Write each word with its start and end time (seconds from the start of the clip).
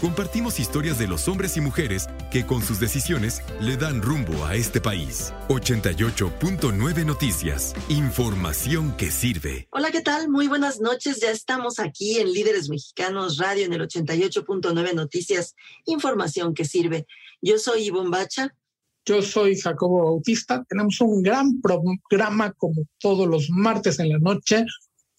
Compartimos 0.00 0.60
historias 0.60 0.96
de 1.00 1.08
los 1.08 1.26
hombres 1.26 1.56
y 1.56 1.60
mujeres 1.60 2.08
que 2.30 2.46
con 2.46 2.62
sus 2.62 2.78
decisiones 2.78 3.42
le 3.60 3.76
dan 3.76 4.00
rumbo 4.00 4.44
a 4.44 4.54
este 4.54 4.80
país. 4.80 5.32
88.9 5.48 7.04
Noticias. 7.04 7.74
Información 7.88 8.96
que 8.96 9.10
sirve. 9.10 9.66
Hola, 9.72 9.90
¿qué 9.90 10.00
tal? 10.00 10.28
Muy 10.28 10.46
buenas 10.46 10.80
noches. 10.80 11.20
Ya 11.20 11.32
estamos 11.32 11.80
aquí 11.80 12.18
en 12.20 12.32
Líderes 12.32 12.68
Mexicanos 12.68 13.38
Radio 13.38 13.64
en 13.64 13.72
el 13.72 13.80
88.9 13.80 14.94
Noticias. 14.94 15.56
Información 15.86 16.54
que 16.54 16.64
sirve. 16.64 17.04
Yo 17.42 17.58
soy 17.58 17.86
Ivonne 17.86 18.10
Bacha. 18.10 18.54
Yo 19.04 19.20
soy 19.20 19.58
Jacobo 19.58 20.04
Bautista. 20.04 20.64
Tenemos 20.68 21.00
un 21.00 21.24
gran 21.24 21.60
programa 21.60 22.52
como 22.52 22.84
todos 23.00 23.26
los 23.26 23.50
martes 23.50 23.98
en 23.98 24.10
la 24.10 24.18
noche 24.20 24.64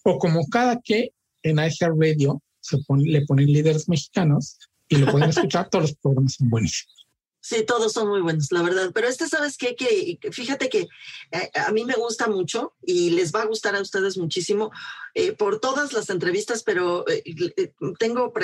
o 0.04 0.18
como 0.18 0.48
cada 0.48 0.80
que 0.80 1.12
en 1.42 1.58
Radio 1.58 2.42
se 2.60 2.78
le 3.04 3.26
ponen 3.26 3.52
líderes 3.52 3.86
mexicanos 3.88 4.56
y 4.90 4.96
lo 4.96 5.10
pueden 5.10 5.30
escuchar. 5.30 5.70
Todos 5.70 5.84
los 5.84 5.94
programas 5.96 6.34
son 6.34 6.50
buenísimos. 6.50 7.00
Sí, 7.42 7.64
todos 7.64 7.92
son 7.94 8.08
muy 8.08 8.20
buenos, 8.20 8.52
la 8.52 8.60
verdad. 8.60 8.90
Pero 8.92 9.08
este, 9.08 9.26
¿sabes 9.26 9.56
qué? 9.56 9.74
Que 9.74 10.18
fíjate 10.30 10.68
que 10.68 10.88
eh, 11.32 11.50
a 11.54 11.72
mí 11.72 11.86
me 11.86 11.94
gusta 11.94 12.28
mucho 12.28 12.74
y 12.82 13.10
les 13.10 13.32
va 13.34 13.42
a 13.42 13.46
gustar 13.46 13.74
a 13.74 13.80
ustedes 13.80 14.18
muchísimo 14.18 14.70
eh, 15.14 15.32
por 15.32 15.58
todas 15.58 15.94
las 15.94 16.10
entrevistas, 16.10 16.62
pero 16.62 17.06
eh, 17.08 17.72
tengo 17.98 18.34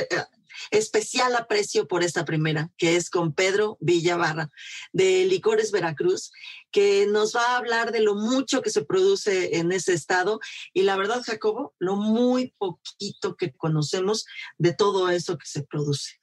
especial 0.70 1.36
aprecio 1.36 1.86
por 1.86 2.02
esta 2.02 2.24
primera, 2.24 2.70
que 2.78 2.96
es 2.96 3.10
con 3.10 3.34
Pedro 3.34 3.76
Villavarra 3.80 4.50
de 4.94 5.26
Licores 5.26 5.72
Veracruz, 5.72 6.32
que 6.70 7.06
nos 7.06 7.36
va 7.36 7.42
a 7.42 7.56
hablar 7.58 7.92
de 7.92 8.00
lo 8.00 8.14
mucho 8.14 8.62
que 8.62 8.70
se 8.70 8.82
produce 8.82 9.58
en 9.58 9.72
ese 9.72 9.92
estado 9.92 10.40
y 10.72 10.82
la 10.82 10.96
verdad, 10.96 11.22
Jacobo, 11.22 11.74
lo 11.78 11.96
muy 11.96 12.54
poquito 12.56 13.36
que 13.36 13.52
conocemos 13.52 14.24
de 14.56 14.72
todo 14.72 15.10
eso 15.10 15.36
que 15.36 15.46
se 15.46 15.62
produce. 15.62 16.18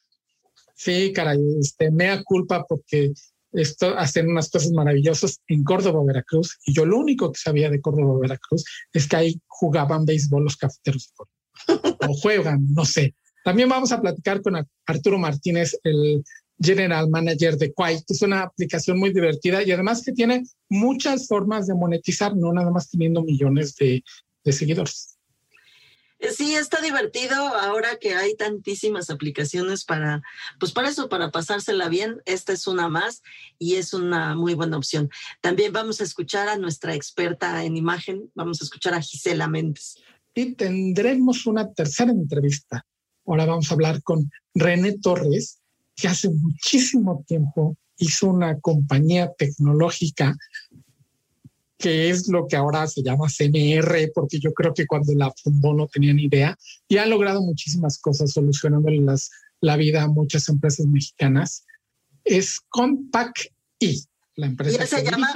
Sí, 0.84 1.14
caray, 1.14 1.40
este, 1.62 1.92
mea 1.92 2.22
culpa 2.24 2.66
porque 2.68 3.14
esto, 3.54 3.98
hacen 3.98 4.28
unas 4.30 4.50
cosas 4.50 4.72
maravillosas 4.72 5.40
en 5.48 5.64
Córdoba, 5.64 6.04
Veracruz. 6.06 6.60
Y 6.66 6.74
yo 6.74 6.86
lo 6.86 6.98
único 6.98 7.32
que 7.32 7.40
sabía 7.40 7.70
de 7.70 7.80
Córdoba, 7.80 8.20
Veracruz 8.20 8.66
es 8.92 9.08
que 9.08 9.16
ahí 9.16 9.42
jugaban 9.48 10.06
béisbol 10.06 10.44
los 10.44 10.58
cafeteros 10.58 11.14
o 11.70 12.14
juegan, 12.16 12.68
no 12.74 12.84
sé. 12.84 13.16
También 13.46 13.70
vamos 13.70 13.94
a 13.94 14.02
platicar 14.02 14.42
con 14.42 14.56
Arturo 14.86 15.18
Martínez, 15.18 15.80
el 15.84 16.22
General 16.60 17.10
Manager 17.10 17.56
de 17.56 17.72
Quai, 17.72 18.00
que 18.00 18.14
es 18.14 18.22
una 18.22 18.42
aplicación 18.42 19.00
muy 19.00 19.14
divertida 19.14 19.64
y 19.64 19.72
además 19.72 20.02
que 20.04 20.12
tiene 20.12 20.44
muchas 20.68 21.28
formas 21.28 21.66
de 21.68 21.76
monetizar, 21.76 22.36
no 22.36 22.52
nada 22.52 22.72
más 22.72 22.90
teniendo 22.90 23.24
millones 23.24 23.76
de 23.78 24.04
seguidores. 24.52 25.13
Sí, 26.32 26.56
está 26.56 26.82
divertido 26.82 27.36
ahora 27.36 27.98
que 27.98 28.16
hay 28.16 28.36
tantísimas 28.36 29.10
aplicaciones 29.10 29.84
para, 29.84 30.22
pues 30.60 30.72
para 30.72 30.90
eso, 30.90 31.10
para 31.10 31.32
pasársela 31.32 31.90
bien. 31.90 32.22
Esta 32.26 32.54
es 32.54 32.66
una 32.68 32.88
más 32.88 33.22
y 33.60 33.76
es 33.76 33.94
una 33.94 34.36
muy 34.36 34.54
buena 34.54 34.78
opción. 34.78 35.10
También 35.42 35.74
vamos 35.74 36.00
a 36.00 36.06
escuchar 36.06 36.48
a 36.48 36.58
nuestra 36.58 36.96
experta 36.96 37.64
en 37.64 37.76
imagen, 37.76 38.32
vamos 38.36 38.62
a 38.62 38.64
escuchar 38.64 38.94
a 38.94 39.02
Gisela 39.02 39.48
Méndez. 39.48 39.96
Y 40.34 40.54
tendremos 40.56 41.46
una 41.46 41.72
tercera 41.74 42.12
entrevista. 42.12 42.86
Ahora 43.26 43.46
vamos 43.46 43.70
a 43.70 43.74
hablar 43.74 44.02
con 44.02 44.32
René 44.54 44.98
Torres, 45.00 45.60
que 45.96 46.08
hace 46.08 46.30
muchísimo 46.30 47.24
tiempo 47.28 47.78
hizo 47.98 48.28
una 48.28 48.60
compañía 48.60 49.32
tecnológica 49.38 50.36
que 51.84 52.10
es 52.10 52.30
lo 52.30 52.48
que 52.48 52.56
ahora 52.56 52.88
se 52.88 53.04
llama 53.04 53.28
CMR, 53.28 54.10
porque 54.16 54.40
yo 54.40 54.54
creo 54.54 54.74
que 54.74 54.88
cuando 54.88 55.14
la 55.16 55.34
fundó 55.44 55.74
no 55.74 55.86
tenía 55.88 56.14
ni 56.14 56.24
idea, 56.24 56.58
y 56.88 56.96
ha 56.96 57.06
logrado 57.06 57.42
muchísimas 57.42 58.00
cosas 58.00 58.32
solucionando 58.32 58.90
las, 58.90 59.30
la 59.60 59.76
vida 59.76 60.04
a 60.04 60.08
muchas 60.08 60.48
empresas 60.48 60.86
mexicanas. 60.86 61.66
Es 62.24 62.62
Compact 62.70 63.38
I, 63.80 64.02
la 64.36 64.46
empresa. 64.46 64.78
¿Y 64.78 64.82
él 64.82 64.88
se 64.88 65.04
llama? 65.04 65.34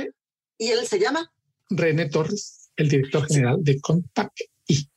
¿Y 0.58 0.68
él 0.70 0.88
se 0.88 1.00
llama? 1.00 1.34
René 1.70 2.08
Torres, 2.08 2.70
el 2.78 2.88
director 2.88 3.28
general 3.28 3.62
de 3.62 3.82
Compact 3.82 4.40
I. 4.68 4.90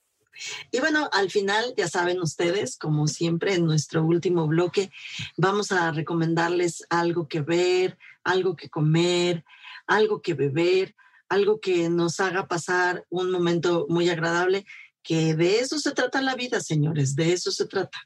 Y 0.71 0.78
bueno, 0.78 1.11
al 1.12 1.32
final, 1.32 1.75
ya 1.77 1.88
saben 1.88 2.21
ustedes, 2.21 2.78
como 2.78 3.09
siempre 3.09 3.55
en 3.56 3.65
nuestro 3.65 4.05
último 4.05 4.47
bloque, 4.47 4.93
vamos 5.37 5.72
a 5.72 5.91
recomendarles 5.91 6.87
algo 6.91 7.27
que 7.27 7.41
ver, 7.41 7.99
algo 8.22 8.55
que 8.55 8.71
comer, 8.71 9.44
algo 9.88 10.22
que 10.22 10.34
beber, 10.34 10.94
algo 11.30 11.60
que 11.60 11.88
nos 11.88 12.20
haga 12.20 12.46
pasar 12.46 13.06
un 13.08 13.30
momento 13.30 13.86
muy 13.88 14.10
agradable, 14.10 14.66
que 15.02 15.34
de 15.34 15.60
eso 15.60 15.78
se 15.78 15.92
trata 15.92 16.20
la 16.20 16.34
vida, 16.34 16.60
señores, 16.60 17.16
de 17.16 17.32
eso 17.32 17.50
se 17.50 17.66
trata. 17.66 17.98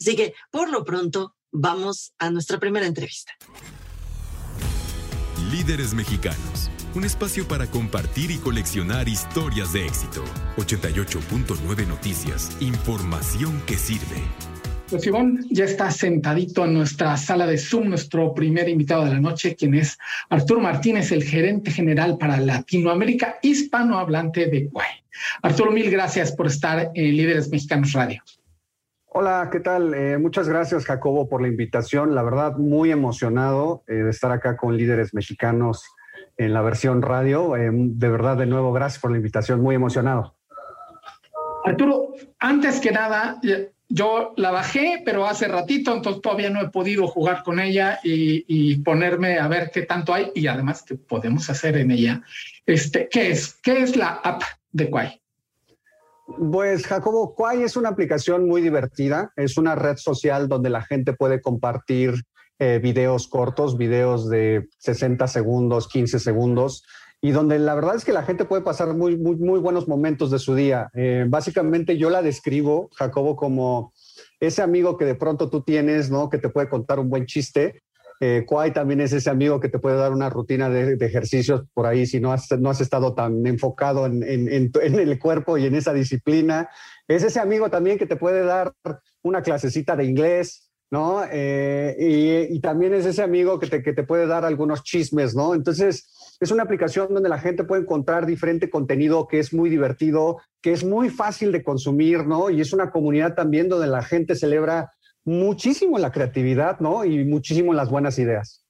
Así 0.00 0.14
que, 0.14 0.34
por 0.52 0.70
lo 0.70 0.84
pronto, 0.84 1.34
vamos 1.50 2.12
a 2.18 2.30
nuestra 2.30 2.60
primera 2.60 2.86
entrevista. 2.86 3.32
Líderes 5.50 5.94
Mexicanos, 5.94 6.70
un 6.94 7.04
espacio 7.04 7.48
para 7.48 7.66
compartir 7.70 8.30
y 8.30 8.38
coleccionar 8.38 9.08
historias 9.08 9.72
de 9.72 9.86
éxito. 9.86 10.22
88.9 10.56 11.86
Noticias, 11.86 12.56
información 12.60 13.60
que 13.66 13.78
sirve. 13.78 14.55
Pues 14.88 15.04
Ivonne 15.04 15.40
ya 15.50 15.64
está 15.64 15.90
sentadito 15.90 16.64
en 16.64 16.74
nuestra 16.74 17.16
sala 17.16 17.44
de 17.44 17.58
Zoom, 17.58 17.88
nuestro 17.88 18.32
primer 18.32 18.68
invitado 18.68 19.04
de 19.04 19.10
la 19.10 19.20
noche, 19.20 19.56
quien 19.56 19.74
es 19.74 19.98
Arturo 20.30 20.60
Martínez, 20.60 21.10
el 21.10 21.24
gerente 21.24 21.72
general 21.72 22.16
para 22.18 22.38
Latinoamérica 22.38 23.38
hispanohablante 23.42 24.46
de 24.46 24.66
Guay. 24.66 24.86
Arturo, 25.42 25.72
mil 25.72 25.90
gracias 25.90 26.30
por 26.30 26.46
estar 26.46 26.92
en 26.94 27.16
Líderes 27.16 27.50
Mexicanos 27.50 27.94
Radio. 27.94 28.22
Hola, 29.06 29.48
¿qué 29.50 29.58
tal? 29.58 29.92
Eh, 29.92 30.18
muchas 30.18 30.48
gracias, 30.48 30.84
Jacobo, 30.84 31.28
por 31.28 31.42
la 31.42 31.48
invitación. 31.48 32.14
La 32.14 32.22
verdad, 32.22 32.56
muy 32.56 32.92
emocionado 32.92 33.82
eh, 33.88 33.94
de 33.94 34.10
estar 34.10 34.30
acá 34.30 34.56
con 34.56 34.76
Líderes 34.76 35.14
Mexicanos 35.14 35.82
en 36.36 36.52
la 36.52 36.62
versión 36.62 37.02
radio. 37.02 37.56
Eh, 37.56 37.70
de 37.72 38.08
verdad, 38.08 38.36
de 38.36 38.46
nuevo, 38.46 38.72
gracias 38.72 39.00
por 39.00 39.10
la 39.10 39.16
invitación. 39.16 39.60
Muy 39.62 39.74
emocionado. 39.74 40.36
Arturo, 41.64 42.14
antes 42.38 42.78
que 42.78 42.92
nada, 42.92 43.40
yo 43.88 44.34
la 44.36 44.50
bajé, 44.50 45.02
pero 45.04 45.26
hace 45.26 45.46
ratito, 45.48 45.94
entonces 45.94 46.20
todavía 46.20 46.50
no 46.50 46.60
he 46.60 46.68
podido 46.70 47.06
jugar 47.06 47.42
con 47.44 47.60
ella 47.60 48.00
y, 48.02 48.76
ponerme 48.82 49.38
a 49.38 49.48
ver 49.48 49.70
qué 49.72 49.82
tanto 49.82 50.12
hay 50.12 50.30
y 50.34 50.46
además 50.46 50.82
qué 50.82 50.96
podemos 50.96 51.48
hacer 51.50 51.76
en 51.76 51.90
ella. 51.90 52.22
Este, 52.64 53.08
¿Qué 53.08 53.30
es? 53.30 53.54
¿Qué 53.62 53.82
es 53.82 53.96
la 53.96 54.20
app 54.22 54.42
de 54.72 54.90
Quai? 54.90 55.20
Pues 56.50 56.86
Jacobo, 56.86 57.34
Quai 57.34 57.62
es 57.62 57.76
una 57.76 57.90
aplicación 57.90 58.48
muy 58.48 58.60
divertida, 58.60 59.32
es 59.36 59.56
una 59.56 59.76
red 59.76 59.96
social 59.96 60.48
donde 60.48 60.70
la 60.70 60.82
gente 60.82 61.12
puede 61.12 61.40
compartir 61.40 62.24
eh, 62.58 62.80
videos 62.82 63.28
cortos, 63.28 63.76
videos 63.76 64.28
de 64.28 64.68
60 64.78 65.28
segundos, 65.28 65.88
15 65.88 66.18
segundos, 66.18 66.82
y 67.26 67.32
donde 67.32 67.58
la 67.58 67.74
verdad 67.74 67.96
es 67.96 68.04
que 68.04 68.12
la 68.12 68.22
gente 68.22 68.44
puede 68.44 68.62
pasar 68.62 68.94
muy, 68.94 69.16
muy, 69.16 69.58
buenos 69.58 69.88
momentos 69.88 70.30
de 70.30 70.38
su 70.38 70.54
día. 70.54 70.90
Eh, 70.94 71.24
básicamente 71.26 71.98
yo 71.98 72.08
la 72.08 72.22
describo, 72.22 72.88
Jacobo, 72.94 73.34
como 73.34 73.92
ese 74.38 74.62
amigo 74.62 74.96
que 74.96 75.06
de 75.06 75.16
pronto 75.16 75.50
tú 75.50 75.62
tienes, 75.62 76.08
¿no? 76.08 76.30
Que 76.30 76.38
te 76.38 76.50
puede 76.50 76.68
contar 76.68 77.00
un 77.00 77.10
buen 77.10 77.26
chiste. 77.26 77.82
Eh, 78.20 78.46
también 78.72 79.00
es 79.00 79.12
ese 79.12 79.28
amigo 79.28 79.58
que 79.58 79.68
te 79.68 79.80
puede 79.80 79.96
dar 79.96 80.12
una 80.12 80.30
rutina 80.30 80.70
de, 80.70 81.04
ejercicios 81.04 81.64
por 81.74 81.86
ahí 81.86 82.06
si 82.06 82.20
no 82.20 82.32
has, 82.32 82.48
no 82.60 82.70
has 82.70 82.80
estado 82.80 83.12
tan 83.12 83.44
enfocado 83.44 84.06
en, 84.06 84.22
en, 84.22 84.48
en, 84.48 84.94
el 84.94 85.18
cuerpo 85.18 85.58
y 85.58 85.66
en 85.66 85.74
esa 85.74 85.92
disciplina. 85.92 86.68
Es 87.08 87.24
ese 87.24 87.40
amigo 87.40 87.70
también 87.70 87.98
que 87.98 88.06
te 88.06 88.14
puede 88.14 88.44
dar 88.44 88.72
una 89.22 89.42
clasecita 89.42 89.96
de 89.96 90.04
inglés, 90.04 90.65
¿no? 90.90 91.22
Eh, 91.30 92.48
y, 92.50 92.60
también 92.60 92.94
es 92.94 93.06
ese 93.06 93.22
amigo 93.22 93.58
que 93.58 93.66
te, 93.66 93.82
que 93.82 93.92
te 93.92 94.04
puede 94.04 94.26
dar 94.26 94.44
algunos 94.44 94.82
chismes, 94.82 95.34
¿no? 95.34 95.54
Entonces, 95.54 96.08
es 96.40 96.50
una 96.50 96.62
aplicación 96.62 97.12
donde 97.12 97.28
la 97.28 97.38
gente 97.38 97.64
puede 97.64 97.82
encontrar 97.82 98.26
diferente 98.26 98.70
contenido 98.70 99.26
que 99.26 99.38
es 99.38 99.52
muy 99.52 99.70
divertido, 99.70 100.38
que 100.60 100.72
es 100.72 100.84
muy 100.84 101.10
fácil 101.10 101.52
de 101.52 101.62
consumir, 101.62 102.26
¿no? 102.26 102.50
Y 102.50 102.60
es 102.60 102.72
una 102.72 102.90
comunidad 102.90 103.34
también 103.34 103.68
donde 103.68 103.86
la 103.86 104.02
gente 104.02 104.34
celebra 104.34 104.92
muchísimo 105.24 105.98
la 105.98 106.12
creatividad, 106.12 106.78
¿no? 106.80 107.04
Y 107.04 107.24
muchísimo 107.24 107.72
las 107.72 107.90
buenas 107.90 108.18
ideas. 108.18 108.62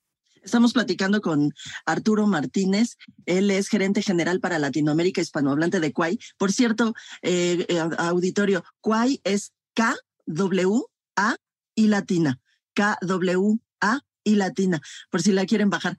Estamos 0.43 0.73
platicando 0.73 1.21
con 1.21 1.53
Arturo 1.85 2.29
Martínez. 2.29 2.97
Él 3.27 3.51
es 3.51 3.69
gerente 3.69 4.01
general 4.01 4.39
para 4.39 4.61
Latinoamérica 4.61 5.21
hispanohablante 5.21 5.81
de 5.81 5.93
Quay. 5.93 6.21
Por 6.39 6.53
cierto, 6.53 6.95
eh, 7.23 7.67
eh, 7.69 7.81
auditorio, 7.99 8.63
Quay 8.81 9.21
es 9.25 9.53
K-W-A 9.75 11.37
y 11.77 11.87
latina. 11.87 12.41
K-W-A 12.75 14.01
y 14.27 14.35
latina, 14.35 14.81
por 15.09 15.23
si 15.23 15.31
la 15.31 15.47
quieren 15.47 15.71
bajar. 15.71 15.97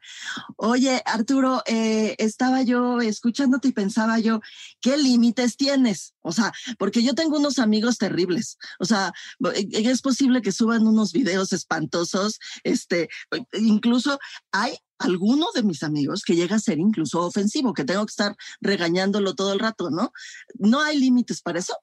Oye, 0.58 1.02
Arturo, 1.06 1.64
eh, 1.66 2.14
estaba 2.18 2.62
yo 2.62 3.00
escuchándote 3.00 3.70
y 3.70 3.72
pensaba 3.72 4.20
yo, 4.20 4.42
¿qué 4.82 4.98
límites 4.98 5.56
tienes? 5.56 6.14
O 6.22 6.34
sea, 6.34 6.52
porque 6.78 7.02
yo 7.02 7.16
tengo 7.16 7.38
unos 7.38 7.58
amigos 7.58 7.98
terribles. 7.98 8.58
O 8.80 8.86
sea, 8.86 9.14
eh, 9.56 9.70
es 9.72 10.02
posible 10.02 10.42
que 10.42 10.52
suban 10.52 10.86
unos 10.86 11.14
videos 11.14 11.54
espantosos. 11.54 12.40
Este, 12.66 13.08
incluso 13.54 14.20
hay 14.52 14.78
alguno 15.00 15.48
de 15.56 15.64
mis 15.64 15.82
amigos 15.84 16.24
que 16.26 16.36
llega 16.36 16.58
a 16.58 16.60
ser 16.60 16.80
incluso 16.80 17.26
ofensivo, 17.26 17.74
que 17.74 17.86
tengo 17.86 18.06
que 18.06 18.12
estar 18.12 18.36
regañándolo 18.60 19.36
todo 19.36 19.54
el 19.54 19.60
rato, 19.60 19.90
¿no? 19.90 20.12
¿No 20.56 20.82
hay 20.82 21.00
límites 21.00 21.42
para 21.42 21.60
eso? 21.60 21.78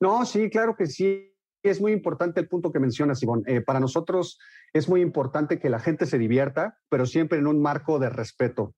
No, 0.00 0.24
sí, 0.24 0.48
claro 0.48 0.74
que 0.78 0.86
sí 0.86 1.35
es 1.70 1.80
muy 1.80 1.92
importante 1.92 2.40
el 2.40 2.48
punto 2.48 2.72
que 2.72 2.80
mencionas, 2.80 3.22
Ivonne. 3.22 3.42
Eh, 3.46 3.60
para 3.60 3.80
nosotros 3.80 4.38
es 4.72 4.88
muy 4.88 5.00
importante 5.00 5.58
que 5.58 5.70
la 5.70 5.80
gente 5.80 6.06
se 6.06 6.18
divierta, 6.18 6.78
pero 6.88 7.06
siempre 7.06 7.38
en 7.38 7.46
un 7.46 7.60
marco 7.60 7.98
de 7.98 8.10
respeto. 8.10 8.74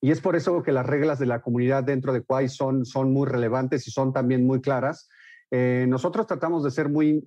Y 0.00 0.10
es 0.10 0.20
por 0.20 0.36
eso 0.36 0.62
que 0.62 0.72
las 0.72 0.86
reglas 0.86 1.18
de 1.18 1.26
la 1.26 1.40
comunidad 1.40 1.84
dentro 1.84 2.12
de 2.12 2.22
Quai 2.22 2.48
son, 2.48 2.84
son 2.84 3.12
muy 3.12 3.26
relevantes 3.26 3.86
y 3.86 3.90
son 3.90 4.12
también 4.12 4.46
muy 4.46 4.60
claras. 4.60 5.08
Eh, 5.50 5.86
nosotros 5.88 6.26
tratamos 6.26 6.64
de 6.64 6.70
ser 6.70 6.88
muy, 6.88 7.22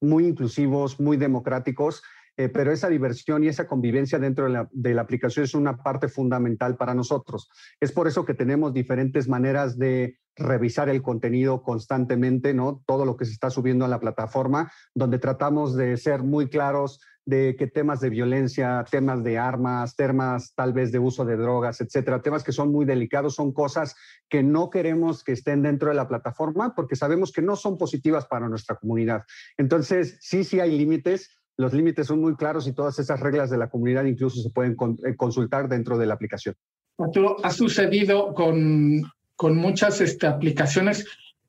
muy 0.00 0.26
inclusivos, 0.26 1.00
muy 1.00 1.16
democráticos, 1.16 2.02
eh, 2.36 2.48
pero 2.48 2.72
esa 2.72 2.88
diversión 2.88 3.44
y 3.44 3.48
esa 3.48 3.66
convivencia 3.66 4.18
dentro 4.18 4.44
de 4.44 4.50
la, 4.50 4.68
de 4.72 4.94
la, 4.94 5.02
aplicación 5.02 5.44
es 5.44 5.54
una 5.54 5.82
parte 5.82 6.08
fundamental 6.08 6.76
para 6.76 6.94
nosotros. 6.94 7.50
Es 7.80 7.92
por 7.92 8.08
eso 8.08 8.24
que 8.24 8.34
tenemos 8.34 8.72
diferentes 8.72 9.28
maneras 9.28 9.78
de 9.78 10.18
revisar 10.36 10.88
el 10.88 11.02
contenido 11.02 11.62
constantemente, 11.62 12.54
¿no? 12.54 12.82
Todo 12.86 13.04
lo 13.04 13.16
que 13.16 13.26
se 13.26 13.32
está 13.32 13.50
subiendo 13.50 13.84
a 13.84 13.88
la 13.88 14.00
plataforma, 14.00 14.72
donde 14.94 15.18
tratamos 15.18 15.76
de 15.76 15.96
ser 15.96 16.22
muy 16.22 16.48
claros 16.48 17.00
de 17.24 17.54
que 17.56 17.66
temas 17.66 18.00
de 18.00 18.10
violencia, 18.10 18.84
temas 18.90 19.22
de 19.22 19.38
armas, 19.38 19.94
temas 19.94 20.54
tal 20.54 20.72
vez 20.72 20.90
de 20.90 20.98
uso 20.98 21.24
de 21.24 21.36
drogas, 21.36 21.80
etcétera, 21.80 22.20
temas 22.20 22.42
que 22.42 22.52
son 22.52 22.72
muy 22.72 22.84
delicados, 22.84 23.34
son 23.34 23.52
cosas 23.52 23.94
que 24.28 24.42
no 24.42 24.70
queremos 24.70 25.22
que 25.22 25.32
estén 25.32 25.62
dentro 25.62 25.88
de 25.88 25.94
la 25.94 26.08
plataforma 26.08 26.74
porque 26.74 26.96
sabemos 26.96 27.30
que 27.30 27.42
no 27.42 27.54
son 27.54 27.78
positivas 27.78 28.26
para 28.26 28.48
nuestra 28.48 28.76
comunidad. 28.76 29.22
Entonces, 29.56 30.18
sí, 30.20 30.42
sí 30.42 30.58
hay 30.58 30.76
límites, 30.76 31.41
los 31.56 31.72
límites 31.72 32.06
son 32.06 32.20
muy 32.20 32.34
claros 32.34 32.66
y 32.66 32.72
todas 32.72 32.98
esas 32.98 33.20
reglas 33.20 33.50
de 33.50 33.58
la 33.58 33.68
comunidad 33.68 34.04
incluso 34.04 34.40
se 34.42 34.50
pueden 34.50 34.76
eh, 35.04 35.16
consultar 35.16 35.68
dentro 35.68 35.98
de 35.98 36.06
la 36.06 36.14
aplicación. 36.14 36.54
Arturo, 36.98 37.36
ha 37.42 37.50
sucedido 37.50 38.34
con 38.34 39.02
con 39.42 39.56
muchas 39.56 40.00
este, 40.00 40.28
aplicaciones 40.28 41.04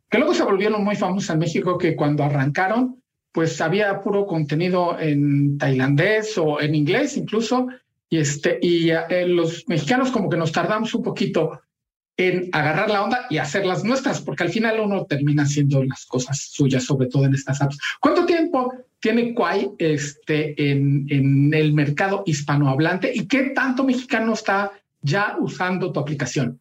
que 0.09 0.17
luego 0.17 0.33
se 0.33 0.43
volvieron 0.43 0.83
muy 0.83 0.95
famosas 0.95 1.35
en 1.35 1.39
México, 1.39 1.77
que 1.77 1.95
cuando 1.95 2.23
arrancaron, 2.23 3.03
pues 3.31 3.61
había 3.61 4.01
puro 4.01 4.25
contenido 4.25 4.99
en 4.99 5.59
tailandés 5.59 6.35
o 6.39 6.59
en 6.59 6.73
inglés 6.73 7.17
incluso, 7.17 7.67
y, 8.09 8.17
este, 8.17 8.57
y 8.63 8.89
eh, 8.89 9.27
los 9.27 9.67
mexicanos 9.67 10.09
como 10.09 10.27
que 10.27 10.37
nos 10.37 10.51
tardamos 10.51 10.91
un 10.95 11.03
poquito 11.03 11.61
en 12.17 12.49
agarrar 12.51 12.89
la 12.89 13.03
onda 13.03 13.25
y 13.29 13.37
hacer 13.37 13.65
las 13.65 13.83
nuestras, 13.83 14.21
porque 14.21 14.43
al 14.43 14.49
final 14.49 14.79
uno 14.79 15.05
termina 15.05 15.43
haciendo 15.43 15.83
las 15.83 16.05
cosas 16.05 16.49
suyas, 16.51 16.83
sobre 16.83 17.07
todo 17.07 17.25
en 17.25 17.33
estas 17.33 17.61
apps. 17.61 17.77
¿Cuánto 17.99 18.25
tiempo 18.25 18.71
tiene 18.99 19.33
Quai 19.33 19.71
este, 19.79 20.71
en, 20.71 21.07
en 21.09 21.53
el 21.53 21.73
mercado 21.73 22.23
hispanohablante 22.25 23.11
y 23.13 23.27
qué 23.27 23.51
tanto 23.55 23.83
mexicano 23.83 24.33
está 24.33 24.71
ya 25.01 25.37
usando 25.39 25.91
tu 25.91 25.99
aplicación? 25.99 26.59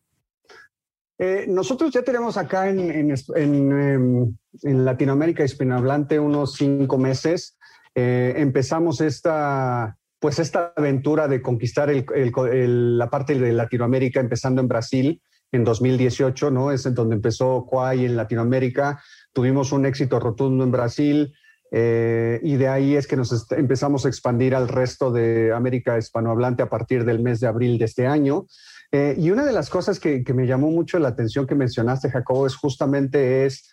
Eh, 1.19 1.44
nosotros 1.49 1.93
ya 1.93 2.02
tenemos 2.02 2.37
acá 2.37 2.69
en, 2.69 3.14
em, 3.37 4.34
Latinoamérica 4.62 5.44
hispanohablante 5.44 6.19
unos 6.19 6.55
cinco 6.55 6.98
meses. 6.98 7.56
Eh, 7.94 8.34
empezamos 8.38 9.00
esta, 9.00 9.96
pues 10.19 10.38
esta 10.38 10.72
aventura 10.75 11.28
de 11.28 11.43
conquistar 11.43 11.93
la 11.94 13.10
parte 13.10 13.38
de 13.38 13.52
Latinoamérica, 13.52 14.19
empezando 14.19 14.62
en 14.62 14.69
Brasil 14.69 15.22
en 15.52 15.64
2018, 15.64 16.50
¿no? 16.50 16.72
Es 16.72 16.87
en 16.87 16.94
donde 16.94 17.14
empezó 17.14 17.66
Quay 17.70 18.06
en 18.06 18.16
Latinoamérica. 18.16 19.00
Tuvimos 19.32 19.70
un 19.72 19.87
éxito 19.87 20.19
rotundo 20.19 20.64
en 20.64 20.72
Brasil. 20.72 21.34
Eh, 21.75 22.38
y 22.43 22.56
de 22.56 22.69
ahí 22.69 22.96
es 22.96 23.06
que 23.06 23.16
nos 23.16 23.50
empezamos 23.52 24.04
a 24.04 24.08
expandir 24.08 24.54
al 24.54 24.69
resto 24.69 25.10
de 25.10 25.54
América 25.54 25.96
hispanohablante 25.96 26.62
a 26.62 26.69
partir 26.69 27.06
del 27.06 27.20
mes 27.20 27.40
de 27.40 27.46
abril 27.46 27.78
de 27.78 27.87
este 27.87 28.06
año. 28.06 28.46
Eh, 28.90 29.14
y 29.19 29.31
una 29.31 29.46
de 29.46 29.52
las 29.52 29.70
cosas 29.70 29.99
que, 29.99 30.22
me 30.34 30.46
llamó 30.46 30.70
mucho 30.70 30.99
la 30.99 31.08
atención 31.08 31.46
que 31.46 31.55
mencionaste, 31.55 32.10
Jacobo, 32.10 32.46
es 32.46 32.56
justamente 32.56 33.46
es 33.46 33.71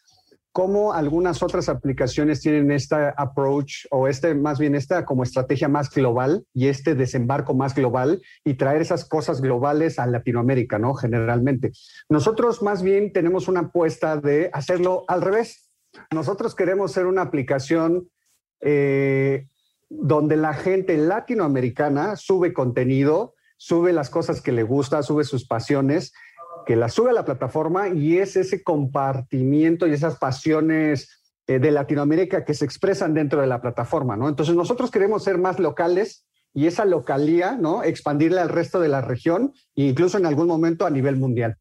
cómo 0.59 0.91
algunas 0.91 1.41
otras 1.41 1.69
aplicaciones 1.69 2.41
tienen 2.41 2.69
esta 2.69 3.11
approach 3.11 3.85
o 3.91 4.09
este, 4.09 4.35
más 4.35 4.59
bien 4.59 4.75
esta 4.75 5.05
como 5.05 5.23
estrategia 5.23 5.69
más 5.69 5.89
global 5.89 6.43
y 6.53 6.67
este 6.67 6.95
desembarco 6.95 7.53
más 7.53 7.73
global 7.73 8.21
y 8.43 8.55
traer 8.55 8.81
esas 8.81 9.07
cosas 9.07 9.39
globales 9.39 9.99
a 9.99 10.05
Latinoamérica, 10.05 10.77
¿no? 10.77 10.95
Generalmente. 10.95 11.71
Nosotros 12.09 12.61
más 12.61 12.83
bien 12.83 13.13
tenemos 13.13 13.47
una 13.47 13.61
apuesta 13.61 14.17
de 14.17 14.49
hacerlo 14.51 15.05
al 15.07 15.21
revés. 15.21 15.71
Nosotros 16.13 16.55
queremos 16.55 16.91
ser 16.91 17.05
una 17.05 17.21
aplicación 17.21 18.09
eh, 18.59 19.47
donde 19.87 20.35
la 20.35 20.53
gente 20.53 20.97
latinoamericana 20.97 22.17
sube 22.17 22.51
contenido, 22.51 23.33
sube 23.55 23.93
las 23.93 24.09
cosas 24.09 24.41
que 24.41 24.51
le 24.51 24.63
gusta, 24.63 25.03
sube 25.03 25.23
sus 25.23 25.47
pasiones, 25.47 26.11
que 26.69 26.75
las 26.75 26.93
sube 26.93 27.09
a 27.09 27.13
la 27.13 27.25
plataforma 27.25 27.89
y 27.89 28.19
es 28.19 28.35
ese 28.35 28.61
compartimiento 28.61 29.87
y 29.87 29.93
esas 29.93 30.19
pasiones 30.19 31.09
eh, 31.47 31.57
de 31.57 31.71
Latinoamérica 31.71 32.45
que 32.45 32.53
se 32.53 32.63
expresan 32.63 33.15
dentro 33.15 33.41
de 33.41 33.47
la 33.47 33.59
plataforma, 33.59 34.15
¿no? 34.15 34.29
Entonces 34.29 34.53
nosotros 34.53 34.91
queremos 34.91 35.23
ser 35.23 35.39
más 35.39 35.57
locales 35.57 36.27
y 36.53 36.67
esa 36.67 36.85
localía, 36.85 37.57
¿no? 37.59 37.81
Expandirla 37.81 38.43
al 38.43 38.49
resto 38.49 38.79
de 38.79 38.87
la 38.87 39.01
región 39.01 39.51
e 39.75 39.85
incluso 39.85 40.19
en 40.19 40.27
algún 40.27 40.45
momento 40.45 40.85
a 40.85 40.91
nivel 40.91 41.15
mundial. 41.15 41.57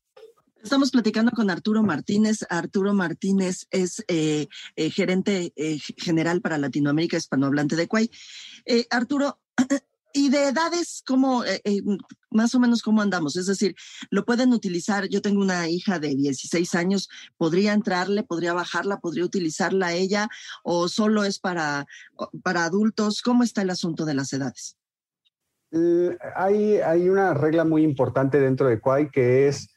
Estamos 0.63 0.91
platicando 0.91 1.31
con 1.31 1.49
Arturo 1.49 1.83
Martínez. 1.83 2.45
Arturo 2.51 2.93
Martínez 2.93 3.67
es 3.71 4.05
eh, 4.09 4.47
eh, 4.77 4.91
gerente 4.91 5.55
general 5.97 6.43
para 6.43 6.59
Latinoamérica 6.59 7.17
hispanohablante 7.17 7.77
de 7.77 7.88
Cuay. 7.88 8.11
Arturo, 8.91 9.38
y 10.12 10.31
de 10.31 10.49
edades, 10.49 11.03
como 11.07 11.45
eh, 11.45 11.61
eh, 11.65 11.81
más 12.31 12.55
o 12.55 12.61
menos 12.61 12.83
cómo 12.83 13.03
andamos? 13.03 13.37
Es 13.37 13.47
decir, 13.47 13.75
lo 14.11 14.25
pueden 14.25 14.53
utilizar. 14.53 15.09
Yo 15.09 15.23
tengo 15.23 15.41
una 15.41 15.69
hija 15.69 15.99
de 15.99 16.15
16 16.15 16.75
años, 16.75 17.09
podría 17.37 17.73
entrarle, 17.73 18.23
podría 18.23 18.53
bajarla, 18.53 18.99
podría 18.99 19.25
utilizarla 19.25 19.93
ella, 19.93 20.29
o 20.62 20.88
solo 20.88 21.25
es 21.25 21.38
para, 21.38 21.87
para 22.43 22.65
adultos. 22.65 23.23
¿Cómo 23.23 23.43
está 23.43 23.62
el 23.62 23.71
asunto 23.71 24.05
de 24.05 24.15
las 24.15 24.33
edades? 24.33 24.77
hay, 26.35 26.79
hay 26.79 27.11
una 27.11 27.35
regla 27.35 27.62
muy 27.62 27.83
importante 27.83 28.41
dentro 28.41 28.69
de 28.69 28.81
Quai 28.81 29.11
que 29.11 29.49
es 29.49 29.69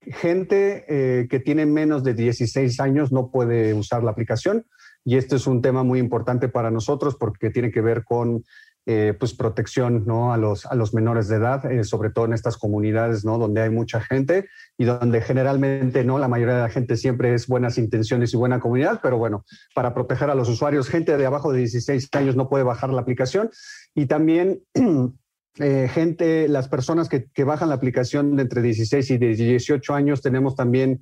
gente 0.00 0.84
eh, 0.88 1.28
que 1.28 1.40
tiene 1.40 1.66
menos 1.66 2.02
de 2.04 2.14
16 2.14 2.80
años 2.80 3.12
no 3.12 3.30
puede 3.30 3.74
usar 3.74 4.02
la 4.02 4.10
aplicación. 4.10 4.66
Y 5.04 5.16
este 5.16 5.36
es 5.36 5.46
un 5.46 5.62
tema 5.62 5.82
muy 5.82 5.98
importante 5.98 6.48
para 6.48 6.70
nosotros 6.70 7.16
porque 7.18 7.50
tiene 7.50 7.70
que 7.70 7.80
ver 7.80 8.04
con 8.04 8.44
eh, 8.92 9.14
pues 9.16 9.34
protección 9.34 10.02
¿no? 10.04 10.32
a, 10.32 10.36
los, 10.36 10.66
a 10.66 10.74
los 10.74 10.92
menores 10.92 11.28
de 11.28 11.36
edad, 11.36 11.64
eh, 11.70 11.84
sobre 11.84 12.10
todo 12.10 12.24
en 12.24 12.32
estas 12.32 12.56
comunidades 12.56 13.24
¿no? 13.24 13.38
donde 13.38 13.60
hay 13.60 13.70
mucha 13.70 14.00
gente 14.00 14.48
y 14.76 14.84
donde 14.84 15.20
generalmente 15.20 16.02
no 16.02 16.18
la 16.18 16.26
mayoría 16.26 16.56
de 16.56 16.62
la 16.62 16.70
gente 16.70 16.96
siempre 16.96 17.32
es 17.32 17.46
buenas 17.46 17.78
intenciones 17.78 18.34
y 18.34 18.36
buena 18.36 18.58
comunidad, 18.58 18.98
pero 19.00 19.16
bueno, 19.16 19.44
para 19.76 19.94
proteger 19.94 20.28
a 20.28 20.34
los 20.34 20.48
usuarios, 20.48 20.88
gente 20.88 21.16
de 21.16 21.24
abajo 21.24 21.52
de 21.52 21.58
16 21.60 22.08
años 22.14 22.34
no 22.34 22.48
puede 22.48 22.64
bajar 22.64 22.90
la 22.90 23.00
aplicación 23.02 23.50
y 23.94 24.06
también 24.06 24.64
eh, 25.60 25.88
gente, 25.94 26.48
las 26.48 26.66
personas 26.66 27.08
que, 27.08 27.26
que, 27.32 27.44
bajan 27.44 27.68
la 27.68 27.76
aplicación 27.76 28.34
de 28.34 28.42
entre 28.42 28.60
16 28.60 29.08
y 29.08 29.18
18 29.18 29.94
años, 29.94 30.20
tenemos 30.20 30.56
también 30.56 31.00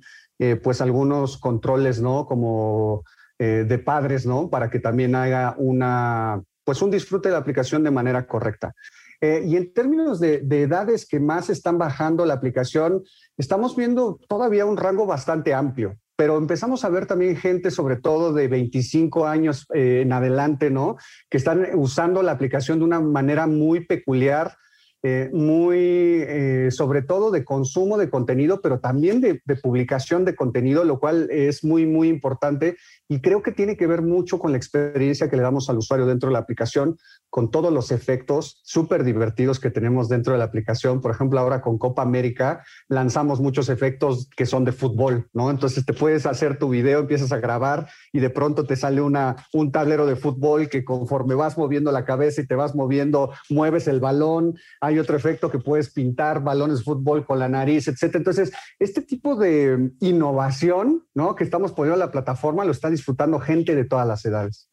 pues 0.63 0.79
algunos 0.79 1.39
controles, 1.39 2.01
¿no? 2.01 2.25
Como 2.25 3.03
de 3.37 3.79
padres, 3.79 4.25
¿no? 4.25 4.49
Para 4.49 4.69
que 4.69 4.79
también 4.79 5.13
haya 5.15 5.53
una 5.57 6.43
pues 6.69 6.83
un 6.83 6.91
disfrute 6.91 7.29
de 7.29 7.33
la 7.33 7.39
aplicación 7.39 7.83
de 7.83 7.89
manera 7.89 8.27
correcta. 8.27 8.75
Eh, 9.21 9.41
y 9.43 9.55
en 9.55 9.73
términos 9.73 10.19
de, 10.19 10.35
edades 10.51 11.07
que 11.07 11.19
más 11.19 11.49
están 11.49 11.79
bajando 11.79 12.27
la 12.27 12.35
aplicación, 12.35 13.01
estamos 13.37 13.75
viendo 13.75 14.19
todavía 14.27 14.67
un 14.67 14.77
rango 14.77 15.07
bastante 15.07 15.55
amplio. 15.55 15.97
pero 16.15 16.37
empezamos 16.37 16.85
a 16.85 16.89
ver 16.89 17.07
también 17.07 17.37
gente, 17.37 17.71
sobre 17.71 17.95
todo 17.95 18.33
de 18.33 18.47
25 18.47 19.25
años 19.25 19.65
eh, 19.73 20.01
en 20.03 20.13
adelante, 20.13 20.69
¿no? 20.69 20.97
Que 21.27 21.37
están 21.37 21.65
usando 21.73 22.21
la 22.21 22.33
aplicación 22.33 22.77
de 22.77 22.85
una 22.85 22.99
manera 22.99 23.47
muy 23.47 23.83
peculiar, 23.87 24.55
eh, 25.01 25.29
muy, 25.31 25.77
eh, 25.77 26.71
sobre 26.71 27.01
todo 27.01 27.31
de 27.31 27.45
consumo 27.45 27.97
de 27.97 28.09
contenido, 28.09 28.59
pero 28.61 28.79
también 28.81 29.21
de, 29.21 29.41
de, 29.45 29.55
publicación 29.55 30.25
de 30.25 30.35
contenido, 30.35 30.83
lo 30.83 30.99
cual 30.99 31.29
es 31.31 31.63
muy, 31.63 31.85
muy 31.85 32.09
importante. 32.09 32.75
Y 33.07 33.21
creo 33.21 33.41
que 33.41 33.53
tiene 33.53 33.77
que 33.77 33.87
ver 33.87 34.01
mucho 34.01 34.39
con 34.39 34.51
la 34.51 34.57
experiencia 34.57 35.29
que 35.29 35.37
le 35.37 35.43
damos 35.43 35.69
al 35.69 35.77
usuario 35.77 36.05
dentro 36.05 36.27
de 36.27 36.33
la 36.33 36.39
aplicación, 36.39 36.97
con 37.29 37.51
todos 37.51 37.71
los 37.71 37.91
efectos 37.91 38.61
súper 38.63 39.03
divertidos 39.03 39.59
que 39.59 39.69
tenemos 39.69 40.09
dentro 40.09 40.33
de 40.33 40.39
la 40.39 40.45
aplicación. 40.45 41.01
Por 41.01 41.11
ejemplo, 41.11 41.39
ahora 41.39 41.61
con 41.61 41.77
Copa 41.77 42.01
América 42.01 42.63
lanzamos 42.87 43.39
muchos 43.39 43.69
efectos 43.69 44.29
que 44.35 44.45
son 44.45 44.65
de 44.65 44.71
fútbol, 44.71 45.29
¿no? 45.33 45.49
Entonces 45.49 45.85
te 45.85 45.93
puedes 45.93 46.25
hacer 46.25 46.57
tu 46.57 46.69
video, 46.69 47.01
empiezas 47.01 47.31
a 47.31 47.37
grabar 47.37 47.89
y 48.11 48.19
de 48.19 48.29
pronto 48.29 48.65
te 48.65 48.75
sale 48.75 49.01
una, 49.01 49.35
un 49.53 49.71
tablero 49.71 50.05
de 50.05 50.15
fútbol 50.15 50.69
que 50.69 50.83
conforme 50.83 51.35
vas 51.35 51.57
moviendo 51.57 51.91
la 51.91 52.05
cabeza 52.05 52.41
y 52.41 52.47
te 52.47 52.55
vas 52.55 52.75
moviendo, 52.75 53.31
mueves 53.49 53.87
el 53.87 53.99
balón. 53.99 54.55
Hay 54.81 54.99
otro 54.99 55.15
efecto 55.15 55.51
que 55.51 55.59
puedes 55.59 55.91
pintar 55.91 56.43
balones 56.43 56.79
de 56.79 56.83
fútbol 56.83 57.25
con 57.25 57.39
la 57.39 57.49
nariz, 57.49 57.87
etc. 57.87 58.15
Entonces, 58.15 58.51
este 58.79 59.01
tipo 59.01 59.35
de 59.35 59.91
innovación, 59.99 61.05
¿no? 61.13 61.35
Que 61.35 61.43
estamos 61.43 61.71
poniendo 61.73 61.95
en 61.95 61.99
la 61.99 62.11
plataforma 62.11 62.65
lo 62.65 62.71
está 62.71 62.89
disfrutando 62.89 63.39
gente 63.39 63.75
de 63.75 63.85
todas 63.85 64.07
las 64.07 64.25
edades. 64.25 64.68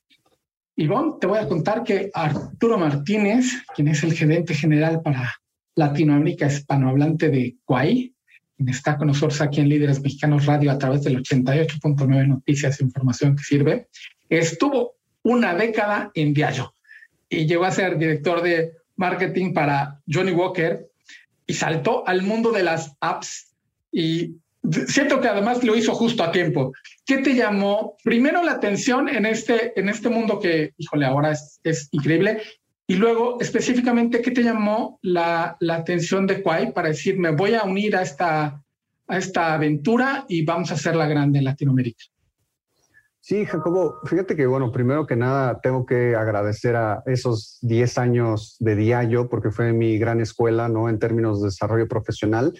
Ivonne, 0.77 1.15
te 1.19 1.27
voy 1.27 1.39
a 1.39 1.49
contar 1.49 1.83
que 1.83 2.11
Arturo 2.13 2.77
Martínez, 2.77 3.47
quien 3.75 3.89
es 3.89 4.03
el 4.03 4.13
gerente 4.13 4.55
general 4.55 5.01
para 5.01 5.35
Latinoamérica 5.75 6.47
hispanohablante 6.47 7.31
de 7.31 7.57
Quay, 7.65 8.15
quien 8.57 8.69
está 8.69 8.99
con 8.99 9.09
nosotros 9.09 9.41
aquí 9.41 9.61
en 9.61 9.71
Líderes 9.71 10.03
Mexicanos 10.03 10.45
Radio 10.45 10.71
a 10.71 10.79
través 10.79 11.03
del 11.05 11.23
88.9 11.23 12.29
Noticias 12.29 12.79
e 12.79 12.85
Información 12.85 13.37
que 13.37 13.43
sirve, 13.43 13.89
estuvo 14.29 14.97
una 15.23 15.55
década 15.55 16.11
en 16.15 16.35
Diallo 16.35 16.75
y 17.29 17.47
llegó 17.47 17.65
a 17.65 17.73
ser 17.73 17.97
director 17.97 18.43
de 18.43 18.73
marketing 18.97 19.55
para 19.55 20.01
Johnny 20.07 20.33
Walker 20.33 20.87
y 21.47 21.55
saltó 21.55 22.07
al 22.07 22.23
mundo 22.23 22.53
de 22.53 22.63
las 22.63 22.97
apps 23.01 23.55
y 23.91 24.37
siento 24.87 25.21
que 25.21 25.29
además 25.29 25.63
lo 25.65 25.77
hizo 25.77 25.95
justo 25.95 26.23
a 26.23 26.33
tiempo. 26.33 26.73
¿Qué 27.05 27.19
te 27.19 27.35
llamó 27.35 27.97
primero 28.03 28.43
la 28.43 28.53
atención 28.53 29.09
en 29.09 29.27
este, 29.27 29.79
en 29.79 29.89
este 29.89 30.09
mundo 30.09 30.41
que, 30.41 30.73
híjole, 30.77 31.07
ahora 31.07 31.33
es, 31.33 31.61
es 31.63 31.89
increíble? 31.93 32.43
Y 32.89 32.97
luego, 32.97 33.39
específicamente, 33.41 34.23
¿qué 34.23 34.31
te 34.31 34.43
llamó 34.43 34.99
la, 35.03 35.57
la 35.61 35.77
atención 35.77 36.27
de 36.27 36.43
Quay 36.43 36.73
para 36.73 36.89
decir, 36.89 37.19
me 37.19 37.31
voy 37.31 37.55
a 37.55 37.65
unir 37.65 37.97
a 37.97 38.03
esta, 38.03 38.63
a 39.09 39.19
esta 39.19 39.55
aventura 39.55 40.25
y 40.29 40.45
vamos 40.45 40.71
a 40.71 40.75
hacerla 40.75 41.07
grande 41.07 41.41
en 41.41 41.47
Latinoamérica? 41.47 42.05
Sí, 43.21 43.45
Jacobo, 43.45 43.97
fíjate 44.05 44.37
que, 44.37 44.47
bueno, 44.47 44.71
primero 44.71 45.05
que 45.05 45.17
nada 45.17 45.61
tengo 45.61 45.85
que 45.85 46.15
agradecer 46.15 46.77
a 46.77 47.03
esos 47.07 47.59
10 47.63 47.99
años 47.99 48.57
de 48.61 48.77
Diallo, 48.77 49.29
porque 49.29 49.51
fue 49.51 49.73
mi 49.73 49.99
gran 49.99 50.21
escuela, 50.21 50.69
¿no? 50.69 50.89
En 50.89 51.01
términos 51.01 51.41
de 51.41 51.47
desarrollo 51.49 51.89
profesional 51.89 52.55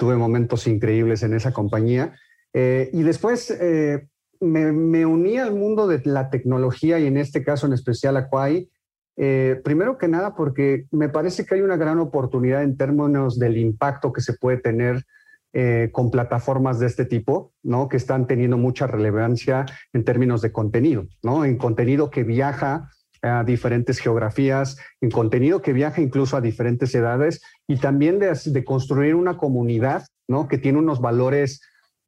tuve 0.00 0.16
momentos 0.16 0.66
increíbles 0.66 1.22
en 1.22 1.34
esa 1.34 1.52
compañía. 1.52 2.14
Eh, 2.54 2.88
y 2.92 3.02
después 3.02 3.50
eh, 3.50 4.08
me, 4.40 5.04
uní 5.04 5.36
al 5.36 5.54
mundo 5.54 5.86
de 5.86 6.00
la 6.04 6.30
tecnología 6.30 6.98
y 6.98 7.06
en 7.06 7.18
este 7.18 7.44
caso 7.44 7.66
en 7.66 7.74
especial 7.74 8.16
a 8.16 8.28
Quay. 8.28 8.70
Eh, 9.18 9.60
primero 9.62 9.98
que 9.98 10.08
nada 10.08 10.34
porque 10.34 10.86
me 10.90 11.10
parece 11.10 11.44
que 11.44 11.56
hay 11.56 11.60
una 11.60 11.76
gran 11.76 11.98
oportunidad 11.98 12.62
en 12.62 12.78
términos 12.78 13.38
del 13.38 13.58
impacto 13.58 14.12
que 14.12 14.22
se 14.22 14.32
puede 14.32 14.56
tener 14.56 15.04
eh, 15.52 15.90
con 15.92 16.10
plataformas 16.10 16.78
de 16.78 16.86
este 16.86 17.04
tipo, 17.04 17.52
¿no? 17.62 17.88
Que 17.88 17.98
están 17.98 18.26
teniendo 18.26 18.56
mucha 18.56 18.86
relevancia 18.86 19.66
en 19.92 20.04
términos 20.04 20.40
de 20.40 20.52
contenido, 20.52 21.06
¿no? 21.22 21.44
En 21.44 21.58
contenido 21.58 22.08
que 22.08 22.24
viaja 22.24 22.88
a 23.22 23.44
diferentes 23.44 23.98
geografías, 23.98 24.78
en 25.00 25.10
contenido 25.10 25.62
que 25.62 25.72
viaja 25.72 26.00
incluso 26.00 26.36
a 26.36 26.40
diferentes 26.40 26.94
edades 26.94 27.42
y 27.66 27.76
también 27.76 28.18
de, 28.18 28.32
de 28.44 28.64
construir 28.64 29.14
una 29.14 29.36
comunidad 29.36 30.06
¿no? 30.28 30.48
que 30.48 30.58
tiene 30.58 30.78
unos 30.78 31.00
valores 31.00 31.60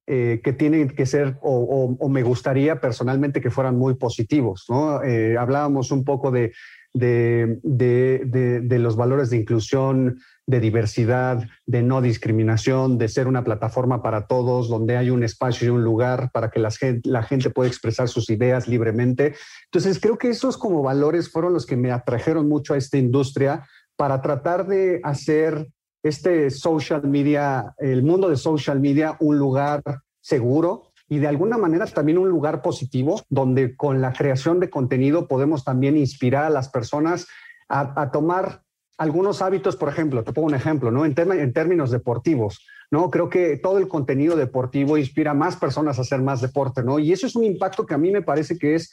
eh, 0.07 0.41
que 0.43 0.53
tienen 0.53 0.89
que 0.89 1.07
ser 1.07 1.39
o, 1.43 1.53
o, 1.53 1.97
o, 1.99 2.09
me 2.09 2.25
gustaría 2.25 2.81
personalmente 2.81 3.41
que 3.41 3.51
fueran 3.51 3.79
muy 3.79 3.95
positivos. 3.95 4.65
¿no? 4.69 5.03
Eh, 5.03 5.37
hablábamos 5.39 5.93
un 5.93 6.05
poco 6.05 6.33
de, 6.33 6.53
de, 6.93 7.61
de, 7.63 8.61
de, 8.63 8.79
los 8.79 8.97
valores 8.97 9.31
de 9.31 9.39
inclusión, 9.39 10.19
de 10.47 10.61
diversidad, 10.61 11.45
de 11.67 11.83
no 11.83 12.03
discriminación, 12.03 12.99
de 12.99 13.09
ser 13.09 13.29
una 13.29 13.45
plataforma 13.45 14.03
para 14.03 14.27
todos, 14.27 14.69
donde 14.69 14.97
hay 14.97 15.11
un 15.11 15.23
espacio 15.23 15.67
y 15.67 15.71
un 15.71 15.85
lugar 15.85 16.31
para 16.33 16.51
que 16.51 16.59
la 16.59 16.71
gente, 16.71 17.09
la 17.09 17.23
gente 17.23 17.51
pueda 17.51 17.69
expresar 17.69 18.09
sus 18.09 18.29
ideas 18.29 18.67
libremente. 18.67 19.35
Entonces, 19.67 20.01
creo 20.01 20.19
que 20.19 20.31
esos 20.31 20.59
como 20.59 20.83
valores 20.83 21.31
fueron 21.31 21.53
los 21.53 21.65
que 21.65 21.77
me 21.77 21.93
atrajeron 21.93 22.49
mucho 22.49 22.75
a 22.75 22.77
esta 22.77 22.99
industria 22.99 23.67
para 23.97 24.21
tratar 24.21 24.67
de 24.67 25.01
hacer 25.05 25.69
este 26.03 26.51
social 26.51 27.03
media, 27.05 27.75
el 27.79 28.03
mundo 28.03 28.29
de 28.29 28.37
social 28.37 28.81
media, 28.81 29.17
un 29.21 29.39
lugar 29.39 29.83
seguro, 30.21 30.93
y 31.09 31.19
de 31.19 31.29
alguna 31.29 31.59
manera 31.59 31.87
también 31.87 32.19
un 32.19 32.29
lugar 32.29 32.63
positivo 32.63 33.23
donde 33.29 33.77
con 33.77 34.01
la 34.01 34.13
creación 34.13 34.61
de 34.61 34.71
contenido 34.71 35.29
podemos 35.29 35.63
también 35.63 35.97
inspirar 35.97 36.45
a 36.45 36.51
las 36.51 36.69
personas 36.71 37.29
a, 37.69 38.01
a 38.01 38.11
tomar 38.11 38.62
algunos 39.03 39.43
hábitos, 39.43 39.77
por 39.77 39.89
ejemplo, 39.89 40.23
te 40.23 40.33
pongo 40.33 40.47
un 40.47 40.55
ejemplo, 40.55 40.93
¿no? 40.93 41.05
En, 41.05 41.15
en, 41.19 41.53
términos 41.53 41.91
deportivos, 41.91 42.65
¿no? 42.91 43.11
Creo 43.11 43.29
que 43.29 43.57
todo 43.57 43.79
el 43.79 43.89
contenido 43.89 44.37
deportivo 44.37 44.97
inspira 44.97 45.33
a 45.33 45.35
más 45.35 45.57
personas 45.57 45.99
a 45.99 46.03
hacer 46.03 46.23
más 46.23 46.41
deporte, 46.41 46.85
¿no? 46.85 47.01
Y 47.01 47.13
eso 47.13 47.27
es 47.27 47.35
un 47.35 47.43
impacto 47.43 47.85
que 47.85 47.95
a 47.95 47.99
mí 47.99 48.13
me 48.13 48.23
parece 48.23 48.57
que 48.57 48.77
es 48.77 48.93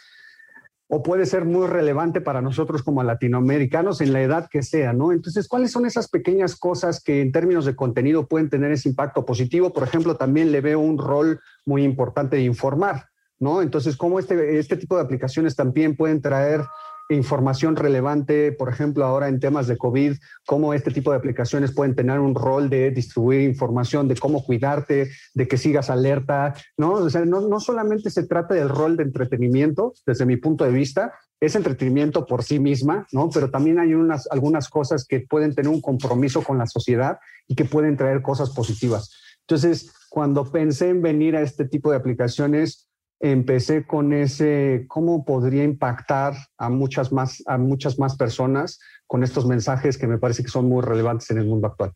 o 0.92 1.04
puede 1.04 1.28
ser 1.28 1.46
muy 1.46 1.68
relevante 1.68 2.22
para 2.22 2.42
nosotros 2.42 2.82
como 2.82 3.04
latinoamericanos 3.04 4.02
en 4.02 4.12
la 4.12 4.24
edad 4.24 4.50
que 4.50 4.64
sea, 4.64 4.92
¿no? 4.92 5.12
Entonces, 5.12 5.48
¿cuáles 5.48 5.72
son 5.72 5.86
esas 5.86 6.08
pequeñas 6.08 6.56
cosas 6.56 7.04
que 7.04 7.22
en 7.22 7.32
términos 7.32 7.66
de 7.66 7.76
contenido 7.76 8.28
pueden 8.28 8.50
tener 8.50 8.72
ese 8.72 8.90
impacto 8.90 9.24
positivo? 9.24 9.72
Por 9.72 9.84
ejemplo, 9.84 10.16
también 10.16 10.52
le 10.52 10.62
veo 10.62 10.80
un 10.80 10.98
rol 10.98 11.40
muy 11.64 11.84
importante 11.84 12.38
de 12.38 12.42
informar, 12.42 13.06
¿no? 13.38 13.62
Entonces, 13.62 13.96
¿cómo 13.96 14.18
este, 14.18 14.58
este 14.58 14.78
tipo 14.78 14.96
de 14.96 15.04
aplicaciones 15.04 15.56
también 15.56 15.96
pueden 15.96 16.24
traer 16.24 16.62
información 17.10 17.76
relevante, 17.76 18.52
por 18.52 18.70
ejemplo, 18.70 19.04
ahora 19.04 19.28
en 19.28 19.40
temas 19.40 19.68
de 19.68 19.78
COVID, 19.78 20.18
cómo 20.46 20.74
este 20.74 20.92
tipo 20.92 21.12
de 21.12 21.18
aplicaciones 21.18 21.74
pueden 21.74 21.96
tener 21.96 22.20
un 22.20 22.36
rol 22.36 22.70
de 22.70 22.92
distribuir 22.92 23.42
información, 23.42 24.08
de 24.08 24.16
cómo 24.16 24.44
cuidarte, 24.44 25.10
de 25.34 25.48
que 25.48 25.58
sigas 25.58 25.90
alerta, 25.90 26.54
¿no? 26.78 26.94
O 26.94 27.10
sea, 27.10 27.26
no, 27.26 27.42
no 27.42 27.60
solamente 27.60 28.10
se 28.10 28.28
trata 28.28 28.54
del 28.54 28.70
rol 28.70 28.96
de 28.96 29.04
entretenimiento, 29.04 29.94
desde 30.06 30.26
mi 30.26 30.38
punto 30.38 30.66
de 30.66 30.72
vista, 30.72 31.14
es 31.40 31.56
entretenimiento 31.56 32.26
por 32.26 32.44
sí 32.44 32.60
misma, 32.60 33.08
¿no? 33.12 33.30
Pero 33.30 33.50
también 33.50 33.80
hay 33.80 33.94
unas, 33.94 34.28
algunas 34.30 34.70
cosas 34.70 35.06
que 35.06 35.22
pueden 35.22 35.56
tener 35.56 35.72
un 35.72 35.82
compromiso 35.82 36.44
con 36.44 36.58
la 36.58 36.68
sociedad 36.68 37.18
y 37.48 37.56
que 37.56 37.66
pueden 37.66 37.98
traer 37.98 38.22
cosas 38.22 38.50
positivas. 38.52 39.10
Entonces, 39.42 39.92
cuando 40.10 40.52
pensé 40.52 40.90
en 40.90 41.02
venir 41.02 41.36
a 41.36 41.42
este 41.42 41.66
tipo 41.66 41.92
de 41.92 41.98
aplicaciones, 41.98 42.89
empecé 43.20 43.86
con 43.86 44.14
ese 44.14 44.86
cómo 44.88 45.26
podría 45.26 45.64
impactar 45.64 46.36
a 46.58 46.70
muchas 46.70 47.12
más 47.12 47.44
a 47.48 47.58
muchas 47.58 48.00
más 48.00 48.16
personas 48.16 48.80
con 49.08 49.24
estos 49.24 49.46
mensajes 49.46 49.98
que 49.98 50.08
me 50.08 50.18
parece 50.18 50.44
que 50.44 50.50
son 50.50 50.68
muy 50.68 50.82
relevantes 50.82 51.30
en 51.32 51.40
el 51.40 51.46
mundo 51.46 51.68
actual. 51.68 51.94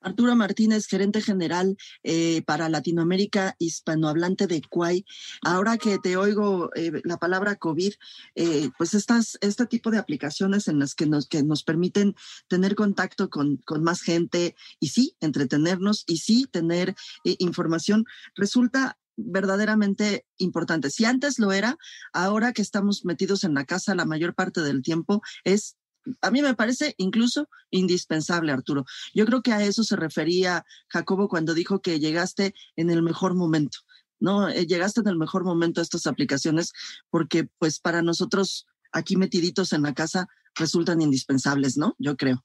Arturo 0.00 0.36
Martínez, 0.36 0.86
gerente 0.86 1.20
general 1.20 1.76
eh, 2.02 2.42
para 2.42 2.68
Latinoamérica 2.68 3.56
hispanohablante 3.58 4.46
de 4.46 4.60
Quay. 4.60 5.04
Ahora 5.42 5.76
que 5.76 5.98
te 5.98 6.16
oigo 6.16 6.70
eh, 6.74 7.00
la 7.04 7.18
palabra 7.18 7.56
COVID, 7.56 7.92
eh, 8.34 8.70
pues 8.78 8.94
estas, 8.94 9.38
este 9.40 9.66
tipo 9.66 9.90
de 9.90 9.98
aplicaciones 9.98 10.68
en 10.68 10.78
las 10.78 10.94
que 10.94 11.06
nos, 11.06 11.26
que 11.26 11.42
nos 11.42 11.64
permiten 11.64 12.14
tener 12.46 12.74
contacto 12.74 13.28
con, 13.28 13.56
con 13.58 13.82
más 13.82 14.02
gente 14.02 14.54
y 14.80 14.88
sí, 14.88 15.16
entretenernos 15.20 16.04
y 16.06 16.18
sí, 16.18 16.46
tener 16.50 16.94
información, 17.24 18.04
resulta 18.34 18.98
verdaderamente 19.18 20.24
importante. 20.38 20.90
Si 20.90 21.04
antes 21.04 21.38
lo 21.38 21.52
era, 21.52 21.76
ahora 22.12 22.52
que 22.52 22.62
estamos 22.62 23.04
metidos 23.04 23.44
en 23.44 23.54
la 23.54 23.64
casa 23.64 23.94
la 23.94 24.04
mayor 24.04 24.34
parte 24.34 24.62
del 24.62 24.82
tiempo, 24.82 25.20
es, 25.44 25.76
a 26.22 26.30
mí 26.30 26.40
me 26.40 26.54
parece 26.54 26.94
incluso 26.98 27.48
indispensable, 27.70 28.52
Arturo. 28.52 28.84
Yo 29.14 29.26
creo 29.26 29.42
que 29.42 29.52
a 29.52 29.62
eso 29.62 29.82
se 29.82 29.96
refería 29.96 30.64
Jacobo 30.88 31.28
cuando 31.28 31.52
dijo 31.52 31.80
que 31.80 31.98
llegaste 31.98 32.54
en 32.76 32.90
el 32.90 33.02
mejor 33.02 33.34
momento. 33.34 33.78
No, 34.20 34.48
eh, 34.48 34.66
llegaste 34.66 35.00
en 35.00 35.08
el 35.08 35.18
mejor 35.18 35.44
momento 35.44 35.80
a 35.80 35.84
estas 35.84 36.06
aplicaciones 36.06 36.72
porque 37.10 37.48
pues 37.58 37.78
para 37.80 38.02
nosotros 38.02 38.66
aquí 38.92 39.16
metiditos 39.16 39.72
en 39.72 39.82
la 39.82 39.94
casa 39.94 40.28
resultan 40.54 41.02
indispensables, 41.02 41.76
¿no? 41.76 41.94
Yo 41.98 42.16
creo. 42.16 42.44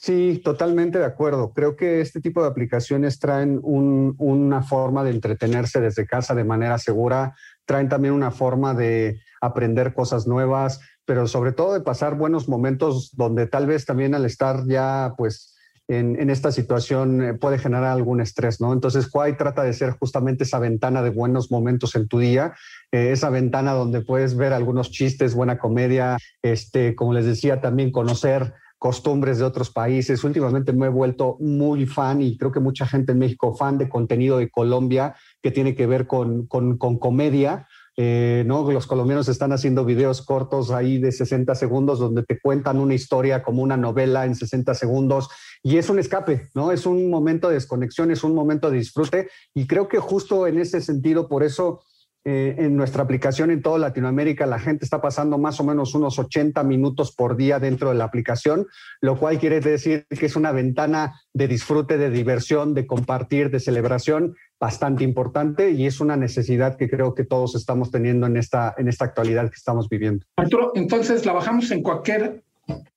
Sí, 0.00 0.40
totalmente 0.44 1.00
de 1.00 1.04
acuerdo. 1.04 1.52
Creo 1.52 1.74
que 1.74 2.00
este 2.00 2.20
tipo 2.20 2.40
de 2.40 2.46
aplicaciones 2.46 3.18
traen 3.18 3.58
un, 3.64 4.14
una 4.18 4.62
forma 4.62 5.02
de 5.02 5.10
entretenerse 5.10 5.80
desde 5.80 6.06
casa 6.06 6.36
de 6.36 6.44
manera 6.44 6.78
segura, 6.78 7.34
traen 7.64 7.88
también 7.88 8.14
una 8.14 8.30
forma 8.30 8.74
de 8.74 9.20
aprender 9.40 9.94
cosas 9.94 10.28
nuevas, 10.28 10.78
pero 11.04 11.26
sobre 11.26 11.50
todo 11.50 11.74
de 11.74 11.80
pasar 11.80 12.16
buenos 12.16 12.48
momentos 12.48 13.10
donde 13.16 13.48
tal 13.48 13.66
vez 13.66 13.86
también 13.86 14.14
al 14.14 14.24
estar 14.24 14.64
ya 14.68 15.14
pues 15.18 15.56
en, 15.88 16.30
esta 16.30 16.52
situación 16.52 17.22
eh, 17.22 17.34
puede 17.34 17.58
generar 17.58 17.86
algún 17.86 18.20
estrés, 18.20 18.60
¿no? 18.60 18.72
Entonces, 18.72 19.10
Quay 19.10 19.36
trata 19.36 19.64
de 19.64 19.72
ser 19.72 19.92
justamente 19.92 20.44
esa 20.44 20.60
ventana 20.60 21.02
de 21.02 21.10
buenos 21.10 21.50
momentos 21.50 21.96
en 21.96 22.06
tu 22.06 22.20
día, 22.20 22.54
eh, 22.92 23.10
esa 23.10 23.30
ventana 23.30 23.72
donde 23.72 24.02
puedes 24.02 24.36
ver 24.36 24.52
algunos 24.52 24.92
chistes, 24.92 25.34
buena 25.34 25.58
comedia, 25.58 26.18
este, 26.42 26.94
como 26.94 27.14
les 27.14 27.24
decía, 27.24 27.60
también 27.60 27.90
conocer 27.90 28.54
costumbres 28.78 29.38
de 29.38 29.44
otros 29.44 29.70
países. 29.70 30.22
Últimamente 30.24 30.72
me 30.72 30.86
he 30.86 30.90
vuelto 30.90 31.36
muy 31.40 31.86
fan 31.86 32.22
y 32.22 32.36
creo 32.38 32.52
que 32.52 32.60
mucha 32.60 32.86
gente 32.86 33.12
en 33.12 33.18
México 33.18 33.54
fan 33.54 33.76
de 33.76 33.88
contenido 33.88 34.38
de 34.38 34.50
Colombia 34.50 35.16
que 35.42 35.50
tiene 35.50 35.74
que 35.74 35.86
ver 35.86 36.06
con, 36.06 36.46
con, 36.46 36.78
comedia. 36.98 37.66
Eh, 38.00 38.44
¿no? 38.46 38.70
Los 38.70 38.86
colombianos 38.86 39.28
están 39.28 39.52
haciendo 39.52 39.84
videos 39.84 40.22
cortos 40.22 40.70
ahí 40.70 40.98
de 40.98 41.10
60 41.10 41.52
segundos 41.56 41.98
donde 41.98 42.22
te 42.22 42.38
cuentan 42.40 42.78
una 42.78 42.94
historia 42.94 43.42
como 43.42 43.60
una 43.60 43.76
novela 43.76 44.24
en 44.24 44.36
60 44.36 44.72
segundos 44.74 45.28
y 45.64 45.78
es 45.78 45.90
un 45.90 45.98
escape, 45.98 46.48
¿no? 46.54 46.70
Es 46.70 46.86
un 46.86 47.10
momento 47.10 47.48
de 47.48 47.54
desconexión, 47.54 48.12
es 48.12 48.22
un 48.22 48.36
momento 48.36 48.70
de 48.70 48.78
disfrute 48.78 49.28
y 49.52 49.66
creo 49.66 49.88
que 49.88 49.98
justo 49.98 50.46
en 50.46 50.60
ese 50.60 50.80
sentido, 50.80 51.28
por 51.28 51.42
eso 51.42 51.80
eh, 52.24 52.56
en 52.58 52.76
nuestra 52.76 53.02
aplicación 53.04 53.50
en 53.50 53.62
toda 53.62 53.78
Latinoamérica 53.78 54.44
la 54.44 54.58
gente 54.58 54.84
está 54.84 55.00
pasando 55.00 55.38
más 55.38 55.60
o 55.60 55.64
menos 55.64 55.94
unos 55.94 56.18
80 56.18 56.62
minutos 56.64 57.14
por 57.14 57.36
día 57.36 57.58
dentro 57.58 57.90
de 57.90 57.94
la 57.94 58.04
aplicación, 58.04 58.66
lo 59.00 59.16
cual 59.16 59.38
quiere 59.38 59.60
decir 59.60 60.04
que 60.08 60.26
es 60.26 60.36
una 60.36 60.52
ventana 60.52 61.20
de 61.32 61.48
disfrute, 61.48 61.96
de 61.96 62.10
diversión, 62.10 62.74
de 62.74 62.86
compartir, 62.86 63.50
de 63.50 63.60
celebración 63.60 64.34
bastante 64.60 65.04
importante 65.04 65.70
y 65.70 65.86
es 65.86 66.00
una 66.00 66.16
necesidad 66.16 66.76
que 66.76 66.90
creo 66.90 67.14
que 67.14 67.24
todos 67.24 67.54
estamos 67.54 67.90
teniendo 67.90 68.26
en 68.26 68.36
esta, 68.36 68.74
en 68.76 68.88
esta 68.88 69.04
actualidad 69.04 69.48
que 69.48 69.56
estamos 69.56 69.88
viviendo. 69.88 70.26
Arturo, 70.36 70.72
entonces 70.74 71.24
la 71.24 71.32
bajamos 71.32 71.70
en 71.70 71.82
cualquier 71.82 72.42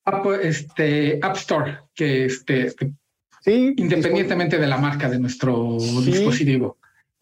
app, 0.05 0.25
este, 0.41 1.19
app 1.21 1.35
Store, 1.37 1.77
que 1.93 2.25
este, 2.25 2.71
sí, 3.41 3.73
independientemente 3.77 4.57
de 4.57 4.67
la 4.67 4.77
marca 4.77 5.09
de 5.09 5.19
nuestro 5.19 5.77
dispositivo. 6.03 6.77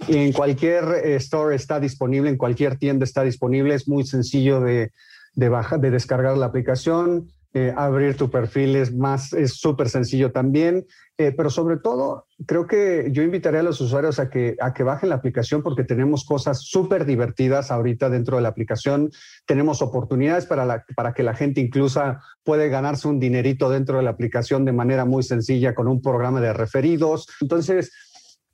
En 0.07 0.31
cualquier 0.31 0.85
eh, 1.03 1.15
store 1.17 1.55
está 1.55 1.79
disponible, 1.79 2.29
en 2.29 2.37
cualquier 2.37 2.77
tienda 2.77 3.03
está 3.03 3.23
disponible, 3.23 3.75
es 3.75 3.87
muy 3.87 4.05
sencillo 4.05 4.61
de, 4.61 4.91
de, 5.33 5.49
bajar, 5.49 5.79
de 5.79 5.91
descargar 5.91 6.37
la 6.37 6.47
aplicación 6.47 7.27
eh, 7.51 7.73
abrir 7.75 8.15
tu 8.15 8.29
perfil 8.29 8.75
es 8.75 8.93
más, 8.93 9.33
es 9.33 9.53
súper 9.53 9.89
sencillo 9.89 10.31
también, 10.31 10.85
eh, 11.17 11.33
pero 11.35 11.49
sobre 11.49 11.77
todo 11.77 12.27
creo 12.45 12.67
que 12.67 13.09
yo 13.11 13.23
invitaría 13.23 13.61
a 13.61 13.63
los 13.63 13.81
usuarios 13.81 14.19
a 14.19 14.29
que, 14.29 14.55
a 14.61 14.71
que 14.71 14.83
bajen 14.83 15.09
la 15.09 15.15
aplicación 15.15 15.63
porque 15.63 15.83
tenemos 15.83 16.25
cosas 16.25 16.61
súper 16.61 17.05
divertidas 17.05 17.71
ahorita 17.71 18.11
dentro 18.11 18.35
de 18.35 18.43
la 18.43 18.49
aplicación, 18.49 19.09
tenemos 19.47 19.81
oportunidades 19.81 20.45
para, 20.45 20.85
para 20.95 21.13
que 21.13 21.23
la 21.23 21.33
gente 21.33 21.59
incluso 21.59 21.99
puede 22.43 22.69
ganarse 22.69 23.07
un 23.07 23.19
dinerito 23.19 23.71
dentro 23.71 23.97
de 23.97 24.03
la 24.03 24.11
aplicación 24.11 24.63
de 24.63 24.73
manera 24.73 25.05
muy 25.05 25.23
sencilla 25.23 25.73
con 25.73 25.87
un 25.87 26.03
programa 26.03 26.41
de 26.41 26.53
referidos. 26.53 27.27
Entonces, 27.41 27.91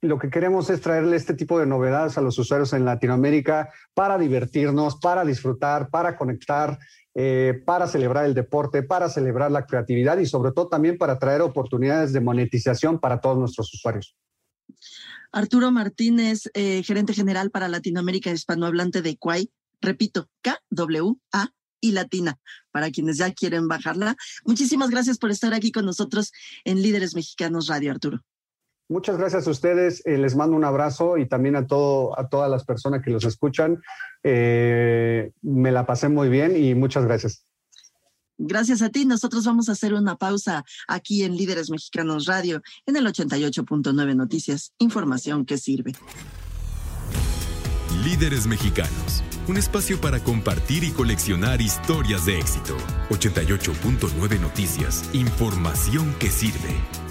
lo 0.08 0.20
que 0.20 0.30
queremos 0.30 0.70
es 0.70 0.82
traerle 0.82 1.16
este 1.16 1.34
tipo 1.34 1.60
de 1.60 1.66
novedades 1.66 2.18
a 2.18 2.22
los 2.22 2.38
usuarios 2.38 2.74
en 2.74 2.86
Latinoamérica 2.86 3.70
para 3.94 4.18
divertirnos, 4.18 4.98
para 4.98 5.26
disfrutar, 5.26 5.90
para 5.90 6.18
conectar 6.18 6.78
eh, 7.18 7.62
para 7.66 7.88
celebrar 7.88 8.26
el 8.26 8.34
deporte, 8.34 8.84
para 8.84 9.08
celebrar 9.08 9.50
la 9.50 9.66
creatividad 9.66 10.18
y 10.18 10.26
sobre 10.26 10.52
todo 10.52 10.68
también 10.68 10.98
para 10.98 11.18
traer 11.18 11.42
oportunidades 11.42 12.12
de 12.12 12.20
monetización 12.20 13.00
para 13.00 13.22
todos 13.22 13.38
nuestros 13.38 13.74
usuarios. 13.74 14.18
Arturo 15.32 15.72
Martínez, 15.72 16.50
eh, 16.54 16.84
gerente 16.84 17.14
general 17.14 17.52
para 17.52 17.70
Latinoamérica 17.70 18.32
hispanohablante 18.32 19.02
de 19.02 19.16
Quay. 19.16 19.50
Repito, 19.80 20.28
K-W-A 20.42 21.54
y 21.80 21.92
Latina, 21.94 22.38
para 22.72 22.92
quienes 22.92 23.18
ya 23.18 23.32
quieren 23.32 23.70
bajarla. 23.70 24.18
Muchísimas 24.44 24.90
gracias 24.90 25.18
por 25.18 25.32
estar 25.32 25.54
aquí 25.54 25.72
con 25.72 25.86
nosotros 25.86 26.34
en 26.66 26.82
Líderes 26.82 27.16
Mexicanos 27.16 27.68
Radio, 27.68 27.92
Arturo. 27.92 28.26
Muchas 28.88 29.18
gracias 29.18 29.48
a 29.48 29.52
ustedes. 29.52 30.06
Eh, 30.06 30.18
les 30.18 30.36
mando 30.36 30.56
un 30.56 30.64
abrazo 30.64 31.18
y 31.18 31.26
también 31.28 31.56
a, 31.56 31.66
todo, 31.66 32.18
a 32.20 32.30
todas 32.30 32.52
las 32.52 32.64
personas 32.66 33.02
que 33.04 33.10
los 33.10 33.26
escuchan. 33.26 33.82
Eh, 34.24 35.32
me 35.42 35.72
la 35.72 35.86
pasé 35.86 36.08
muy 36.08 36.30
bien 36.30 36.56
y 36.56 36.76
muchas 36.76 37.06
gracias. 37.06 37.46
Gracias 38.38 38.82
a 38.82 38.90
ti. 38.90 39.06
Nosotros 39.06 39.46
vamos 39.46 39.70
a 39.70 39.72
hacer 39.72 39.94
una 39.94 40.18
pausa 40.18 40.66
aquí 40.88 41.24
en 41.24 41.36
Líderes 41.36 41.70
Mexicanos 41.70 42.26
Radio 42.26 42.62
en 42.86 42.98
el 42.98 43.06
88.9 43.08 44.16
Noticias. 44.16 44.74
Información 44.78 45.46
que 45.46 45.58
sirve. 45.58 45.94
Líderes 48.04 48.46
Mexicanos. 48.46 49.24
Un 49.48 49.58
espacio 49.58 50.02
para 50.02 50.20
compartir 50.20 50.84
y 50.84 50.92
coleccionar 50.92 51.62
historias 51.62 52.26
de 52.26 52.40
éxito. 52.40 52.76
88.9 53.10 54.40
Noticias. 54.40 55.10
Información 55.14 56.14
que 56.20 56.30
sirve. 56.30 57.05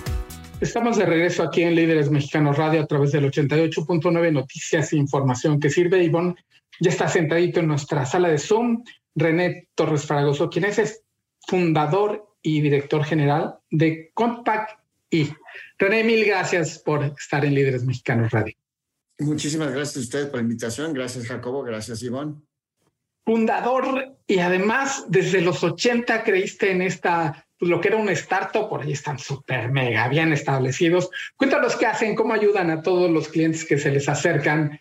Estamos 0.60 0.96
de 0.96 1.04
regreso 1.04 1.42
aquí 1.42 1.62
en 1.62 1.74
Líderes 1.74 2.10
Mexicanos 2.10 2.56
Radio 2.56 2.82
a 2.82 2.86
través 2.86 3.12
del 3.12 3.30
88.9 3.30 4.32
Noticias 4.32 4.92
e 4.92 4.96
Información 4.96 5.58
que 5.58 5.68
sirve. 5.68 6.02
Ivonne 6.02 6.36
ya 6.80 6.90
está 6.90 7.08
sentadito 7.08 7.60
en 7.60 7.66
nuestra 7.66 8.06
sala 8.06 8.28
de 8.28 8.38
Zoom. 8.38 8.84
René 9.16 9.68
Torres 9.74 10.06
Fragoso, 10.06 10.48
quien 10.48 10.64
es 10.64 11.02
fundador 11.46 12.36
y 12.42 12.60
director 12.60 13.04
general 13.04 13.58
de 13.70 14.10
Compact 14.14 14.78
y 15.10 15.28
René, 15.78 16.02
mil 16.04 16.24
gracias 16.24 16.78
por 16.78 17.04
estar 17.04 17.44
en 17.44 17.54
Líderes 17.54 17.84
Mexicanos 17.84 18.30
Radio. 18.30 18.54
Muchísimas 19.20 19.72
gracias 19.72 19.96
a 19.96 20.00
usted 20.00 20.30
por 20.30 20.36
la 20.36 20.42
invitación. 20.42 20.92
Gracias, 20.92 21.26
Jacobo. 21.26 21.62
Gracias, 21.62 22.02
Ivonne. 22.02 22.34
Fundador 23.24 24.16
y 24.26 24.38
además 24.38 25.06
desde 25.08 25.40
los 25.40 25.62
80 25.62 26.24
creíste 26.24 26.72
en 26.72 26.82
esta 26.82 27.46
pues, 27.64 27.70
lo 27.70 27.81
que 27.81 27.88
era 27.88 27.96
un 27.96 28.11
startup, 28.11 28.68
por 28.68 28.83
ahí 28.83 28.92
están 28.92 29.18
súper 29.18 29.72
mega 29.72 30.07
bien 30.09 30.35
establecidos. 30.35 31.09
Cuéntanos 31.35 31.77
qué 31.77 31.87
hacen, 31.87 32.14
cómo 32.14 32.35
ayudan 32.35 32.70
a 32.70 32.83
todos 32.83 33.11
los 33.11 33.29
clientes 33.29 33.64
que 33.64 33.79
se 33.79 33.90
les 33.90 34.07
acercan 34.07 34.79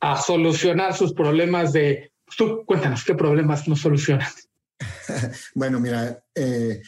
a 0.00 0.20
solucionar 0.20 0.94
sus 0.94 1.14
problemas 1.14 1.72
de... 1.72 2.12
Tú 2.36 2.62
cuéntanos 2.66 3.04
qué 3.04 3.14
problemas 3.14 3.66
no 3.68 3.74
solucionan. 3.74 4.28
bueno, 5.54 5.80
mira, 5.80 6.22
eh, 6.34 6.82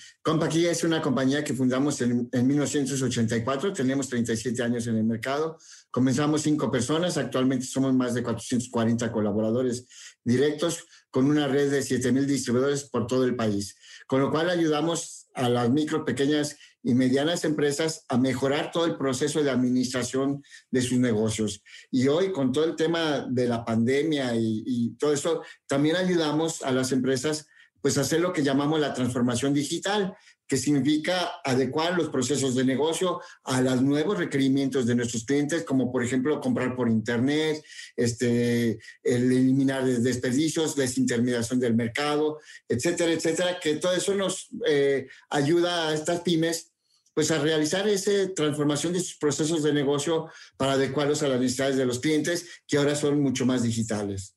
es 0.55 0.85
una 0.85 1.01
compañía 1.01 1.43
que 1.43 1.55
fundamos 1.55 2.03
en, 2.03 2.29
en, 2.31 2.47
1984, 2.47 3.73
tenemos 3.73 4.11
37 4.11 4.63
años 4.63 4.87
en 4.87 4.97
el 4.97 5.05
mercado, 5.05 5.59
comenzamos 5.91 6.43
cinco 6.43 6.71
personas, 6.71 7.17
actualmente 7.17 7.65
somos 7.65 7.95
más 7.95 8.15
de 8.15 8.23
440 8.23 9.11
colaboradores 9.13 9.87
directos 10.25 10.87
con 11.11 11.27
una 11.27 11.49
red 11.49 11.71
de 11.71 11.81
7.000 11.81 12.25
distribuidores 12.25 12.85
por 12.85 13.07
todo 13.07 13.25
el 13.25 13.35
país 13.35 13.77
con 14.13 14.21
lo 14.21 14.31
cual 14.31 14.51
ayudamos 14.51 15.22
a 15.35 15.49
las 15.49 15.71
micro, 15.71 16.05
pequeñas 16.05 16.57
y 16.83 16.95
medianas 16.95 17.45
empresas 17.45 18.05
a 18.09 18.19
mejorar 18.19 18.71
todo 18.73 18.87
el 18.87 18.97
proceso 18.97 19.43
de 19.43 19.51
administración 19.51 20.43
de 20.71 20.83
sus 20.83 20.99
negocios. 20.99 21.63
Y 21.91 22.09
hoy, 22.09 22.33
con 22.33 22.53
todo 22.53 22.65
el 22.65 22.77
tema 22.77 23.27
de 23.29 23.49
la 23.49 23.65
pandemia 23.65 24.35
y, 24.35 24.95
todo 24.99 25.13
eso, 25.13 25.43
también 25.67 25.97
ayudamos 25.97 26.63
a 26.63 26.73
las 26.73 26.93
empresas 26.93 27.47
pues 27.81 27.99
a 27.99 28.03
hacer 28.03 28.21
lo 28.21 28.33
que 28.33 28.45
llamamos 28.45 28.79
la 28.79 28.95
transformación 28.95 29.53
digital, 29.53 30.15
que 30.53 30.59
significa 30.59 31.41
adecuar 31.43 31.97
los 31.97 32.11
procesos 32.11 32.55
de 32.55 32.63
negocio 32.63 33.23
a 33.45 33.63
los 33.63 33.81
nuevos 33.81 34.19
requerimientos 34.19 34.85
de 34.85 34.95
nuestros 34.95 35.25
clientes, 35.25 35.65
como 35.65 35.91
por 35.91 36.05
ejemplo 36.05 36.43
comprar 36.43 36.77
por 36.77 36.91
internet, 36.91 37.65
este, 37.97 38.79
eliminar 39.03 39.83
desperdicios, 39.83 40.77
desintermediación 40.77 41.59
del 41.59 41.75
mercado, 41.75 42.39
etcétera, 42.69 43.13
etcétera, 43.13 43.59
que 43.61 43.77
todo 43.77 43.95
eso 43.95 44.15
nos 44.15 44.51
eh, 44.67 45.07
ayuda 45.31 45.89
a 45.89 45.95
estas 45.95 46.21
pymes 46.21 46.71
pues 47.15 47.31
a 47.31 47.39
realizar 47.39 47.89
esa 47.89 48.13
transformación 48.35 48.93
de 48.93 49.01
sus 49.01 49.17
procesos 49.17 49.63
de 49.63 49.73
negocio 49.73 50.29
para 50.59 50.73
adecuarlos 50.73 51.23
a 51.23 51.29
las 51.29 51.41
necesidades 51.41 51.79
de 51.79 51.87
los 51.87 51.99
clientes, 51.99 52.47
que 52.69 52.77
ahora 52.77 52.95
son 52.95 53.23
mucho 53.23 53.47
más 53.47 53.63
digitales 53.63 54.37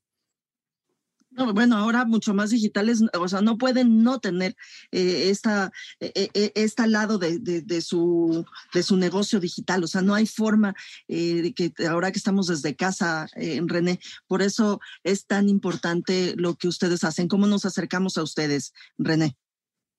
bueno, 1.54 1.78
ahora 1.78 2.06
mucho 2.06 2.34
más 2.34 2.50
digitales, 2.50 3.02
o 3.18 3.28
sea, 3.28 3.42
no 3.42 3.58
pueden 3.58 4.04
no 4.04 4.20
tener 4.20 4.56
eh, 4.92 5.30
esta, 5.30 5.72
eh, 6.00 6.30
eh, 6.34 6.52
este 6.56 6.88
lado 6.88 7.18
de, 7.18 7.40
de, 7.40 7.82
su, 7.82 8.46
de 8.74 8.84
su 8.84 8.98
negocio 8.98 9.40
digital, 9.40 9.84
o 9.84 9.88
sea, 9.88 10.02
no 10.02 10.14
hay 10.14 10.28
forma 10.28 10.74
de 11.08 11.54
que 11.56 11.74
ahora 11.88 12.12
que 12.12 12.20
estamos 12.20 12.48
desde 12.48 12.76
casa, 12.76 13.28
René, 13.36 14.00
por 14.28 14.42
eso 14.42 14.80
es 15.04 15.26
tan 15.26 15.50
importante 15.50 16.34
lo 16.38 16.56
que 16.56 16.68
ustedes 16.68 17.04
hacen. 17.04 17.28
¿Cómo 17.28 17.48
nos 17.48 17.66
acercamos 17.66 18.18
a 18.18 18.24
ustedes, 18.24 18.74
René? 18.98 19.36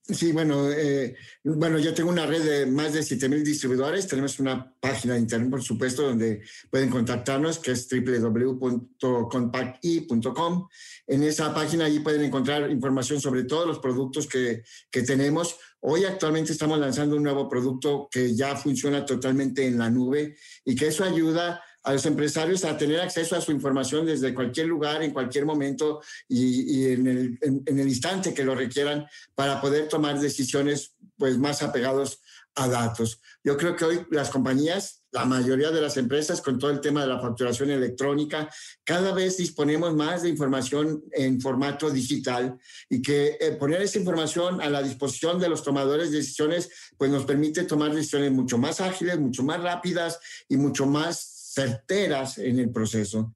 Sí, 0.09 0.31
bueno, 0.31 0.71
eh, 0.71 1.16
bueno, 1.42 1.81
yo 1.81 1.92
tengo 1.92 2.11
una 2.11 2.27
red 2.27 2.45
de 2.45 2.66
más 2.66 2.92
de 2.92 3.03
7000 3.03 3.42
distribuidores. 3.42 4.07
Tenemos 4.07 4.38
una 4.38 4.73
página 4.79 5.14
de 5.14 5.21
internet, 5.21 5.51
por 5.51 5.64
supuesto, 5.64 6.03
donde 6.03 6.42
pueden 6.71 6.90
contactarnos, 6.90 7.59
que 7.59 7.73
es 7.73 7.88
www.compacti.com. 7.90 10.69
En 11.09 11.25
esa 11.25 11.53
página 11.53 11.87
allí 11.87 11.99
pueden 11.99 12.23
encontrar 12.23 12.71
información 12.71 13.21
sobre 13.21 13.42
todos 13.42 13.66
los 13.66 13.81
productos 13.81 14.29
que, 14.29 14.62
que 14.92 15.03
tenemos. 15.03 15.57
Hoy 15.81 16.05
actualmente 16.05 16.53
estamos 16.53 16.79
lanzando 16.79 17.16
un 17.16 17.25
nuevo 17.25 17.49
producto 17.49 18.07
que 18.09 18.33
ya 18.33 18.55
funciona 18.55 19.05
totalmente 19.05 19.66
en 19.66 19.77
la 19.77 19.90
nube 19.90 20.37
y 20.64 20.77
que 20.77 20.87
eso 20.87 21.03
ayuda 21.03 21.61
a 21.87 21.92
los 21.92 22.05
empresarios 22.05 22.64
a 22.64 22.77
tener 22.77 23.01
acceso 23.01 23.37
a 23.37 23.40
su 23.40 23.53
información 23.53 24.05
desde 24.07 24.35
cualquier 24.35 24.66
lugar, 24.66 25.05
en 25.05 25.12
cualquier 25.12 25.46
momento 25.46 26.03
y, 26.29 26.85
en, 26.92 27.07
el, 27.07 27.38
en, 27.40 27.79
el, 27.79 27.88
instante 27.88 28.35
que 28.35 28.42
lo 28.42 28.57
requieran 28.57 29.07
para 29.37 29.61
poder 29.61 29.87
tomar 29.87 30.18
decisiones 30.18 30.96
pues 31.16 31.38
más 31.38 31.62
apegados 31.62 32.20
a 32.57 32.66
datos. 32.66 33.20
Yo 33.44 33.57
creo 33.57 33.77
que 33.77 33.85
hoy 33.85 34.07
las 34.11 34.31
compañías, 34.31 35.05
la 35.12 35.25
mayoría 35.25 35.70
de 35.70 35.81
las 35.81 35.96
empresas 35.96 36.40
con 36.40 36.59
todo 36.59 36.72
el 36.72 36.81
tema 36.81 37.03
de 37.03 37.07
la 37.07 37.20
facturación 37.20 37.70
electrónica, 37.70 38.51
cada 38.83 39.12
vez 39.12 39.37
disponemos 39.37 39.94
más 39.94 40.22
de 40.22 40.31
información 40.31 41.05
en 41.12 41.40
formato 41.40 41.88
digital 41.88 42.59
y 42.90 43.01
que 43.01 43.37
eh, 43.38 43.53
poner 43.53 43.81
esa 43.81 44.01
información 44.01 44.61
a 44.61 44.68
la 44.68 44.83
disposición 44.83 45.38
de 45.38 45.49
los 45.49 45.62
tomadores 45.62 46.11
de 46.11 46.16
decisiones, 46.16 46.68
pues 46.96 47.12
nos 47.12 47.25
permite 47.25 47.62
tomar 47.62 47.94
decisiones 47.94 48.33
mucho 48.33 48.59
más 48.59 48.81
ágiles, 48.81 49.20
mucho 49.20 49.44
más 49.44 49.62
rápidas 49.62 50.18
y 50.49 50.57
mucho 50.57 50.87
más 50.87 51.36
certeras 51.57 52.37
en 52.37 52.59
el 52.59 52.71
proceso. 52.71 53.35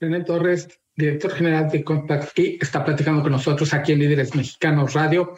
René 0.00 0.24
Torres, 0.24 0.68
director 0.96 1.32
general 1.32 1.70
de 1.70 1.84
Compact 1.84 2.36
y 2.38 2.58
está 2.60 2.84
platicando 2.84 3.22
con 3.22 3.32
nosotros 3.32 3.72
aquí 3.72 3.92
en 3.92 4.00
Líderes 4.00 4.34
Mexicanos 4.34 4.94
Radio. 4.94 5.34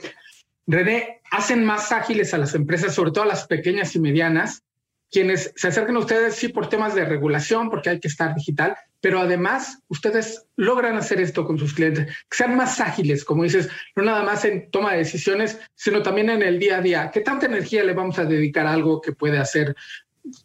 René, 0.67 1.21
hacen 1.31 1.63
más 1.65 1.93
ágiles 1.93 2.33
a 2.33 2.39
las 2.39 2.55
empresas, 2.55 2.95
sobre 2.95 3.11
todo 3.11 3.25
a 3.25 3.29
las 3.29 3.47
pequeñas 3.47 3.95
y 3.95 4.01
medianas, 4.01 4.63
quienes 5.11 5.53
se 5.55 5.69
acercan 5.69 5.97
a 5.97 6.01
ustedes 6.01 6.37
sí 6.37 6.49
por 6.49 6.69
temas 6.69 6.95
de 6.95 7.05
regulación, 7.05 7.69
porque 7.69 7.91
hay 7.91 8.01
que 8.01 8.09
estar 8.09 8.35
digital, 8.35 8.77
pero 9.01 9.21
además 9.21 9.83
ustedes 9.89 10.47
logran 10.57 10.97
hacer 10.97 11.21
esto 11.21 11.45
con 11.45 11.59
sus 11.59 11.75
clientes, 11.75 12.07
que 12.07 12.37
sean 12.37 12.57
más 12.57 12.81
ágiles, 12.81 13.25
como 13.25 13.43
dices, 13.43 13.69
no 13.97 14.05
nada 14.05 14.23
más 14.23 14.45
en 14.45 14.71
toma 14.71 14.93
de 14.93 14.99
decisiones, 14.99 15.59
sino 15.75 16.03
también 16.03 16.31
en 16.31 16.43
el 16.43 16.59
día 16.59 16.79
a 16.79 16.83
día. 16.83 17.11
¿Qué 17.13 17.21
tanta 17.21 17.47
energía 17.47 17.85
le 17.85 17.93
vamos 17.93 18.19
a 18.19 18.25
dedicar 18.25 18.67
a 18.67 18.73
algo 18.73 19.01
que 19.01 19.13
puede 19.13 19.39
hacer 19.39 19.75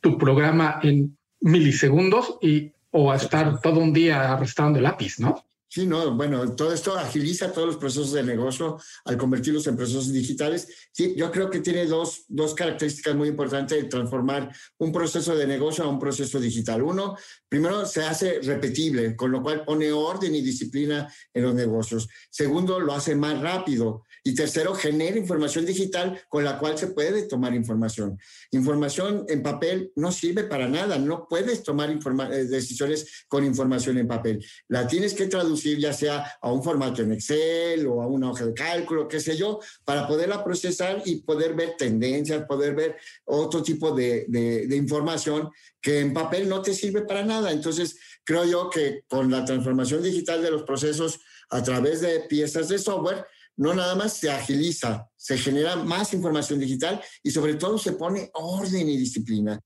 tu 0.02 0.18
programa 0.18 0.80
en 0.84 1.18
milisegundos 1.42 2.38
y 2.42 2.72
o 2.92 3.12
a 3.12 3.18
estar 3.18 3.60
todo 3.62 3.80
un 3.80 3.92
día 3.92 4.32
arrastrando 4.32 4.80
el 4.80 4.84
lápiz, 4.84 5.20
¿no? 5.20 5.46
Sí, 5.76 5.86
no, 5.86 6.16
bueno, 6.16 6.56
todo 6.56 6.72
esto 6.72 6.98
agiliza 6.98 7.52
todos 7.52 7.68
los 7.68 7.76
procesos 7.76 8.14
de 8.14 8.24
negocio 8.24 8.80
al 9.04 9.18
convertirlos 9.18 9.68
en 9.68 9.76
procesos 9.76 10.10
digitales. 10.14 10.70
Sí, 10.94 11.16
yo 11.18 11.30
creo 11.30 11.50
que 11.50 11.60
tiene 11.60 11.86
dos, 11.86 12.24
dos 12.30 12.56
características 12.56 13.14
muy 13.14 13.28
importantes 13.28 13.84
de 13.84 13.90
transformar 13.90 14.56
un 14.78 14.94
proceso 14.94 15.36
de 15.36 15.46
negocio 15.46 15.84
a 15.84 15.90
un 15.90 16.00
proceso 16.00 16.40
digital. 16.40 16.82
Uno, 16.82 17.18
primero, 17.50 17.86
se 17.86 18.04
hace 18.04 18.40
repetible, 18.40 19.18
con 19.18 19.34
lo 19.34 19.44
cual 19.44 19.66
pone 19.66 19.92
orden 19.92 20.34
y 20.34 20.42
disciplina 20.42 21.14
en 21.34 21.44
los 21.44 21.54
negocios. 21.54 22.08
Segundo, 22.30 22.80
lo 22.80 22.94
hace 22.94 23.14
más 23.14 23.42
rápido. 23.42 24.04
Y 24.24 24.34
tercero, 24.34 24.74
genera 24.76 25.18
información 25.18 25.66
digital 25.66 26.22
con 26.30 26.46
la 26.46 26.58
cual 26.58 26.78
se 26.78 26.88
puede 26.88 27.24
tomar 27.24 27.54
información. 27.54 28.18
Información 28.52 29.26
en 29.28 29.44
papel 29.44 29.92
no 29.98 30.14
sirve 30.14 30.46
para 30.46 30.70
nada. 30.70 30.98
No 30.98 31.28
puedes 31.28 31.64
tomar 31.64 31.90
eh, 31.92 32.46
decisiones 32.46 33.26
con 33.28 33.44
información 33.44 33.98
en 33.98 34.08
papel. 34.08 34.44
La 34.70 34.88
tienes 34.88 35.14
que 35.14 35.28
traducir 35.28 35.65
ya 35.74 35.94
sea 35.94 36.38
a 36.42 36.52
un 36.52 36.64
formato 36.64 37.02
en 37.02 37.14
Excel 37.14 37.86
o 37.88 38.02
a 38.02 38.08
una 38.08 38.32
hoja 38.32 38.46
de 38.46 38.54
cálculo, 38.54 39.08
qué 39.08 39.20
sé 39.20 39.36
yo, 39.36 39.60
para 39.84 40.08
poderla 40.08 40.44
procesar 40.44 41.02
y 41.06 41.22
poder 41.22 41.54
ver 41.54 41.76
tendencias, 41.78 42.46
poder 42.46 42.76
ver 42.76 42.98
otro 43.26 43.64
tipo 43.64 43.92
de, 43.92 44.26
de 44.28 44.76
información 44.76 45.50
que 45.82 46.00
en 46.00 46.14
papel 46.14 46.48
no 46.48 46.62
te 46.62 46.74
sirve 46.74 47.02
para 47.04 47.24
nada. 47.24 47.52
Entonces, 47.52 47.98
creo 48.24 48.46
yo 48.46 48.70
que 48.70 49.04
con 49.08 49.30
la 49.30 49.46
transformación 49.46 50.02
digital 50.02 50.42
de 50.42 50.52
los 50.52 50.64
procesos 50.64 51.20
a 51.50 51.62
través 51.62 52.02
de 52.02 52.22
piezas 52.22 52.70
de 52.70 52.80
software, 52.80 53.26
no 53.58 53.74
nada 53.74 53.96
más 53.96 54.14
se 54.14 54.30
agiliza, 54.30 55.10
se 55.16 55.38
genera 55.38 55.76
más 55.76 56.14
información 56.14 56.60
digital 56.60 57.02
y 57.24 57.32
sobre 57.32 57.56
todo 57.56 57.78
se 57.78 57.94
pone 57.94 58.30
orden 58.34 58.90
y 58.90 58.98
disciplina. 58.98 59.60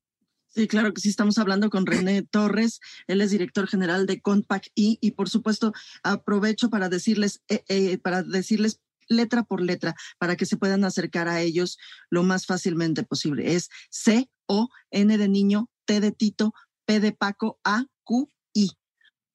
Sí, 0.59 0.67
claro 0.67 0.93
que 0.93 0.99
sí, 0.99 1.07
estamos 1.07 1.37
hablando 1.37 1.69
con 1.69 1.85
René 1.85 2.21
Torres, 2.21 2.81
él 3.07 3.21
es 3.21 3.31
director 3.31 3.65
general 3.65 4.05
de 4.05 4.19
Compact 4.19 4.67
I 4.75 4.97
y 4.99 5.11
por 5.11 5.29
supuesto 5.29 5.71
aprovecho 6.03 6.69
para 6.69 6.89
decirles, 6.89 7.41
eh, 7.47 7.63
eh, 7.69 7.97
para 7.97 8.23
decirles 8.23 8.81
letra 9.07 9.43
por 9.43 9.61
letra 9.61 9.95
para 10.17 10.35
que 10.35 10.45
se 10.45 10.57
puedan 10.57 10.83
acercar 10.83 11.29
a 11.29 11.39
ellos 11.39 11.77
lo 12.09 12.23
más 12.23 12.45
fácilmente 12.45 13.03
posible. 13.03 13.55
Es 13.55 13.69
C 13.89 14.29
O 14.47 14.67
N 14.91 15.17
de 15.17 15.29
niño, 15.29 15.69
T 15.85 16.01
de 16.01 16.11
Tito, 16.11 16.53
P 16.83 16.99
de 16.99 17.13
Paco, 17.13 17.57
A 17.63 17.85
Q 18.03 18.29
I. 18.51 18.71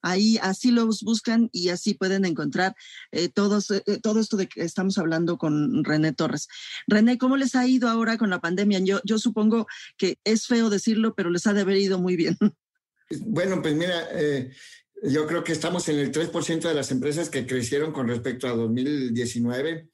Ahí 0.05 0.38
así 0.43 0.71
los 0.71 1.03
buscan 1.03 1.49
y 1.51 1.71
así 1.71 1.95
pueden 1.95 2.27
encontrar 2.27 2.75
eh, 3.11 3.31
todos, 3.31 3.71
eh, 3.71 3.83
eh, 3.87 3.99
todo 4.03 4.21
esto 4.21 4.37
de 4.37 4.47
que 4.49 4.62
estamos 4.62 4.99
hablando 4.99 5.38
con 5.38 5.83
René 5.83 6.12
Torres. 6.12 6.47
René, 6.87 7.17
¿cómo 7.17 7.38
les 7.38 7.55
ha 7.55 7.67
ido 7.67 7.88
ahora 7.88 8.19
con 8.19 8.29
la 8.29 8.38
pandemia? 8.38 8.81
Yo, 8.81 9.01
yo 9.05 9.19
supongo 9.19 9.67
que 9.97 10.19
es 10.25 10.47
feo 10.47 10.69
decirlo, 10.69 11.14
pero 11.14 11.31
les 11.31 11.47
ha 11.47 11.55
de 11.55 11.62
haber 11.62 11.79
ido 11.79 11.99
muy 11.99 12.17
bien. 12.17 12.37
Bueno, 13.21 13.61
pues 13.61 13.75
mira, 13.77 14.09
yo 15.03 15.27
creo 15.27 15.45
que 15.45 15.53
estamos 15.53 15.88
en 15.90 15.99
el 15.99 16.11
3% 16.11 16.62
de 16.62 16.75
las 16.75 16.90
empresas 16.90 17.29
que 17.29 17.47
crecieron 17.47 17.93
con 17.93 18.09
respecto 18.09 18.49
a 18.49 18.57
2019. 18.57 19.88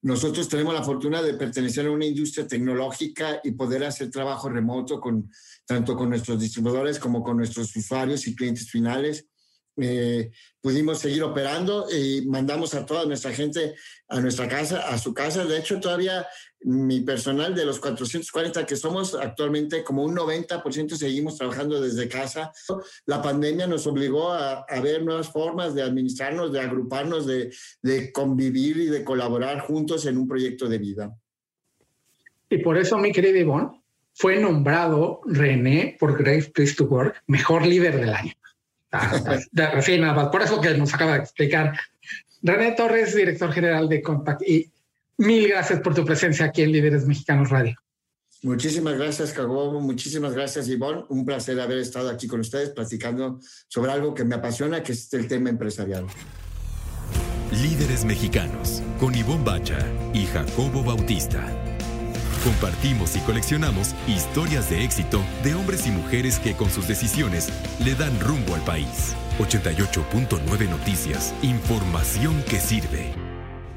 nosotros 0.00 0.48
tenemos 0.48 0.74
la 0.74 0.82
fortuna 0.82 1.22
de 1.22 1.34
pertenecer 1.34 1.86
a 1.86 1.90
una 1.90 2.06
industria 2.06 2.46
tecnológica 2.46 3.40
y 3.44 3.52
poder 3.52 3.84
hacer 3.84 4.10
trabajo 4.10 4.48
remoto 4.48 4.98
con 4.98 5.30
tanto 5.66 5.96
con 5.96 6.10
nuestros 6.10 6.40
distribuidores 6.40 6.98
como 6.98 7.22
con 7.22 7.36
nuestros 7.36 7.74
usuarios 7.76 8.26
y 8.26 8.34
clientes 8.34 8.70
finales. 8.70 9.26
Eh, 9.78 10.30
pudimos 10.62 11.00
seguir 11.00 11.22
operando 11.22 11.86
y 11.90 12.24
mandamos 12.26 12.72
a 12.72 12.86
toda 12.86 13.04
nuestra 13.04 13.32
gente 13.32 13.74
a 14.08 14.20
nuestra 14.20 14.48
casa, 14.48 14.88
a 14.88 14.96
su 14.96 15.12
casa. 15.12 15.44
De 15.44 15.58
hecho, 15.58 15.78
todavía 15.80 16.26
mi 16.60 17.00
personal 17.00 17.54
de 17.54 17.66
los 17.66 17.78
440 17.78 18.64
que 18.64 18.76
somos 18.76 19.14
actualmente, 19.14 19.84
como 19.84 20.02
un 20.02 20.16
90% 20.16 20.96
seguimos 20.96 21.36
trabajando 21.36 21.80
desde 21.80 22.08
casa. 22.08 22.52
La 23.04 23.20
pandemia 23.20 23.66
nos 23.66 23.86
obligó 23.86 24.32
a, 24.32 24.60
a 24.60 24.80
ver 24.80 25.04
nuevas 25.04 25.28
formas 25.28 25.74
de 25.74 25.82
administrarnos, 25.82 26.52
de 26.52 26.60
agruparnos, 26.60 27.26
de, 27.26 27.52
de 27.82 28.12
convivir 28.12 28.78
y 28.78 28.86
de 28.86 29.04
colaborar 29.04 29.60
juntos 29.60 30.06
en 30.06 30.16
un 30.16 30.26
proyecto 30.26 30.68
de 30.68 30.78
vida. 30.78 31.14
Y 32.48 32.58
por 32.58 32.78
eso, 32.78 32.96
mi 32.96 33.12
querido 33.12 33.36
Ivonne, 33.36 33.82
fue 34.16 34.40
nombrado 34.40 35.20
René 35.26 35.96
por 36.00 36.16
Great 36.18 36.52
Place 36.52 36.74
to 36.74 36.84
Work 36.84 37.22
mejor 37.26 37.66
líder 37.66 38.00
del 38.00 38.14
año. 38.14 38.32
Ah, 38.90 39.38
de 39.52 39.98
nada 39.98 40.30
por 40.30 40.42
eso 40.42 40.60
que 40.60 40.76
nos 40.76 40.94
acaba 40.94 41.14
de 41.14 41.20
explicar. 41.20 41.78
René 42.42 42.72
Torres, 42.72 43.14
director 43.14 43.52
general 43.52 43.88
de 43.88 44.00
Compact, 44.00 44.42
y 44.42 44.72
mil 45.18 45.48
gracias 45.48 45.80
por 45.80 45.94
tu 45.94 46.04
presencia 46.04 46.46
aquí 46.46 46.62
en 46.62 46.72
Líderes 46.72 47.06
Mexicanos 47.06 47.50
Radio. 47.50 47.76
Muchísimas 48.42 48.96
gracias, 48.96 49.32
Jacobo. 49.32 49.80
Muchísimas 49.80 50.34
gracias, 50.34 50.68
Ivonne. 50.68 51.04
Un 51.08 51.24
placer 51.24 51.58
haber 51.60 51.78
estado 51.78 52.08
aquí 52.08 52.26
con 52.26 52.40
ustedes 52.40 52.70
platicando 52.70 53.40
sobre 53.68 53.92
algo 53.92 54.14
que 54.14 54.24
me 54.24 54.36
apasiona, 54.36 54.82
que 54.82 54.92
es 54.92 55.12
el 55.14 55.26
tema 55.26 55.50
empresarial. 55.50 56.06
Líderes 57.50 58.04
Mexicanos, 58.04 58.82
con 58.98 59.14
Ivonne 59.14 59.44
Bacha 59.44 59.78
y 60.12 60.26
Jacobo 60.26 60.82
Bautista. 60.82 61.75
Compartimos 62.44 63.16
y 63.16 63.20
coleccionamos 63.20 63.94
historias 64.06 64.70
de 64.70 64.84
éxito 64.84 65.22
de 65.42 65.54
hombres 65.54 65.86
y 65.86 65.90
mujeres 65.90 66.38
que 66.38 66.54
con 66.54 66.70
sus 66.70 66.86
decisiones 66.88 67.48
le 67.84 67.94
dan 67.94 68.18
rumbo 68.20 68.54
al 68.54 68.62
país. 68.62 69.14
88.9 69.38 70.68
Noticias. 70.70 71.34
Información 71.42 72.42
que 72.48 72.58
sirve. 72.58 73.12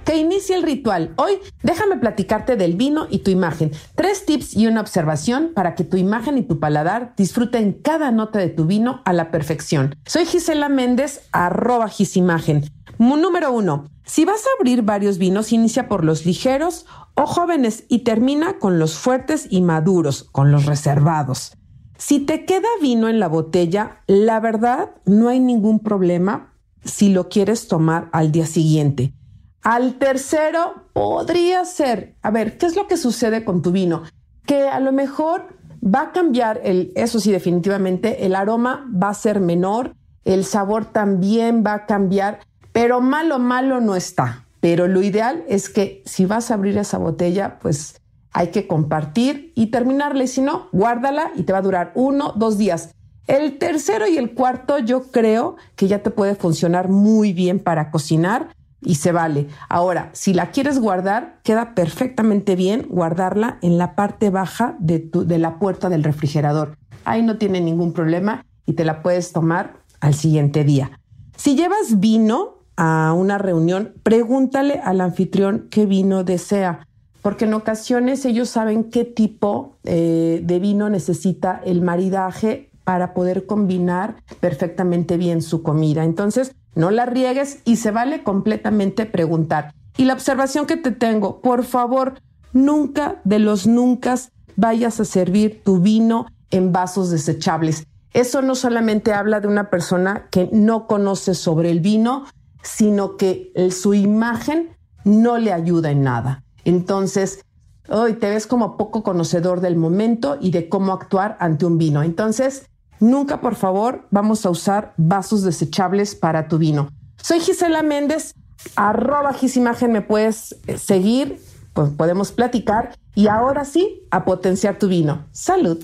Que 0.06 0.18
inicie 0.18 0.56
el 0.56 0.64
ritual. 0.64 1.14
Hoy 1.18 1.34
déjame 1.62 1.98
platicarte 1.98 2.56
del 2.56 2.76
vino 2.76 3.06
y 3.10 3.20
tu 3.20 3.30
imagen. 3.30 3.72
Tres 3.94 4.26
tips 4.26 4.56
y 4.56 4.66
una 4.66 4.82
observación 4.82 5.52
para 5.54 5.76
que 5.76 5.84
tu 5.84 5.98
imagen 5.98 6.38
y 6.38 6.42
tu 6.42 6.60
paladar 6.60 7.14
disfruten 7.16 7.74
cada 7.74 8.10
nota 8.12 8.40
de 8.40 8.50
tu 8.50 8.66
vino 8.66 9.02
a 9.06 9.14
la 9.14 9.30
perfección. 9.30 9.96
Soy 10.08 10.26
Gisela 10.26 10.68
Méndez, 10.68 11.22
arroba 11.32 11.90
gisimagen. 11.90 12.64
Número 13.00 13.52
uno, 13.54 13.90
si 14.04 14.26
vas 14.26 14.42
a 14.46 14.50
abrir 14.60 14.82
varios 14.82 15.18
vinos, 15.18 15.54
inicia 15.54 15.88
por 15.88 16.04
los 16.04 16.26
ligeros 16.26 16.86
o 17.16 17.26
jóvenes 17.26 17.86
y 17.88 18.00
termina 18.00 18.60
con 18.60 18.78
los 18.78 18.98
fuertes 18.98 19.48
y 19.50 19.62
maduros, 19.62 20.24
con 20.32 20.52
los 20.52 20.66
reservados. 20.66 21.54
Si 21.98 22.20
te 22.20 22.46
queda 22.46 22.68
vino 22.82 23.08
en 23.08 23.20
la 23.20 23.28
botella, 23.28 24.04
la 24.08 24.40
verdad 24.40 24.92
no 25.06 25.30
hay 25.30 25.40
ningún 25.40 25.80
problema 25.80 26.54
si 26.84 27.10
lo 27.10 27.30
quieres 27.30 27.68
tomar 27.68 28.10
al 28.12 28.32
día 28.32 28.46
siguiente. 28.46 29.14
Al 29.62 29.96
tercero 29.96 30.90
podría 30.94 31.66
ser, 31.66 32.16
a 32.22 32.32
ver, 32.32 32.58
¿qué 32.58 32.66
es 32.66 32.76
lo 32.76 32.88
que 32.88 32.98
sucede 32.98 33.44
con 33.44 33.62
tu 33.62 33.72
vino? 33.72 34.04
Que 34.46 34.68
a 34.68 34.80
lo 34.80 34.92
mejor 34.92 35.58
va 35.84 36.02
a 36.02 36.12
cambiar 36.12 36.62
el, 36.64 36.92
eso 36.96 37.20
sí, 37.20 37.32
definitivamente, 37.32 38.26
el 38.26 38.36
aroma 38.36 38.90
va 38.92 39.10
a 39.10 39.14
ser 39.14 39.40
menor, 39.40 39.96
el 40.24 40.46
sabor 40.46 40.86
también 40.86 41.64
va 41.66 41.74
a 41.74 41.86
cambiar, 41.86 42.40
pero 42.80 43.02
malo, 43.02 43.40
malo 43.40 43.82
no 43.82 43.98
está. 43.98 44.46
Pero 44.62 44.88
lo 44.88 45.02
ideal 45.02 45.44
es 45.50 45.68
que 45.68 46.02
si 46.06 46.26
vas 46.26 46.50
a 46.50 46.54
abrir 46.54 46.78
esa 46.78 46.98
botella, 46.98 47.60
pues 47.60 48.00
hay 48.32 48.52
que 48.52 48.68
compartir 48.68 49.52
y 49.54 49.66
terminarla. 49.66 50.24
Y 50.24 50.28
si 50.30 50.40
no, 50.40 50.70
guárdala 50.72 51.32
y 51.36 51.44
te 51.44 51.52
va 51.52 51.60
a 51.60 51.62
durar 51.62 51.92
uno, 51.96 52.32
dos 52.38 52.58
días. 52.58 52.96
El 53.28 53.58
tercero 53.58 54.08
y 54.08 54.18
el 54.18 54.34
cuarto 54.34 54.80
yo 54.80 55.12
creo 55.12 55.58
que 55.76 55.90
ya 55.90 56.04
te 56.04 56.10
puede 56.10 56.36
funcionar 56.36 56.88
muy 56.88 57.34
bien 57.34 57.60
para 57.60 57.92
cocinar 57.92 58.56
y 58.80 58.96
se 58.96 59.12
vale. 59.12 59.48
Ahora, 59.68 60.10
si 60.14 60.34
la 60.34 60.52
quieres 60.52 60.80
guardar, 60.80 61.42
queda 61.44 61.76
perfectamente 61.76 62.56
bien 62.56 62.88
guardarla 62.88 63.58
en 63.62 63.78
la 63.78 63.94
parte 63.98 64.30
baja 64.30 64.78
de, 64.80 65.00
tu, 65.00 65.26
de 65.26 65.38
la 65.38 65.60
puerta 65.60 65.90
del 65.90 66.06
refrigerador. 66.06 66.78
Ahí 67.04 67.24
no 67.24 67.38
tiene 67.38 67.60
ningún 67.60 67.92
problema 67.92 68.46
y 68.66 68.72
te 68.72 68.86
la 68.86 69.02
puedes 69.04 69.34
tomar 69.34 69.82
al 70.00 70.14
siguiente 70.14 70.64
día. 70.64 70.98
Si 71.36 71.58
llevas 71.58 72.00
vino, 72.00 72.59
a 72.82 73.12
una 73.12 73.38
reunión, 73.38 73.94
pregúntale 74.04 74.80
al 74.82 75.02
anfitrión 75.02 75.68
qué 75.70 75.86
vino 75.86 76.24
desea. 76.24 76.86
porque 77.22 77.44
en 77.44 77.54
ocasiones 77.54 78.24
ellos 78.24 78.48
saben 78.48 78.86
qué 78.86 79.04
tipo 79.04 79.76
eh, 79.84 80.40
de 80.42 80.60
vino 80.60 80.90
necesita 80.90 81.60
el 81.66 81.82
maridaje 81.82 82.70
para 82.86 83.14
poder 83.14 83.46
combinar 83.46 84.16
perfectamente 84.40 85.18
bien 85.18 85.42
su 85.42 85.62
comida. 85.62 86.06
Entonces, 86.06 86.56
no 86.76 86.92
la 86.92 87.06
riegues 87.06 87.60
y 87.66 87.76
se 87.76 87.92
vale 87.92 88.24
completamente 88.24 89.06
preguntar. 89.06 89.74
Y 89.98 90.06
la 90.06 90.14
observación 90.14 90.66
que 90.66 90.78
te 90.78 90.92
tengo, 90.92 91.42
por 91.42 91.66
favor, 91.66 92.14
nunca 92.54 93.20
de 93.26 93.40
los 93.40 93.68
nunca 93.68 94.16
vayas 94.56 95.02
a 95.02 95.06
servir 95.06 95.62
tu 95.66 95.82
vino 95.82 96.26
en 96.52 96.72
vasos 96.72 97.12
desechables. 97.12 97.86
Eso 98.14 98.42
no 98.42 98.56
solamente 98.56 99.12
habla 99.12 99.42
de 99.42 99.50
una 99.50 99.70
persona 99.70 100.28
que 100.32 100.50
no 100.54 100.88
conoce 100.88 101.36
sobre 101.36 101.70
el 101.70 101.82
vino, 101.82 102.24
sino 102.62 103.18
que 103.18 103.52
su 103.72 103.94
imagen 103.94 104.76
no 105.04 105.38
le 105.38 105.54
ayuda 105.54 105.92
en 105.92 106.04
nada. 106.04 106.44
Entonces, 106.66 107.44
hoy 107.90 108.14
te 108.14 108.30
ves 108.30 108.48
como 108.48 108.78
poco 108.78 109.04
conocedor 109.04 109.62
del 109.62 109.76
momento 109.76 110.38
y 110.40 110.52
de 110.52 110.70
cómo 110.70 110.94
actuar 110.94 111.38
ante 111.40 111.66
un 111.66 111.78
vino. 111.78 112.04
Entonces, 112.04 112.68
nunca, 113.00 113.42
por 113.42 113.56
favor, 113.56 114.08
vamos 114.12 114.46
a 114.46 114.50
usar 114.50 114.94
vasos 114.98 115.44
desechables 115.44 116.16
para 116.16 116.48
tu 116.48 116.58
vino. 116.58 116.90
Soy 117.22 117.40
Gisela 117.40 117.84
Méndez, 117.84 118.34
arroba 118.76 119.34
Gisimagen, 119.34 119.92
me 119.92 120.02
puedes 120.02 120.56
eh, 120.68 120.78
seguir, 120.78 121.42
pues 121.74 121.90
podemos 121.92 122.32
platicar 122.32 122.96
y 123.16 123.28
ahora 123.28 123.66
sí, 123.66 124.04
a 124.12 124.24
potenciar 124.26 124.80
tu 124.80 124.88
vino. 124.88 125.26
Salud. 125.32 125.84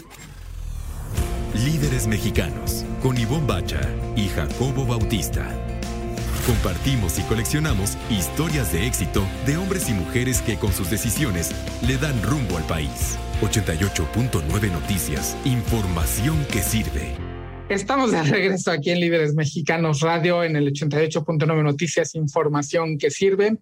Líderes 1.53 2.07
mexicanos, 2.07 2.85
con 3.01 3.17
Ivonne 3.17 3.47
Bacha 3.47 3.81
y 4.15 4.27
Jacobo 4.27 4.85
Bautista. 4.85 5.45
Compartimos 6.45 7.17
y 7.17 7.23
coleccionamos 7.23 7.97
historias 8.07 8.71
de 8.71 8.85
éxito 8.85 9.25
de 9.47 9.57
hombres 9.57 9.89
y 9.89 9.93
mujeres 9.93 10.43
que 10.43 10.57
con 10.57 10.71
sus 10.71 10.91
decisiones 10.91 11.49
le 11.81 11.97
dan 11.97 12.21
rumbo 12.21 12.57
al 12.57 12.63
país. 12.65 13.17
88.9 13.41 14.71
Noticias, 14.71 15.35
información 15.43 16.45
que 16.51 16.61
sirve. 16.61 17.15
Estamos 17.67 18.11
de 18.11 18.21
regreso 18.21 18.69
aquí 18.69 18.91
en 18.91 18.99
Líderes 18.99 19.33
Mexicanos 19.33 20.01
Radio 20.01 20.43
en 20.43 20.55
el 20.55 20.71
88.9 20.71 21.63
Noticias, 21.63 22.13
información 22.13 22.99
que 22.99 23.09
sirve. 23.09 23.57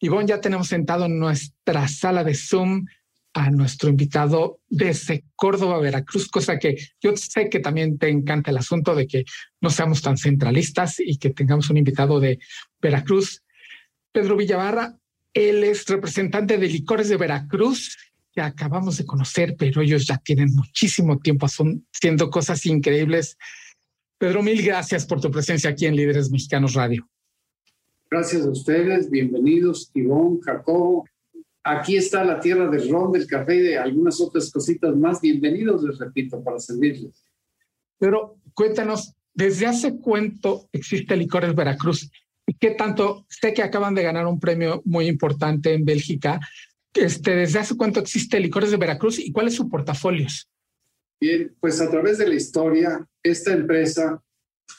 Ivonne, 0.00 0.26
ya 0.26 0.40
tenemos 0.40 0.66
sentado 0.66 1.04
en 1.04 1.20
nuestra 1.20 1.86
sala 1.86 2.24
de 2.24 2.34
Zoom 2.34 2.84
a 3.34 3.50
nuestro 3.50 3.88
invitado 3.88 4.60
desde 4.68 5.24
Córdoba, 5.36 5.78
Veracruz, 5.78 6.28
cosa 6.28 6.58
que 6.58 6.76
yo 7.00 7.16
sé 7.16 7.48
que 7.48 7.60
también 7.60 7.98
te 7.98 8.08
encanta 8.08 8.50
el 8.50 8.56
asunto 8.56 8.94
de 8.94 9.06
que 9.06 9.24
no 9.60 9.70
seamos 9.70 10.02
tan 10.02 10.16
centralistas 10.16 10.96
y 10.98 11.18
que 11.18 11.30
tengamos 11.30 11.70
un 11.70 11.76
invitado 11.76 12.20
de 12.20 12.38
Veracruz. 12.80 13.42
Pedro 14.12 14.36
Villavarra, 14.36 14.98
él 15.34 15.62
es 15.62 15.86
representante 15.86 16.58
de 16.58 16.68
Licores 16.68 17.08
de 17.08 17.16
Veracruz, 17.16 17.96
que 18.32 18.40
acabamos 18.40 18.96
de 18.96 19.04
conocer, 19.04 19.54
pero 19.58 19.82
ellos 19.82 20.06
ya 20.06 20.18
tienen 20.18 20.54
muchísimo 20.54 21.18
tiempo 21.18 21.46
haciendo 21.46 22.30
cosas 22.30 22.64
increíbles. 22.66 23.36
Pedro, 24.18 24.42
mil 24.42 24.62
gracias 24.62 25.06
por 25.06 25.20
tu 25.20 25.30
presencia 25.30 25.70
aquí 25.70 25.86
en 25.86 25.94
Líderes 25.94 26.30
Mexicanos 26.30 26.74
Radio. 26.74 27.08
Gracias 28.10 28.46
a 28.46 28.50
ustedes, 28.50 29.10
bienvenidos, 29.10 29.90
Ivón, 29.94 30.40
Jacobo, 30.40 31.04
Aquí 31.70 31.98
está 31.98 32.24
la 32.24 32.40
tierra 32.40 32.70
del 32.70 32.88
ron, 32.88 33.12
del 33.12 33.26
café 33.26 33.56
y 33.56 33.60
de 33.60 33.76
algunas 33.76 34.18
otras 34.22 34.50
cositas 34.50 34.96
más. 34.96 35.20
Bienvenidos, 35.20 35.82
les 35.82 35.98
repito, 35.98 36.42
para 36.42 36.58
servirles. 36.58 37.22
Pero 37.98 38.38
cuéntanos, 38.54 39.12
¿desde 39.34 39.66
hace 39.66 39.98
cuánto 39.98 40.70
existe 40.72 41.14
Licores 41.14 41.54
Veracruz? 41.54 42.10
¿Y 42.46 42.54
qué 42.54 42.70
tanto? 42.70 43.26
Sé 43.28 43.52
que 43.52 43.62
acaban 43.62 43.94
de 43.94 44.02
ganar 44.02 44.26
un 44.26 44.40
premio 44.40 44.80
muy 44.86 45.08
importante 45.08 45.74
en 45.74 45.84
Bélgica. 45.84 46.40
Este, 46.94 47.36
¿Desde 47.36 47.58
hace 47.58 47.76
cuánto 47.76 48.00
existe 48.00 48.40
Licores 48.40 48.70
de 48.70 48.78
Veracruz 48.78 49.18
y 49.18 49.30
cuál 49.30 49.48
es 49.48 49.54
su 49.54 49.68
portafolio? 49.68 50.26
Bien, 51.20 51.54
pues 51.60 51.82
a 51.82 51.90
través 51.90 52.16
de 52.16 52.28
la 52.28 52.34
historia, 52.34 53.06
esta 53.22 53.52
empresa 53.52 54.22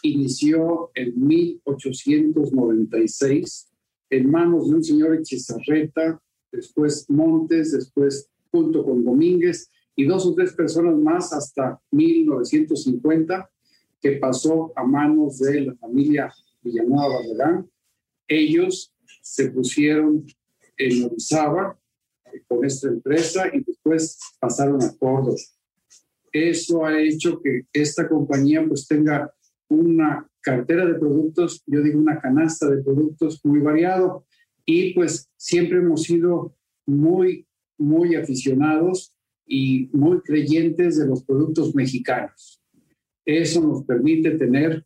inició 0.01 0.89
en 0.95 1.23
1896 1.23 3.69
en 4.09 4.31
manos 4.31 4.67
de 4.67 4.75
un 4.75 4.83
señor 4.83 5.17
Echizarreta 5.17 6.19
después 6.51 7.09
Montes, 7.09 7.71
después 7.71 8.29
junto 8.51 8.83
con 8.83 9.03
Domínguez 9.03 9.69
y 9.95 10.05
dos 10.05 10.25
o 10.25 10.33
tres 10.33 10.53
personas 10.53 10.95
más 10.97 11.33
hasta 11.33 11.79
1950 11.91 13.49
que 14.01 14.13
pasó 14.13 14.71
a 14.75 14.83
manos 14.83 15.39
de 15.39 15.61
la 15.61 15.75
familia 15.75 16.33
Villanueva 16.61 17.15
Barragán. 17.15 17.69
Ellos 18.27 18.93
se 19.21 19.51
pusieron 19.51 20.25
en 20.77 21.03
Orizaba 21.05 21.77
eh, 22.25 22.41
con 22.47 22.63
esta 22.65 22.87
empresa 22.87 23.47
y 23.53 23.63
después 23.63 24.17
pasaron 24.39 24.81
a 24.81 24.95
Córdoba. 24.97 25.35
Eso 26.31 26.85
ha 26.85 26.99
hecho 27.01 27.41
que 27.41 27.63
esta 27.73 28.07
compañía 28.07 28.65
pues 28.67 28.87
tenga 28.87 29.33
una 29.67 30.27
cartera 30.41 30.85
de 30.85 30.95
productos, 30.95 31.61
yo 31.65 31.81
digo 31.81 31.99
una 31.99 32.19
canasta 32.19 32.69
de 32.69 32.81
productos 32.81 33.43
muy 33.43 33.59
variado 33.59 34.25
y 34.71 34.93
pues 34.93 35.27
siempre 35.35 35.79
hemos 35.79 36.03
sido 36.03 36.55
muy, 36.85 37.47
muy 37.79 38.13
aficionados 38.13 39.15
y 39.43 39.89
muy 39.93 40.21
creyentes 40.21 40.99
de 40.99 41.07
los 41.07 41.23
productos 41.23 41.73
mexicanos. 41.73 42.61
Eso 43.25 43.61
nos 43.61 43.83
permite 43.83 44.29
tener 44.37 44.85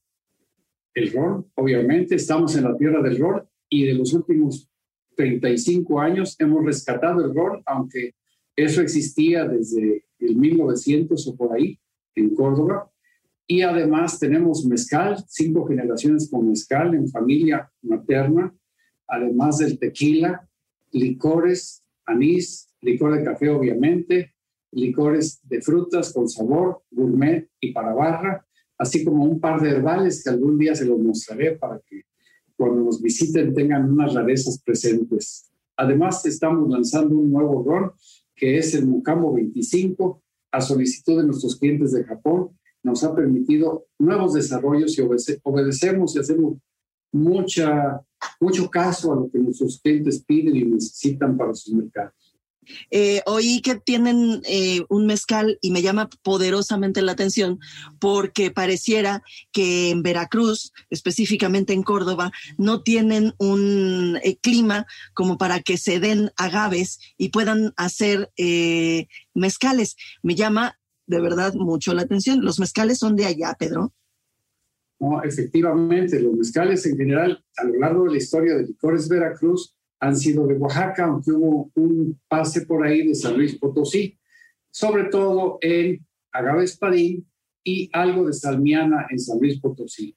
el 0.93 1.11
rol, 1.11 1.45
obviamente, 1.55 2.15
estamos 2.15 2.55
en 2.55 2.63
la 2.63 2.77
tierra 2.77 3.01
del 3.01 3.19
rol 3.19 3.45
y 3.67 3.85
de 3.85 3.95
los 3.95 4.13
últimos 4.13 4.69
35 5.17 5.99
años 5.99 6.37
hemos 6.39 6.63
rescatado 6.63 7.25
el 7.25 7.35
rol, 7.35 7.61
aunque 7.65 8.15
eso 8.55 8.81
existía 8.81 9.45
desde 9.45 10.05
el 10.19 10.37
1900 10.37 11.27
o 11.27 11.35
por 11.35 11.57
ahí 11.57 11.77
en 12.15 12.33
Córdoba. 12.33 12.89
Y 13.45 13.63
además 13.63 14.17
tenemos 14.17 14.65
mezcal, 14.65 15.17
cinco 15.27 15.65
generaciones 15.65 16.29
con 16.31 16.47
mezcal 16.47 16.95
en 16.95 17.09
familia 17.09 17.69
materna 17.81 18.55
además 19.07 19.57
del 19.57 19.77
tequila, 19.79 20.47
licores, 20.91 21.83
anís, 22.05 22.69
licor 22.81 23.17
de 23.17 23.23
café 23.23 23.49
obviamente, 23.49 24.33
licores 24.71 25.39
de 25.43 25.61
frutas 25.61 26.11
con 26.13 26.27
sabor, 26.27 26.81
gourmet 26.91 27.49
y 27.59 27.71
para 27.71 27.93
barra, 27.93 28.45
así 28.77 29.03
como 29.03 29.23
un 29.23 29.39
par 29.39 29.61
de 29.61 29.69
herbales 29.69 30.23
que 30.23 30.29
algún 30.29 30.57
día 30.57 30.75
se 30.75 30.85
los 30.85 30.99
mostraré 30.99 31.57
para 31.57 31.79
que 31.79 32.03
cuando 32.55 32.83
nos 32.83 33.01
visiten 33.01 33.53
tengan 33.53 33.91
unas 33.91 34.13
rarezas 34.13 34.61
presentes. 34.61 35.49
Además, 35.75 36.25
estamos 36.25 36.69
lanzando 36.69 37.15
un 37.17 37.31
nuevo 37.31 37.63
ron 37.63 37.91
que 38.35 38.57
es 38.57 38.73
el 38.73 38.85
Mucamo 38.85 39.33
25 39.33 40.21
a 40.51 40.61
solicitud 40.61 41.17
de 41.17 41.27
nuestros 41.27 41.57
clientes 41.57 41.91
de 41.91 42.03
Japón. 42.03 42.49
Nos 42.83 43.03
ha 43.03 43.15
permitido 43.15 43.87
nuevos 43.97 44.33
desarrollos 44.33 44.97
y 44.97 45.01
obedecemos 45.43 46.15
y 46.15 46.19
hacemos 46.19 46.57
mucha 47.13 48.03
mucho 48.39 48.69
caso 48.69 49.13
a 49.13 49.15
lo 49.15 49.29
que 49.31 49.39
nuestros 49.39 49.79
clientes 49.81 50.23
piden 50.25 50.55
y 50.55 50.63
necesitan 50.65 51.37
para 51.37 51.53
sus 51.53 51.73
mercados. 51.73 52.13
Eh, 52.91 53.21
oí 53.25 53.61
que 53.61 53.75
tienen 53.75 54.41
eh, 54.45 54.85
un 54.87 55.05
mezcal 55.05 55.57
y 55.61 55.71
me 55.71 55.81
llama 55.81 56.09
poderosamente 56.21 57.01
la 57.01 57.11
atención 57.11 57.59
porque 57.99 58.51
pareciera 58.51 59.21
que 59.51 59.89
en 59.89 60.01
Veracruz, 60.01 60.71
específicamente 60.89 61.73
en 61.73 61.83
Córdoba, 61.83 62.31
no 62.57 62.81
tienen 62.81 63.33
un 63.37 64.17
eh, 64.23 64.37
clima 64.37 64.85
como 65.13 65.37
para 65.37 65.59
que 65.59 65.77
se 65.77 65.99
den 65.99 66.31
agaves 66.37 66.99
y 67.17 67.29
puedan 67.29 67.73
hacer 67.75 68.31
mezcales. 69.33 69.97
Me 70.21 70.35
llama 70.35 70.79
de 71.05 71.19
verdad 71.19 71.53
mucho 71.55 71.93
la 71.93 72.03
atención. 72.03 72.45
¿Los 72.45 72.59
mezcales 72.59 72.99
son 72.99 73.17
de 73.17 73.25
allá, 73.25 73.57
Pedro? 73.59 73.93
Efectivamente, 75.23 76.19
los 76.19 76.33
mezcales 76.33 76.85
en 76.85 76.97
general, 76.97 77.43
a 77.57 77.63
lo 77.65 77.79
largo 77.79 78.05
de 78.05 78.11
la 78.11 78.17
historia 78.17 78.55
de 78.55 78.65
Licores 78.65 79.07
Veracruz, 79.09 79.75
han 79.99 80.15
sido 80.15 80.45
de 80.47 80.55
Oaxaca, 80.55 81.05
aunque 81.05 81.31
hubo 81.31 81.71
un 81.75 82.19
pase 82.27 82.65
por 82.65 82.85
ahí 82.85 83.07
de 83.07 83.15
San 83.15 83.35
Luis 83.35 83.57
Potosí, 83.57 84.17
sobre 84.69 85.05
todo 85.05 85.59
en 85.61 86.05
Agave 86.31 86.65
Espadín 86.65 87.25
y 87.63 87.89
algo 87.93 88.25
de 88.27 88.33
Salmiana 88.33 89.07
en 89.09 89.19
San 89.19 89.39
Luis 89.39 89.59
Potosí. 89.59 90.15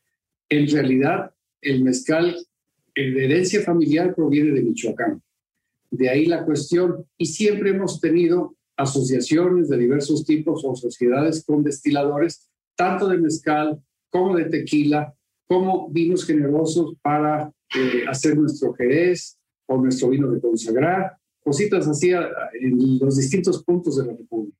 En 0.48 0.68
realidad, 0.68 1.32
el 1.60 1.84
mezcal 1.84 2.36
de 2.94 3.24
herencia 3.24 3.62
familiar 3.62 4.14
proviene 4.14 4.52
de 4.52 4.62
Michoacán. 4.62 5.22
De 5.90 6.08
ahí 6.08 6.26
la 6.26 6.44
cuestión. 6.44 7.06
Y 7.16 7.26
siempre 7.26 7.70
hemos 7.70 8.00
tenido 8.00 8.56
asociaciones 8.76 9.68
de 9.68 9.78
diversos 9.78 10.24
tipos 10.24 10.64
o 10.64 10.74
sociedades 10.74 11.44
con 11.44 11.62
destiladores, 11.62 12.48
tanto 12.74 13.08
de 13.08 13.18
mezcal 13.18 13.80
como 14.16 14.36
de 14.36 14.46
tequila, 14.46 15.14
como 15.46 15.90
vinos 15.90 16.24
generosos 16.24 16.94
para 17.02 17.52
eh, 17.74 18.04
hacer 18.08 18.36
nuestro 18.36 18.72
jerez 18.72 19.36
o 19.66 19.76
nuestro 19.76 20.08
vino 20.08 20.30
de 20.30 20.40
consagrar, 20.40 21.18
cositas 21.40 21.86
así 21.86 22.10
en 22.12 22.98
los 22.98 23.16
distintos 23.18 23.62
puntos 23.62 23.98
de 23.98 24.06
la 24.06 24.12
República. 24.12 24.56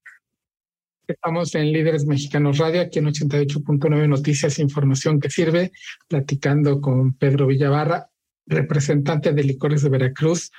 Estamos 1.09 1.55
en 1.55 1.73
Líderes 1.73 2.05
Mexicanos 2.05 2.59
Radio, 2.59 2.83
aquí 2.83 2.99
en 2.99 3.07
88.9 3.07 4.09
Noticias, 4.09 4.59
información 4.59 5.21
que 5.21 5.31
sirve, 5.31 5.73
platicando 6.07 6.81
con 6.81 7.15
Pedro 7.15 7.47
Villavarra, 7.47 8.11
representante 8.45 9.33
de 9.33 9.43
Licores 9.43 9.83
de 9.83 9.89
Veracruz. 9.89 10.51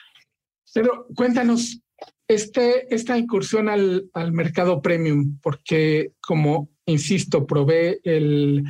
Pedro, 0.74 1.08
cuéntanos, 1.16 1.82
Este, 2.28 2.94
esta 2.94 3.18
incursión 3.18 3.70
al, 3.70 4.10
al 4.14 4.32
mercado 4.32 4.82
premium, 4.82 5.38
porque 5.42 6.14
como 6.20 6.70
insisto, 6.88 7.46
probé 7.46 8.00
el, 8.04 8.64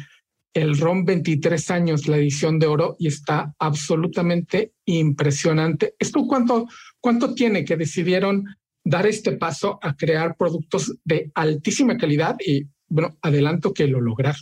el 0.57 0.75
ROM 0.75 1.05
23 1.05 1.69
años, 1.69 2.07
la 2.07 2.17
edición 2.17 2.57
de 2.57 2.65
oro, 2.65 2.95
y 2.97 3.07
está 3.07 3.53
absolutamente 3.59 4.73
impresionante. 4.85 5.93
¿Esto 5.99 6.25
cuánto, 6.27 6.67
cuánto 6.99 7.35
tiene 7.35 7.63
que 7.63 7.77
decidieron 7.77 8.43
dar 8.83 9.05
este 9.05 9.33
paso 9.33 9.77
a 9.83 9.95
crear 9.95 10.35
productos 10.35 10.97
de 11.03 11.31
altísima 11.35 11.95
calidad? 11.95 12.37
Y 12.43 12.65
bueno, 12.87 13.15
adelanto 13.21 13.71
que 13.71 13.85
lo 13.85 14.01
lograron. 14.01 14.41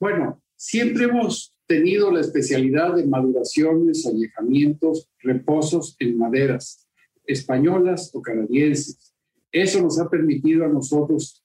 Bueno, 0.00 0.42
siempre 0.56 1.04
hemos 1.04 1.54
tenido 1.68 2.10
la 2.10 2.20
especialidad 2.20 2.96
de 2.96 3.06
maduraciones, 3.06 4.04
añejamientos, 4.06 5.08
reposos 5.20 5.94
en 6.00 6.18
maderas, 6.18 6.88
españolas 7.26 8.10
o 8.12 8.20
canadienses. 8.20 9.14
Eso 9.52 9.80
nos 9.80 10.00
ha 10.00 10.08
permitido 10.08 10.64
a 10.64 10.68
nosotros 10.68 11.43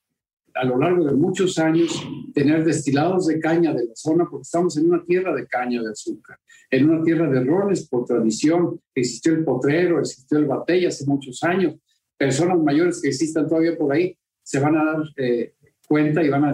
a 0.59 0.65
lo 0.65 0.77
largo 0.77 1.05
de 1.05 1.13
muchos 1.13 1.57
años 1.57 2.05
tener 2.33 2.65
destilados 2.65 3.27
de 3.27 3.39
caña 3.39 3.73
de 3.73 3.85
la 3.85 3.95
zona, 3.95 4.27
porque 4.29 4.41
estamos 4.41 4.75
en 4.75 4.87
una 4.87 5.01
tierra 5.05 5.33
de 5.33 5.47
caña 5.47 5.81
de 5.81 5.91
azúcar, 5.91 6.37
en 6.69 6.89
una 6.89 7.01
tierra 7.01 7.29
de 7.29 7.45
rones 7.45 7.87
por 7.87 8.03
tradición. 8.03 8.81
Existió 8.93 9.33
el 9.33 9.45
potrero, 9.45 9.99
existió 9.99 10.37
el 10.37 10.47
batey 10.47 10.85
hace 10.85 11.05
muchos 11.05 11.41
años. 11.43 11.75
Personas 12.17 12.59
mayores 12.59 13.01
que 13.01 13.07
existan 13.07 13.47
todavía 13.47 13.77
por 13.77 13.93
ahí 13.93 14.17
se 14.43 14.59
van 14.59 14.75
a 14.75 14.83
dar 14.83 15.03
eh, 15.15 15.53
cuenta 15.87 16.21
y 16.23 16.29
van 16.29 16.43
a 16.43 16.51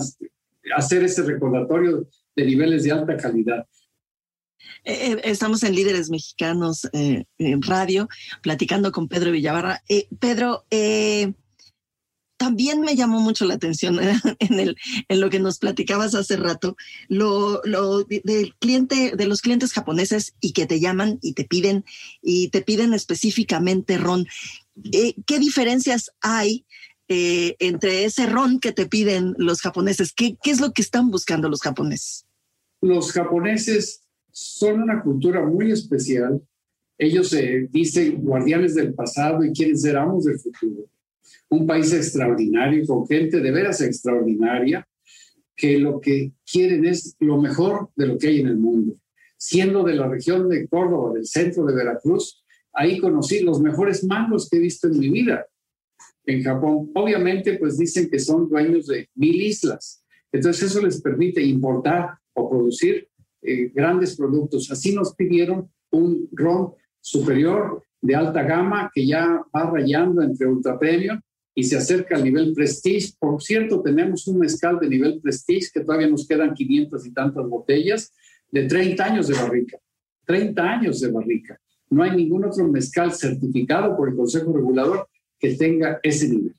hacer 0.75 1.03
ese 1.03 1.23
recordatorio 1.23 2.07
de 2.35 2.45
niveles 2.45 2.83
de 2.83 2.91
alta 2.91 3.17
calidad. 3.17 3.65
Eh, 4.83 5.13
eh, 5.13 5.21
estamos 5.23 5.63
en 5.63 5.73
Líderes 5.73 6.11
Mexicanos 6.11 6.87
en 6.93 7.61
radio, 7.63 8.07
platicando 8.43 8.91
con 8.91 9.07
Pedro 9.07 9.31
Villavarra. 9.31 9.81
Pedro, 10.19 10.65
también 12.37 12.81
me 12.81 12.95
llamó 12.95 13.19
mucho 13.19 13.45
la 13.45 13.55
atención 13.55 13.99
en, 14.39 14.59
el, 14.59 14.77
lo 15.09 15.29
que 15.29 15.39
nos 15.39 15.59
platicabas 15.59 16.15
hace 16.15 16.37
rato, 16.37 16.75
lo, 17.07 17.61
del 18.03 18.55
cliente, 18.59 19.13
de 19.15 19.25
los 19.27 19.41
clientes 19.41 19.73
japoneses 19.73 20.35
y 20.41 20.53
que 20.53 20.65
te 20.65 20.79
llaman 20.79 21.19
y 21.21 21.33
te 21.33 21.45
piden, 21.45 21.85
y 22.21 22.49
te 22.49 22.61
piden 22.61 22.93
específicamente 22.93 23.97
ron. 23.97 24.27
Eh, 24.91 25.15
¿Qué 25.25 25.39
diferencias 25.39 26.11
hay 26.21 26.65
eh, 27.07 27.55
entre 27.59 28.05
ese 28.05 28.25
ron 28.25 28.59
que 28.59 28.71
te 28.71 28.85
piden 28.85 29.35
los 29.37 29.61
japoneses? 29.61 30.13
¿Qué, 30.13 30.37
¿Qué 30.41 30.51
es 30.51 30.59
lo 30.59 30.73
que 30.73 30.81
están 30.81 31.11
buscando 31.11 31.49
los 31.49 31.61
japoneses? 31.61 32.25
Los 32.81 33.11
japoneses 33.11 34.01
son 34.31 34.83
una 34.83 35.01
cultura 35.01 35.45
muy 35.45 35.71
especial. 35.71 36.41
Ellos 36.97 37.29
se 37.29 37.67
dicen 37.71 38.21
guardianes 38.21 38.75
del 38.75 38.93
pasado 38.93 39.43
y 39.43 39.51
quieren 39.51 39.77
ser 39.77 39.97
amos 39.97 40.25
del 40.25 40.39
futuro 40.39 40.89
un 41.49 41.65
país 41.65 41.93
extraordinario, 41.93 42.85
con 42.85 43.07
gente 43.07 43.39
de 43.39 43.51
veras 43.51 43.81
extraordinaria, 43.81 44.87
que 45.55 45.79
lo 45.79 45.99
que 46.01 46.33
quieren 46.49 46.85
es 46.85 47.15
lo 47.19 47.39
mejor 47.39 47.89
de 47.95 48.07
lo 48.07 48.17
que 48.17 48.27
hay 48.27 48.39
en 48.41 48.47
el 48.47 48.57
mundo. 48.57 48.95
Siendo 49.37 49.83
de 49.83 49.95
la 49.95 50.07
región 50.07 50.49
de 50.49 50.67
Córdoba, 50.67 51.13
del 51.13 51.25
centro 51.25 51.65
de 51.65 51.75
Veracruz, 51.75 52.43
ahí 52.73 52.99
conocí 52.99 53.39
los 53.41 53.61
mejores 53.61 54.03
mangos 54.03 54.49
que 54.49 54.57
he 54.57 54.59
visto 54.59 54.87
en 54.87 54.99
mi 54.99 55.09
vida 55.09 55.45
en 56.25 56.43
Japón. 56.43 56.91
Obviamente, 56.95 57.57
pues 57.57 57.77
dicen 57.77 58.09
que 58.09 58.19
son 58.19 58.49
dueños 58.49 58.87
de 58.87 59.09
mil 59.15 59.41
islas. 59.41 60.03
Entonces 60.31 60.71
eso 60.71 60.81
les 60.81 61.01
permite 61.01 61.41
importar 61.41 62.17
o 62.33 62.49
producir 62.49 63.07
eh, 63.41 63.71
grandes 63.73 64.15
productos. 64.15 64.69
Así 64.71 64.93
nos 64.93 65.15
pidieron 65.15 65.69
un 65.91 66.27
ron 66.31 66.73
superior 66.99 67.83
de 68.01 68.15
alta 68.15 68.43
gama 68.43 68.91
que 68.93 69.05
ya 69.05 69.41
va 69.55 69.69
rayando 69.69 70.21
entre 70.21 70.47
ultra 70.47 70.77
premium 70.77 71.19
y 71.55 71.63
se 71.63 71.77
acerca 71.77 72.17
al 72.17 72.23
nivel 72.23 72.53
prestige. 72.53 73.13
Por 73.17 73.41
cierto, 73.41 73.81
tenemos 73.81 74.27
un 74.27 74.39
mezcal 74.39 74.77
de 74.77 74.89
nivel 74.89 75.21
prestige 75.21 75.71
que 75.73 75.79
todavía 75.79 76.07
nos 76.07 76.27
quedan 76.27 76.53
500 76.53 77.05
y 77.05 77.13
tantas 77.13 77.47
botellas 77.47 78.13
de 78.51 78.67
30 78.67 79.03
años 79.03 79.27
de 79.29 79.35
barrica. 79.35 79.79
30 80.25 80.61
años 80.61 80.99
de 80.99 81.11
barrica. 81.11 81.59
No 81.89 82.03
hay 82.03 82.11
ningún 82.11 82.45
otro 82.45 82.67
mezcal 82.67 83.13
certificado 83.13 83.95
por 83.95 84.09
el 84.09 84.15
Consejo 84.15 84.51
Regulador 84.51 85.07
que 85.39 85.55
tenga 85.55 85.99
ese 86.03 86.27
nivel. 86.27 86.55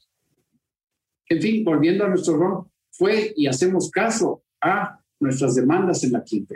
En 1.29 1.43
fin, 1.43 1.65
volviendo 1.65 2.05
a 2.05 2.09
nuestro 2.09 2.37
ron, 2.37 2.71
fue 2.91 3.35
y 3.37 3.47
hacemos 3.47 3.91
caso 3.91 4.45
a 4.63 4.99
nuestras 5.21 5.57
demandas 5.57 6.03
en 6.05 6.13
la 6.13 6.25
quinta. 6.25 6.55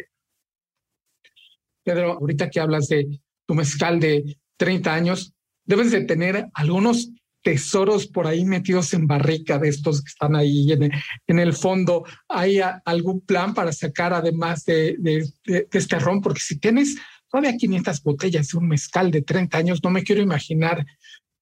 Pedro, 1.83 2.13
ahorita 2.13 2.49
que 2.49 2.61
hablas 2.61 2.89
de 2.89 3.21
tu 3.47 3.55
mezcal 3.55 4.01
de 4.01 4.39
30 4.57 4.95
años, 4.95 5.35
debes 5.65 5.91
de 5.91 6.05
tener 6.05 6.49
algunos 6.55 7.11
tesoros 7.43 8.07
por 8.07 8.27
ahí 8.27 8.45
metidos 8.45 8.93
en 8.93 9.07
barrica 9.07 9.59
de 9.59 9.69
estos 9.69 10.03
que 10.03 10.09
están 10.09 10.37
ahí 10.37 10.73
en, 10.73 11.39
el 11.39 11.53
fondo. 11.53 12.05
¿Hay 12.29 12.61
algún 12.85 13.21
plan 13.21 13.55
para 13.55 13.73
sacar 13.73 14.13
además 14.13 14.65
de, 14.65 14.97
de, 14.99 15.27
este 15.73 15.99
ron? 15.99 16.21
Porque 16.21 16.41
si 16.41 16.59
tienes 16.59 16.97
todavía 17.29 17.57
500 17.57 18.03
botellas 18.03 18.49
de 18.49 18.59
un 18.59 18.69
mezcal 18.69 19.11
de 19.11 19.23
30 19.23 19.57
años, 19.57 19.81
no 19.83 19.91
me 19.91 20.03
quiero 20.03 20.21
imaginar 20.21 20.85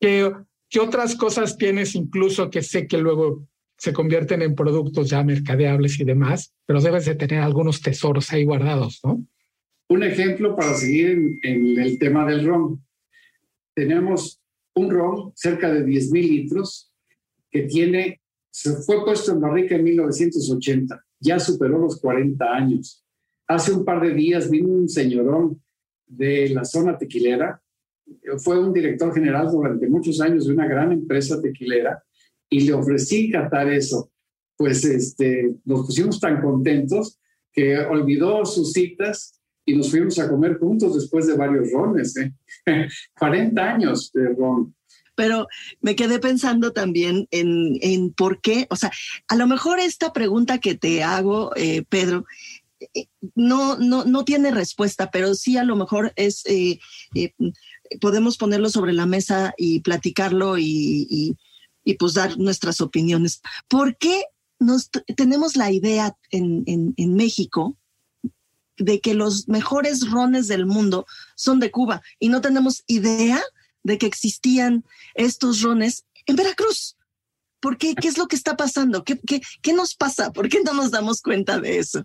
qué, 0.01 0.31
qué 0.69 0.81
otras 0.81 1.17
cosas 1.17 1.57
tienes, 1.57 1.95
incluso 1.95 2.51
que 2.51 2.63
sé 2.63 2.87
que 2.87 2.99
luego 2.99 3.49
se 3.77 3.93
convierten 3.93 4.43
en 4.43 4.55
productos 4.55 5.09
ya 5.09 5.23
mercadeables 5.23 5.99
y 6.01 6.05
demás, 6.05 6.53
pero 6.67 6.81
debes 6.81 7.05
de 7.07 7.15
tener 7.15 7.41
algunos 7.41 7.81
tesoros 7.81 8.33
ahí 8.33 8.45
guardados, 8.45 9.01
¿no? 9.05 9.25
Un 9.89 10.03
ejemplo 10.03 10.55
para 10.55 10.75
seguir 10.75 11.11
en, 11.11 11.39
en 11.43 11.79
el 11.79 11.99
tema 11.99 12.27
del 12.27 12.45
ron. 12.45 12.85
Tenemos 13.75 14.38
un 14.79 14.91
ron, 14.91 15.33
cerca 15.35 15.73
de 15.73 15.85
10 15.85 16.13
mil 16.13 16.29
litros, 16.29 16.93
que 17.51 17.63
tiene, 17.63 18.21
se 18.51 18.75
fue 18.83 19.05
puesto 19.05 19.33
en 19.33 19.41
barrica 19.41 19.77
en 19.77 19.85
1980, 19.85 21.05
ya 21.21 21.39
superó 21.39 21.79
los 21.79 22.01
40 22.01 22.45
años. 22.45 23.05
Hace 23.47 23.73
un 23.73 23.85
par 23.85 24.01
de 24.01 24.15
días 24.15 24.51
vino 24.51 24.69
un 24.69 24.89
señorón 24.89 25.63
de 26.07 26.51
la 26.51 26.65
zona 26.65 26.97
tequilera, 26.97 27.61
fue 28.39 28.59
un 28.59 28.73
director 28.73 29.13
general 29.13 29.51
durante 29.51 29.89
muchos 29.89 30.21
años 30.21 30.47
de 30.47 30.53
una 30.53 30.67
gran 30.67 30.93
empresa 30.93 31.41
tequilera 31.41 32.03
y 32.49 32.61
le 32.61 32.73
ofrecí 32.73 33.31
catar 33.31 33.71
eso. 33.71 34.11
Pues 34.57 34.85
este, 34.85 35.55
nos 35.65 35.87
pusimos 35.87 36.19
tan 36.19 36.41
contentos 36.41 37.21
que 37.53 37.79
olvidó 37.79 38.45
sus 38.45 38.73
citas 38.73 39.38
y 39.69 39.77
nos 39.77 39.91
fuimos 39.91 40.19
a 40.19 40.31
comer 40.31 40.59
juntos 40.59 40.95
después 40.95 41.27
de 41.27 41.37
varios 41.37 41.71
rones, 41.71 42.17
¿eh? 42.17 42.33
40 43.19 43.63
años 43.63 44.11
de 44.15 44.35
ron. 44.35 44.75
Pero 45.15 45.47
me 45.83 45.95
quedé 45.95 46.19
pensando 46.21 46.73
también 46.73 47.29
en, 47.31 47.77
en, 47.83 48.15
por 48.15 48.41
qué, 48.41 48.67
o 48.71 48.77
sea, 48.77 48.91
a 49.29 49.37
lo 49.37 49.47
mejor 49.47 49.79
esta 49.79 50.15
pregunta 50.15 50.59
que 50.59 50.75
te 50.75 51.03
hago, 51.03 51.55
eh, 51.55 51.85
Pedro, 51.87 52.25
eh, 52.95 53.09
no, 53.35 53.77
no, 53.77 54.07
no 54.07 54.25
tiene 54.25 54.53
respuesta, 54.53 55.11
pero 55.11 55.35
sí 55.35 55.59
a 55.59 55.65
lo 55.65 55.77
mejor 55.77 56.15
es, 56.17 56.45
eh, 56.47 56.79
podemos 58.01 58.39
ponerlo 58.39 58.71
sobre 58.71 58.95
la 58.95 59.05
mesa 59.05 59.53
y 59.59 59.81
platicarlo 59.81 60.57
y, 60.57 61.37
y, 61.85 61.95
pues 61.95 62.15
dar 62.15 62.39
nuestras 62.39 62.81
opiniones. 62.81 63.43
¿Por 63.69 63.99
qué 63.99 64.23
nos, 64.59 64.91
tenemos 65.17 65.57
la 65.57 65.71
idea 65.73 66.17
en, 66.31 66.63
en, 66.67 66.95
en 66.97 67.15
México 67.15 67.77
de 68.79 69.01
que 69.01 69.15
los 69.15 69.49
mejores 69.49 70.11
rones 70.11 70.49
del 70.49 70.67
mundo 70.67 71.07
son 71.35 71.61
de 71.61 71.71
Cuba 71.71 72.03
y 72.19 72.29
no 72.29 72.41
tenemos 72.41 72.85
idea 72.87 73.41
de 73.83 73.99
que 73.99 74.07
existían 74.07 74.85
estos 75.15 75.63
rones 75.63 76.05
en 76.27 76.37
Veracruz. 76.37 76.97
¿Por 77.61 77.77
qué? 77.77 77.95
¿Qué 77.95 78.09
es 78.09 78.19
lo 78.19 78.27
que 78.27 78.37
está 78.37 78.57
pasando? 78.57 79.05
¿Qué, 79.05 79.19
qué, 79.27 79.41
qué 79.63 79.73
nos 79.73 79.95
pasa? 79.95 80.33
¿Por 80.33 80.49
qué 80.49 80.63
no 80.63 80.75
nos 80.75 80.91
damos 80.91 81.23
cuenta 81.23 81.59
de 81.61 81.79
eso? 81.79 82.05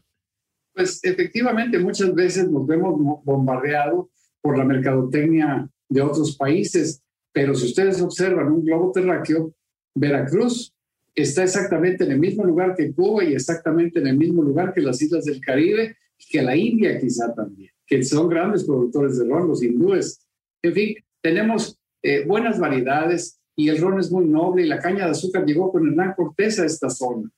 Pues 0.73 0.99
efectivamente, 1.03 1.77
muchas 1.77 2.13
veces 2.15 2.49
nos 2.49 2.65
vemos 2.65 2.95
bombardeados 3.23 4.07
por 4.41 4.57
la 4.57 4.65
mercadotecnia 4.65 5.69
de 5.87 6.01
otros 6.01 6.35
países, 6.35 7.03
pero 7.31 7.53
si 7.53 7.67
ustedes 7.67 8.01
observan 8.01 8.51
un 8.51 8.65
globo 8.65 8.91
terráqueo, 8.91 9.53
Veracruz 9.95 10.73
está 11.13 11.43
exactamente 11.43 12.03
en 12.03 12.13
el 12.13 12.19
mismo 12.19 12.43
lugar 12.43 12.75
que 12.75 12.91
Cuba 12.91 13.23
y 13.23 13.33
exactamente 13.33 13.99
en 13.99 14.07
el 14.07 14.17
mismo 14.17 14.41
lugar 14.41 14.73
que 14.73 14.81
las 14.81 14.99
islas 15.01 15.25
del 15.25 15.39
Caribe 15.39 15.95
que 16.29 16.41
la 16.41 16.55
India 16.55 16.99
quizá 16.99 17.33
también, 17.33 17.71
que 17.85 18.03
son 18.03 18.27
grandes 18.29 18.63
productores 18.63 19.17
de 19.17 19.25
ron, 19.25 19.47
los 19.47 19.63
hindúes. 19.63 20.25
En 20.61 20.73
fin, 20.73 20.95
tenemos 21.21 21.77
eh, 22.01 22.25
buenas 22.25 22.59
variedades 22.59 23.39
y 23.55 23.69
el 23.69 23.79
ron 23.79 23.99
es 23.99 24.11
muy 24.11 24.25
noble 24.25 24.63
y 24.63 24.67
la 24.67 24.79
caña 24.79 25.05
de 25.05 25.11
azúcar 25.11 25.45
llegó 25.45 25.71
con 25.71 25.87
Hernán 25.87 26.13
Cortés 26.15 26.59
a 26.59 26.65
esta 26.65 26.89
zona. 26.89 27.29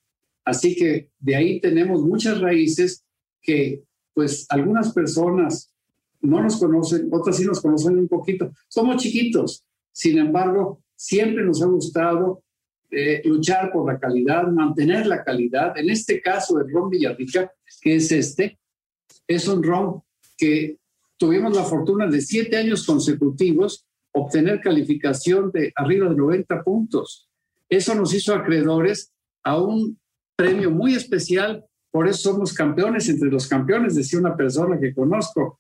Así 0.46 0.76
que 0.76 1.10
de 1.20 1.36
ahí 1.36 1.60
tenemos 1.60 2.02
muchas 2.02 2.40
raíces 2.40 3.04
que 3.42 3.84
pues 4.14 4.46
algunas 4.50 4.94
personas 4.94 5.72
no 6.22 6.42
nos 6.42 6.58
conocen, 6.58 7.10
otras 7.12 7.38
sí 7.38 7.46
nos 7.46 7.62
conocen 7.62 7.98
un 7.98 8.08
poquito. 8.08 8.52
Somos 8.68 9.02
chiquitos, 9.02 9.66
sin 9.92 10.18
embargo, 10.18 10.82
siempre 10.96 11.44
nos 11.44 11.62
ha 11.62 11.66
gustado 11.66 12.44
eh, 12.92 13.22
luchar 13.26 13.72
por 13.72 13.92
la 13.92 14.00
calidad, 14.00 14.48
mantener 14.48 15.06
la 15.06 15.24
calidad. 15.24 15.78
En 15.78 15.90
este 15.90 16.22
caso, 16.22 16.60
el 16.60 16.72
ron 16.72 16.90
Villarrica, 16.90 17.52
que 17.82 17.96
es 17.96 18.12
este, 18.12 18.58
es 19.28 19.48
un 19.48 19.64
ron 19.64 20.02
que 20.38 20.78
tuvimos 21.18 21.56
la 21.56 21.64
fortuna 21.64 22.08
de 22.08 22.22
siete 22.22 22.58
años 22.58 22.86
consecutivos 22.86 23.86
obtener 24.12 24.62
calificación 24.62 25.52
de 25.52 25.74
arriba 25.76 26.10
de 26.10 26.16
90 26.16 26.64
puntos. 26.64 27.30
Eso 27.70 27.96
nos 27.96 28.14
hizo 28.14 28.34
acreedores 28.34 29.12
a 29.44 29.62
un 29.62 30.00
premio 30.36 30.72
muy 30.72 30.96
especial, 30.96 31.66
por 31.92 32.08
eso 32.08 32.32
somos 32.32 32.54
campeones 32.54 33.08
entre 33.10 33.30
los 33.30 33.48
campeones, 33.48 33.96
decía 33.96 34.20
una 34.20 34.36
persona 34.36 34.80
que 34.80 34.94
conozco, 34.94 35.60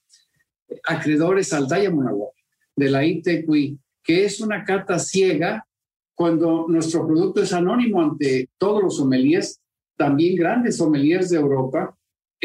acreedores 0.87 1.53
al 1.53 1.67
Diamond 1.67 2.09
Award 2.09 2.33
de 2.75 2.89
la 2.89 3.05
ITQI, 3.05 3.79
que 4.03 4.25
es 4.25 4.41
una 4.41 4.63
cata 4.63 4.99
ciega 4.99 5.65
cuando 6.13 6.65
nuestro 6.67 7.05
producto 7.05 7.41
es 7.41 7.53
anónimo 7.53 8.01
ante 8.01 8.49
todos 8.57 8.81
los 8.83 8.97
sommeliers, 8.97 9.59
también 9.97 10.35
grandes 10.35 10.77
sommeliers 10.77 11.29
de 11.29 11.37
Europa. 11.37 11.95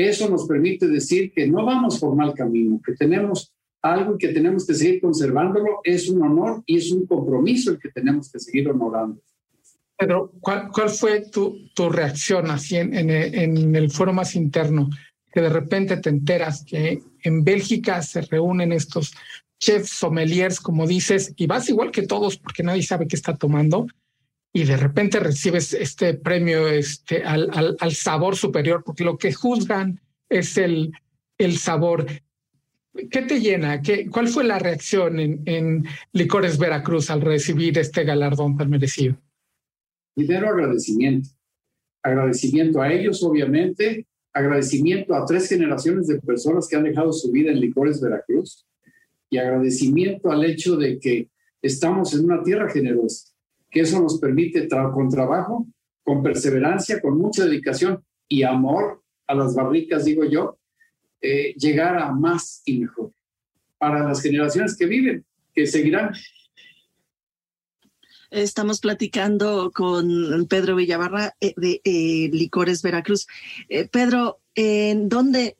Eso 0.09 0.29
nos 0.29 0.47
permite 0.47 0.87
decir 0.89 1.33
que 1.33 1.47
no 1.47 1.65
vamos 1.65 1.99
por 1.99 2.15
mal 2.15 2.35
camino, 2.35 2.81
que 2.85 2.95
tenemos 2.95 3.53
algo 3.83 4.19
que 4.19 4.29
tenemos 4.29 4.67
que 4.67 4.75
seguir 4.75 5.01
conservándolo, 5.01 5.81
es 5.85 6.09
un 6.09 6.23
honor 6.23 6.63
y 6.67 6.77
es 6.77 6.93
un 6.93 7.07
compromiso 7.07 7.71
el 7.71 7.79
que 7.79 7.91
tenemos 7.91 8.31
que 8.31 8.39
seguir 8.39 8.69
honorando. 8.69 9.21
Pedro, 9.97 10.33
¿cuál, 10.41 10.69
cuál 10.73 10.91
fue 10.91 11.29
tu, 11.31 11.69
tu, 11.75 11.89
reacción 11.89 12.51
así 12.51 12.77
en, 12.77 12.95
en, 12.95 13.11
en, 13.11 13.77
el 13.77 13.91
foro 13.91 14.13
más 14.13 14.35
interno? 14.35 14.89
Que 15.33 15.43
de 15.43 15.49
repente 15.49 15.97
te 15.99 16.11
enteras 16.11 16.65
que 16.65 17.03
en 17.23 17.45
Bélgica 17.45 18.01
se 18.03 18.23
reúnen 18.23 18.73
estos 18.73 19.13
chefs, 19.59 19.91
sommeliers, 19.91 20.61
como 20.61 20.87
dices, 20.87 21.35
y 21.37 21.47
vas 21.47 21.69
igual 21.69 21.91
que 21.91 22.07
todos 22.07 22.39
porque 22.39 22.63
nadie 22.63 22.83
sabe 22.83 23.07
qué 23.07 23.17
está 23.17 23.37
tomando, 23.37 23.87
y 24.53 24.65
de 24.65 24.77
repente 24.77 25.21
recibes 25.21 25.73
este 25.75 26.15
premio 26.15 26.69
este, 26.69 27.23
al, 27.23 27.49
al, 27.53 27.77
al 27.79 27.93
sabor 27.93 28.37
superior, 28.37 28.83
porque 28.85 29.05
lo 29.05 29.17
que 29.17 29.33
juzgan 29.33 30.01
es 30.29 30.57
el, 30.57 30.93
el 31.39 31.57
sabor. 31.59 32.07
¿Qué 33.11 33.23
te 33.23 33.41
llena? 33.41 33.81
¿Qué, 33.81 34.09
¿Cuál 34.11 34.29
fue 34.29 34.43
la 34.43 34.59
reacción 34.59 35.21
en, 35.21 35.43
en 35.47 35.85
Licores 36.13 36.59
Veracruz 36.59 37.11
al 37.11 37.21
recibir 37.21 37.79
este 37.79 38.05
galardón 38.05 38.57
tan 38.57 38.71
merecido? 38.71 39.17
Primero 40.15 40.49
agradecimiento. 40.49 41.29
Agradecimiento 42.03 42.83
a 42.83 42.93
ellos, 42.93 43.23
obviamente. 43.23 44.07
Agradecimiento 44.33 45.15
a 45.15 45.25
tres 45.25 45.49
generaciones 45.49 46.09
de 46.09 46.21
personas 46.21 46.67
que 46.67 46.77
han 46.77 46.85
dejado 46.85 47.13
su 47.13 47.31
vida 47.31 47.53
en 47.53 47.61
Licores 47.61 48.01
Veracruz. 48.01 48.67
Y 49.31 49.39
agradecimiento 49.39 50.33
al 50.33 50.45
hecho 50.45 50.77
de 50.77 50.99
que 50.99 51.31
estamos 51.63 52.13
en 52.15 52.25
una 52.25 52.43
tierra 52.43 52.69
generosa, 52.69 53.30
que 53.71 53.81
eso 53.81 54.01
nos 54.01 54.19
permite 54.19 54.67
tra 54.67 54.91
con 54.91 55.09
trabajo, 55.09 55.67
con 56.03 56.23
perseverancia, 56.23 57.01
con 57.01 57.19
mucha 57.19 57.45
dedicación 57.45 58.05
y 58.29 58.43
amor 58.43 59.03
a 59.27 59.35
las 59.35 59.55
barricas, 59.55 60.05
digo 60.05 60.25
yo, 60.25 60.59
eh, 61.21 61.55
llegar 61.55 61.99
a 61.99 62.13
más 62.13 62.63
y 62.65 62.79
mejor 62.81 63.13
para 63.79 64.07
las 64.07 64.21
generaciones 64.21 64.77
que 64.77 64.87
viven, 64.87 65.25
que 65.55 65.67
seguirán 65.67 66.13
Estamos 68.31 68.79
platicando 68.79 69.73
con 69.73 70.47
Pedro 70.49 70.77
Villabarra 70.77 71.35
eh, 71.41 71.53
de 71.57 71.81
eh, 71.83 72.31
Licores 72.33 72.81
Veracruz. 72.81 73.27
Eh, 73.69 73.89
Pedro, 73.89 74.39
¿en 74.55 75.09
dónde, 75.09 75.57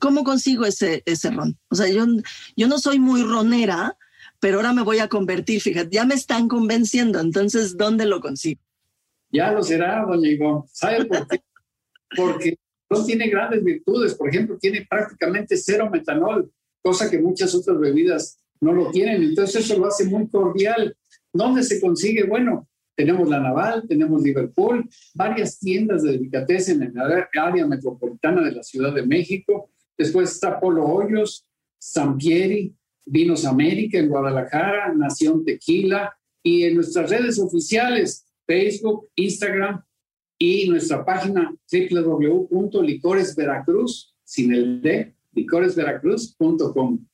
cómo 0.00 0.24
consigo 0.24 0.66
ese, 0.66 1.04
ese 1.06 1.30
ron? 1.30 1.56
O 1.68 1.76
sea, 1.76 1.88
yo, 1.88 2.06
yo 2.56 2.66
no 2.66 2.78
soy 2.80 2.98
muy 2.98 3.22
ronera, 3.22 3.96
pero 4.40 4.58
ahora 4.58 4.72
me 4.72 4.82
voy 4.82 4.98
a 4.98 5.08
convertir, 5.08 5.60
fíjate, 5.60 5.90
ya 5.90 6.04
me 6.04 6.14
están 6.14 6.48
convenciendo, 6.48 7.20
entonces, 7.20 7.76
¿dónde 7.76 8.06
lo 8.06 8.20
consigo? 8.20 8.60
Ya 9.30 9.52
lo 9.52 9.62
será, 9.62 10.04
doña 10.06 10.28
Ivonne. 10.28 10.64
¿Sabe 10.72 11.04
por 11.04 11.28
qué? 11.28 11.40
Porque 12.16 12.58
no 12.90 13.04
tiene 13.04 13.28
grandes 13.28 13.62
virtudes. 13.62 14.14
Por 14.14 14.28
ejemplo, 14.30 14.56
tiene 14.58 14.86
prácticamente 14.88 15.56
cero 15.56 15.90
metanol, 15.92 16.50
cosa 16.82 17.10
que 17.10 17.18
muchas 17.18 17.54
otras 17.54 17.78
bebidas 17.78 18.38
no 18.60 18.72
lo 18.72 18.90
tienen. 18.90 19.22
Entonces, 19.22 19.64
eso 19.64 19.78
lo 19.78 19.86
hace 19.86 20.06
muy 20.06 20.28
cordial. 20.28 20.96
¿Dónde 21.32 21.62
se 21.62 21.80
consigue? 21.80 22.24
Bueno, 22.24 22.68
tenemos 22.96 23.28
la 23.28 23.40
Naval, 23.40 23.84
tenemos 23.86 24.22
Liverpool, 24.22 24.88
varias 25.14 25.58
tiendas 25.58 26.02
de 26.02 26.12
delicatessen 26.12 26.82
en 26.82 26.94
la 26.94 27.28
área 27.34 27.66
metropolitana 27.66 28.42
de 28.42 28.52
la 28.52 28.62
Ciudad 28.62 28.94
de 28.94 29.06
México. 29.06 29.70
Después 29.96 30.32
está 30.32 30.58
Polo 30.58 30.86
Hoyos, 30.86 31.46
Sampieri, 31.78 32.74
Vinos 33.10 33.44
América 33.44 33.98
en 33.98 34.08
Guadalajara, 34.08 34.94
Nación 34.94 35.44
Tequila 35.44 36.16
y 36.42 36.62
en 36.64 36.76
nuestras 36.76 37.10
redes 37.10 37.38
oficiales, 37.38 38.24
Facebook, 38.46 39.08
Instagram 39.16 39.84
y 40.38 40.66
nuestra 40.68 41.04
página 41.04 41.54
www.licoresveracruz, 41.70 44.14
sin 44.24 44.54
el 44.54 44.80
D, 44.82 45.14
licoresveracruz.com. 45.32 47.06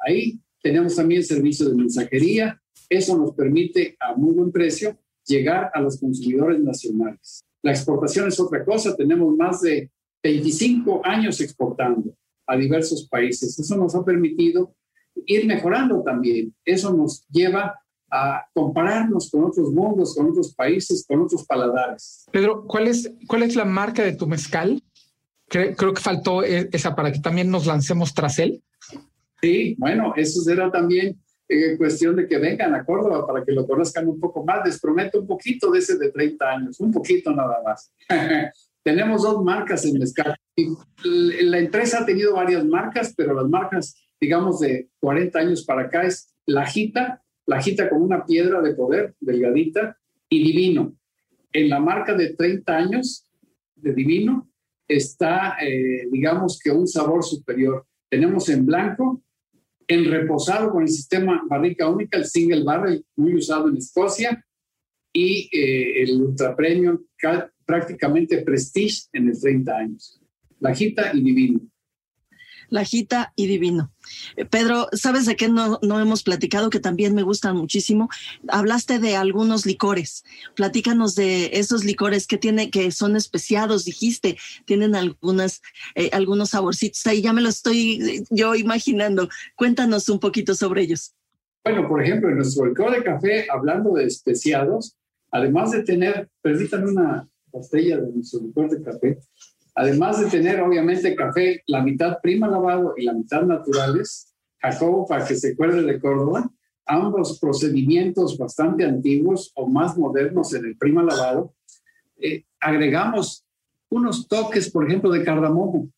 Ahí 0.00 0.40
tenemos 0.62 0.96
también 0.96 1.22
servicio 1.22 1.68
de 1.68 1.76
mensajería, 1.76 2.60
eso 2.88 3.18
nos 3.18 3.34
permite 3.34 3.96
a 4.00 4.14
muy 4.14 4.32
buen 4.34 4.50
precio 4.52 4.98
llegar 5.26 5.70
a 5.74 5.80
los 5.80 5.98
consumidores 5.98 6.60
nacionales. 6.60 7.44
La 7.62 7.72
exportación 7.72 8.28
es 8.28 8.38
otra 8.38 8.64
cosa. 8.64 8.94
Tenemos 8.94 9.34
más 9.36 9.62
de 9.62 9.90
25 10.22 11.00
años 11.04 11.40
exportando 11.40 12.14
a 12.46 12.56
diversos 12.56 13.08
países. 13.08 13.58
Eso 13.58 13.76
nos 13.76 13.94
ha 13.94 14.04
permitido 14.04 14.76
ir 15.26 15.46
mejorando 15.46 16.02
también. 16.02 16.54
Eso 16.64 16.92
nos 16.92 17.26
lleva 17.28 17.78
a 18.10 18.46
compararnos 18.52 19.30
con 19.30 19.44
otros 19.44 19.72
mundos, 19.72 20.14
con 20.14 20.30
otros 20.30 20.54
países, 20.54 21.04
con 21.06 21.22
otros 21.22 21.44
paladares. 21.46 22.26
Pedro, 22.30 22.64
¿cuál 22.66 22.88
es, 22.88 23.10
cuál 23.26 23.42
es 23.42 23.56
la 23.56 23.64
marca 23.64 24.02
de 24.02 24.12
tu 24.12 24.26
mezcal? 24.26 24.82
Creo, 25.48 25.74
creo 25.74 25.94
que 25.94 26.00
faltó 26.00 26.42
e, 26.44 26.68
esa 26.72 26.94
para 26.94 27.12
que 27.12 27.20
también 27.20 27.50
nos 27.50 27.66
lancemos 27.66 28.14
tras 28.14 28.38
él. 28.38 28.62
Sí, 29.40 29.74
bueno, 29.78 30.14
eso 30.16 30.40
será 30.42 30.70
también 30.70 31.18
en 31.48 31.76
cuestión 31.76 32.16
de 32.16 32.26
que 32.26 32.38
vengan 32.38 32.74
a 32.74 32.84
Córdoba 32.84 33.26
para 33.26 33.44
que 33.44 33.52
lo 33.52 33.66
conozcan 33.66 34.08
un 34.08 34.18
poco 34.18 34.44
más. 34.44 34.64
Les 34.64 34.80
prometo 34.80 35.20
un 35.20 35.26
poquito 35.26 35.70
de 35.70 35.80
ese 35.80 35.98
de 35.98 36.10
30 36.10 36.50
años, 36.50 36.80
un 36.80 36.92
poquito 36.92 37.32
nada 37.32 37.58
más. 37.64 37.92
Tenemos 38.82 39.22
dos 39.22 39.42
marcas 39.42 39.84
en 39.86 39.98
mezcal. 39.98 40.36
La 41.04 41.58
empresa 41.58 42.00
ha 42.00 42.06
tenido 42.06 42.34
varias 42.34 42.64
marcas, 42.64 43.14
pero 43.16 43.34
las 43.34 43.48
marcas, 43.48 43.96
digamos, 44.24 44.60
de 44.60 44.88
40 45.00 45.38
años 45.38 45.64
para 45.64 45.82
acá 45.82 46.06
es 46.06 46.34
La 46.46 46.64
Jita, 46.64 47.22
La 47.44 47.60
Jita 47.60 47.90
con 47.90 48.00
una 48.00 48.24
piedra 48.24 48.62
de 48.62 48.74
poder, 48.74 49.14
delgadita, 49.20 49.98
y 50.30 50.42
Divino. 50.42 50.96
En 51.52 51.68
la 51.68 51.78
marca 51.78 52.14
de 52.14 52.34
30 52.34 52.74
años 52.74 53.30
de 53.76 53.92
Divino 53.92 54.50
está, 54.88 55.58
eh, 55.60 56.08
digamos, 56.10 56.58
que 56.58 56.70
un 56.70 56.88
sabor 56.88 57.22
superior. 57.22 57.86
Tenemos 58.08 58.48
en 58.48 58.64
blanco 58.64 59.22
en 59.86 60.10
reposado 60.10 60.70
con 60.70 60.82
el 60.82 60.88
sistema 60.88 61.42
barrica 61.46 61.86
única, 61.90 62.16
el 62.16 62.24
single 62.24 62.64
barrel, 62.64 63.04
muy 63.16 63.34
usado 63.34 63.68
en 63.68 63.76
Escocia, 63.76 64.42
y 65.12 65.50
eh, 65.52 66.02
el 66.02 66.22
ultra 66.22 66.56
premium 66.56 66.98
prácticamente 67.66 68.38
prestige 68.38 69.02
en 69.12 69.28
el 69.28 69.38
30 69.38 69.76
años. 69.76 70.18
Lajita 70.60 71.14
y 71.14 71.22
divino. 71.22 71.60
Lajita 72.68 73.32
y 73.36 73.46
divino. 73.46 73.92
Eh, 74.36 74.44
Pedro, 74.44 74.88
¿sabes 74.92 75.26
de 75.26 75.36
qué 75.36 75.48
no, 75.48 75.78
no, 75.82 76.00
hemos 76.00 76.22
platicado 76.22 76.70
que 76.70 76.80
también 76.80 77.14
me 77.14 77.22
gustan 77.22 77.56
muchísimo? 77.56 78.08
Hablaste 78.48 78.98
de 78.98 79.16
algunos 79.16 79.66
licores. 79.66 80.24
Platícanos 80.54 81.14
de 81.14 81.50
esos 81.54 81.84
licores 81.84 82.26
que 82.26 82.38
tiene, 82.38 82.70
que 82.70 82.90
son 82.90 83.16
especiados, 83.16 83.84
dijiste, 83.84 84.36
tienen 84.64 84.94
algunas, 84.94 85.62
eh, 85.94 86.10
algunos 86.12 86.50
saborcitos 86.50 87.06
ahí, 87.06 87.22
ya 87.22 87.32
me 87.32 87.42
lo 87.42 87.48
estoy 87.48 88.02
eh, 88.02 88.24
yo 88.30 88.54
imaginando. 88.54 89.28
Cuéntanos 89.56 90.08
un 90.08 90.20
poquito 90.20 90.54
sobre 90.54 90.82
ellos. 90.82 91.14
Bueno, 91.64 91.88
por 91.88 92.02
ejemplo, 92.02 92.28
en 92.28 92.36
nuestro 92.36 92.66
licor 92.66 92.92
de 92.92 93.02
café, 93.02 93.46
hablando 93.50 93.94
de 93.94 94.04
especiados, 94.04 94.96
además 95.30 95.70
de 95.70 95.82
tener, 95.82 96.28
permítanme 96.42 96.90
una 96.90 97.26
botella 97.50 97.98
de 97.98 98.12
nuestro 98.12 98.40
licor 98.40 98.68
de 98.68 98.82
café, 98.82 99.18
Además 99.74 100.20
de 100.20 100.30
tener, 100.30 100.60
obviamente, 100.60 101.16
café, 101.16 101.62
la 101.66 101.82
mitad 101.82 102.18
prima 102.22 102.48
lavado 102.48 102.94
y 102.96 103.04
la 103.04 103.12
mitad 103.12 103.42
naturales, 103.42 104.32
Jacobo, 104.58 105.06
para 105.06 105.26
que 105.26 105.34
se 105.34 105.52
acuerde 105.52 105.82
de 105.82 106.00
Córdoba, 106.00 106.48
ambos 106.86 107.38
procedimientos 107.40 108.38
bastante 108.38 108.84
antiguos 108.84 109.50
o 109.56 109.66
más 109.68 109.96
modernos 109.96 110.54
en 110.54 110.66
el 110.66 110.76
prima 110.76 111.02
lavado, 111.02 111.54
eh, 112.16 112.44
agregamos 112.60 113.44
unos 113.90 114.28
toques, 114.28 114.70
por 114.70 114.86
ejemplo, 114.86 115.10
de 115.10 115.24
cardamomo 115.24 115.88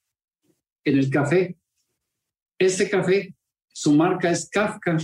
en 0.84 0.98
el 0.98 1.10
café. 1.10 1.56
Este 2.58 2.88
café, 2.88 3.34
su 3.68 3.92
marca 3.92 4.30
es 4.30 4.48
Kafka. 4.48 4.96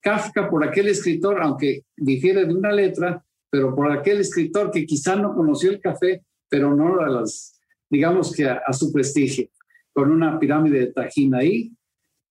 Kafka 0.00 0.50
por 0.50 0.66
aquel 0.66 0.88
escritor, 0.88 1.40
aunque 1.42 1.84
difiere 1.96 2.44
de 2.44 2.54
una 2.54 2.72
letra, 2.72 3.24
pero 3.50 3.74
por 3.74 3.92
aquel 3.92 4.20
escritor 4.20 4.70
que 4.70 4.86
quizá 4.86 5.14
no 5.14 5.34
conoció 5.34 5.70
el 5.70 5.80
café, 5.80 6.24
pero 6.48 6.74
no 6.74 7.00
a 7.00 7.08
las 7.08 7.59
digamos 7.90 8.32
que 8.32 8.48
a, 8.48 8.72
su 8.72 8.92
prestigio, 8.92 9.48
con 9.92 10.10
una 10.10 10.38
pirámide 10.38 10.78
de 10.78 10.92
tajín 10.92 11.34
ahí 11.34 11.72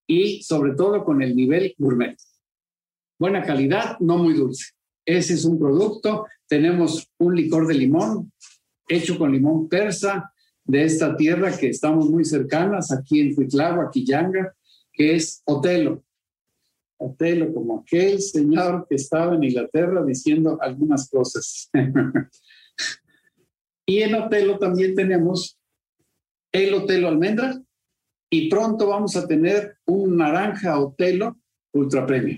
y 0.07 0.41
sobre 0.41 0.73
todo 0.73 1.03
con 1.03 1.21
el 1.21 1.35
nivel 1.35 1.75
gourmet. 1.77 2.17
Buena 3.19 3.43
calidad, 3.43 3.99
no 3.99 4.17
muy 4.17 4.33
dulce. 4.33 4.71
Ese 5.05 5.33
es 5.33 5.43
un 5.43 5.59
producto. 5.59 6.25
Tenemos 6.47 7.11
un 7.17 7.35
licor 7.35 7.67
de 7.67 7.73
limón 7.73 8.31
hecho 8.87 9.17
con 9.17 9.31
limón 9.31 9.69
persa 9.69 10.33
de 10.63 10.83
esta 10.83 11.15
tierra 11.15 11.55
que 11.55 11.69
estamos 11.69 12.09
muy 12.09 12.25
cercanas, 12.25 12.91
aquí 12.91 13.19
en 13.21 13.33
Huitlagua, 13.37 13.89
Quillanga, 13.91 14.53
que 14.91 15.15
es 15.15 15.41
Otelo. 15.45 16.03
Otelo, 16.97 17.53
como 17.53 17.79
aquel 17.79 18.21
señor 18.21 18.85
que 18.89 18.95
estaba 18.95 19.35
en 19.35 19.43
Inglaterra 19.43 20.03
diciendo 20.03 20.57
algunas 20.61 21.09
cosas. 21.09 21.69
y 23.89 24.03
en 24.03 24.13
Otelo 24.13 24.59
también 24.59 24.93
tenemos 24.93 25.57
el 26.51 26.75
Otelo 26.75 27.07
Almendra 27.07 27.59
y 28.29 28.47
pronto 28.47 28.87
vamos 28.87 29.15
a 29.15 29.27
tener 29.27 29.77
un 29.87 30.15
naranja 30.15 30.79
Otelo 30.79 31.39
Ultra 31.73 32.05
Premium. 32.05 32.37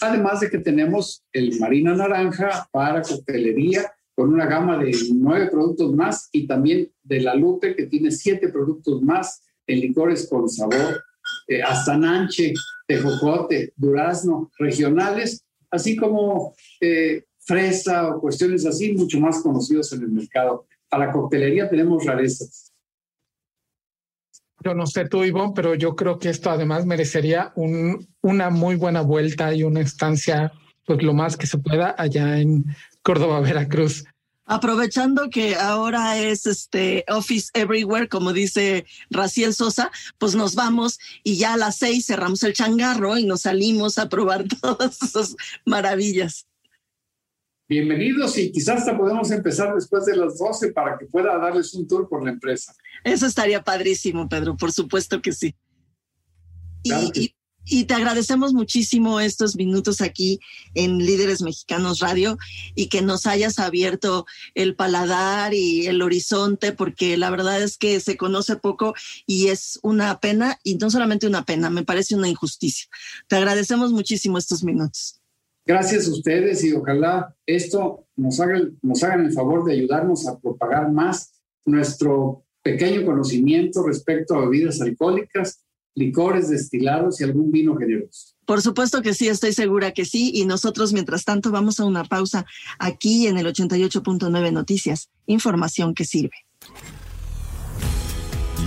Además 0.00 0.38
de 0.38 0.48
que 0.48 0.58
tenemos 0.58 1.24
el 1.32 1.58
Marina 1.58 1.92
Naranja 1.96 2.68
para 2.70 3.02
coctelería 3.02 3.92
con 4.14 4.32
una 4.32 4.46
gama 4.46 4.78
de 4.78 4.96
nueve 5.12 5.48
productos 5.50 5.92
más 5.92 6.28
y 6.30 6.46
también 6.46 6.88
de 7.02 7.20
la 7.20 7.34
Lupe 7.34 7.74
que 7.74 7.86
tiene 7.86 8.12
siete 8.12 8.48
productos 8.48 9.02
más 9.02 9.42
en 9.66 9.80
licores 9.80 10.28
con 10.28 10.48
sabor, 10.48 11.02
eh, 11.48 11.64
hasta 11.64 11.98
nanche, 11.98 12.54
tejocote, 12.86 13.72
durazno, 13.74 14.52
regionales, 14.56 15.44
así 15.68 15.96
como 15.96 16.54
eh, 16.80 17.24
fresa 17.40 18.08
o 18.08 18.20
cuestiones 18.20 18.64
así, 18.66 18.92
mucho 18.92 19.18
más 19.18 19.40
conocidos 19.40 19.92
en 19.92 20.02
el 20.02 20.10
mercado. 20.10 20.66
Para 20.88 21.12
coctelería 21.12 21.68
tenemos 21.68 22.04
rarezas. 22.04 22.72
Yo 24.64 24.74
no 24.74 24.86
sé 24.86 25.08
tú, 25.08 25.22
Ivonne, 25.22 25.52
pero 25.54 25.74
yo 25.74 25.94
creo 25.94 26.18
que 26.18 26.28
esto 26.28 26.50
además 26.50 26.86
merecería 26.86 27.52
un, 27.54 28.08
una 28.22 28.50
muy 28.50 28.74
buena 28.74 29.02
vuelta 29.02 29.54
y 29.54 29.62
una 29.62 29.80
estancia, 29.80 30.52
pues 30.84 31.02
lo 31.02 31.14
más 31.14 31.36
que 31.36 31.46
se 31.46 31.58
pueda 31.58 31.94
allá 31.96 32.40
en 32.40 32.64
Córdoba, 33.02 33.40
Veracruz. 33.40 34.04
Aprovechando 34.48 35.28
que 35.28 35.56
ahora 35.56 36.18
es 36.18 36.46
este 36.46 37.04
Office 37.08 37.50
Everywhere, 37.52 38.08
como 38.08 38.32
dice 38.32 38.86
Raciel 39.10 39.52
Sosa, 39.52 39.90
pues 40.18 40.36
nos 40.36 40.54
vamos 40.54 41.00
y 41.24 41.36
ya 41.36 41.54
a 41.54 41.56
las 41.56 41.76
seis 41.76 42.06
cerramos 42.06 42.44
el 42.44 42.52
changarro 42.52 43.18
y 43.18 43.26
nos 43.26 43.42
salimos 43.42 43.98
a 43.98 44.08
probar 44.08 44.44
todas 44.60 45.02
esas 45.02 45.36
maravillas. 45.64 46.46
Bienvenidos 47.68 48.38
y 48.38 48.52
quizás 48.52 48.78
hasta 48.78 48.96
podemos 48.96 49.30
empezar 49.32 49.74
después 49.74 50.06
de 50.06 50.16
las 50.16 50.38
12 50.38 50.72
para 50.72 50.96
que 50.96 51.06
pueda 51.06 51.36
darles 51.36 51.74
un 51.74 51.88
tour 51.88 52.08
por 52.08 52.24
la 52.24 52.30
empresa. 52.30 52.72
Eso 53.02 53.26
estaría 53.26 53.62
padrísimo, 53.62 54.28
Pedro, 54.28 54.56
por 54.56 54.70
supuesto 54.70 55.20
que 55.20 55.32
sí. 55.32 55.54
y, 56.84 57.34
y 57.68 57.84
te 57.84 57.94
agradecemos 57.94 58.52
muchísimo 58.52 59.18
estos 59.18 59.56
minutos 59.56 60.00
aquí 60.00 60.38
en 60.74 60.98
Líderes 60.98 61.42
Mexicanos 61.42 61.98
Radio 61.98 62.38
y 62.76 62.86
que 62.86 63.02
nos 63.02 63.26
hayas 63.26 63.58
abierto 63.58 64.26
el 64.54 64.76
paladar 64.76 65.52
y 65.52 65.88
el 65.88 66.00
horizonte, 66.00 66.70
porque 66.70 67.16
la 67.16 67.30
verdad 67.30 67.60
es 67.60 67.76
que 67.76 67.98
se 67.98 68.16
conoce 68.16 68.54
poco 68.54 68.94
y 69.26 69.48
es 69.48 69.80
una 69.82 70.20
pena, 70.20 70.60
y 70.62 70.76
no 70.76 70.88
solamente 70.90 71.26
una 71.26 71.44
pena, 71.44 71.68
me 71.68 71.82
parece 71.82 72.14
una 72.14 72.28
injusticia. 72.28 72.86
Te 73.26 73.34
agradecemos 73.34 73.90
muchísimo 73.90 74.38
estos 74.38 74.62
minutos. 74.62 75.20
Gracias 75.66 76.06
a 76.06 76.12
ustedes 76.12 76.62
y 76.64 76.72
ojalá 76.72 77.34
esto 77.44 78.06
nos 78.14 78.38
haga, 78.40 78.60
nos 78.82 79.02
hagan 79.02 79.26
el 79.26 79.32
favor 79.32 79.64
de 79.64 79.72
ayudarnos 79.72 80.26
a 80.28 80.38
propagar 80.38 80.92
más 80.92 81.32
nuestro 81.64 82.44
pequeño 82.62 83.04
conocimiento 83.04 83.82
respecto 83.82 84.34
a 84.34 84.42
bebidas 84.42 84.80
alcohólicas 84.80 85.64
licores 85.96 86.50
destilados 86.50 87.20
y 87.20 87.24
algún 87.24 87.50
vino 87.50 87.74
generoso. 87.76 88.34
Por 88.44 88.62
supuesto 88.62 89.02
que 89.02 89.14
sí, 89.14 89.28
estoy 89.28 89.52
segura 89.52 89.92
que 89.92 90.04
sí. 90.04 90.30
Y 90.34 90.44
nosotros, 90.44 90.92
mientras 90.92 91.24
tanto, 91.24 91.50
vamos 91.50 91.80
a 91.80 91.84
una 91.84 92.04
pausa 92.04 92.46
aquí 92.78 93.26
en 93.26 93.38
el 93.38 93.46
88.9 93.46 94.52
Noticias. 94.52 95.10
Información 95.26 95.94
que 95.94 96.04
sirve. 96.04 96.36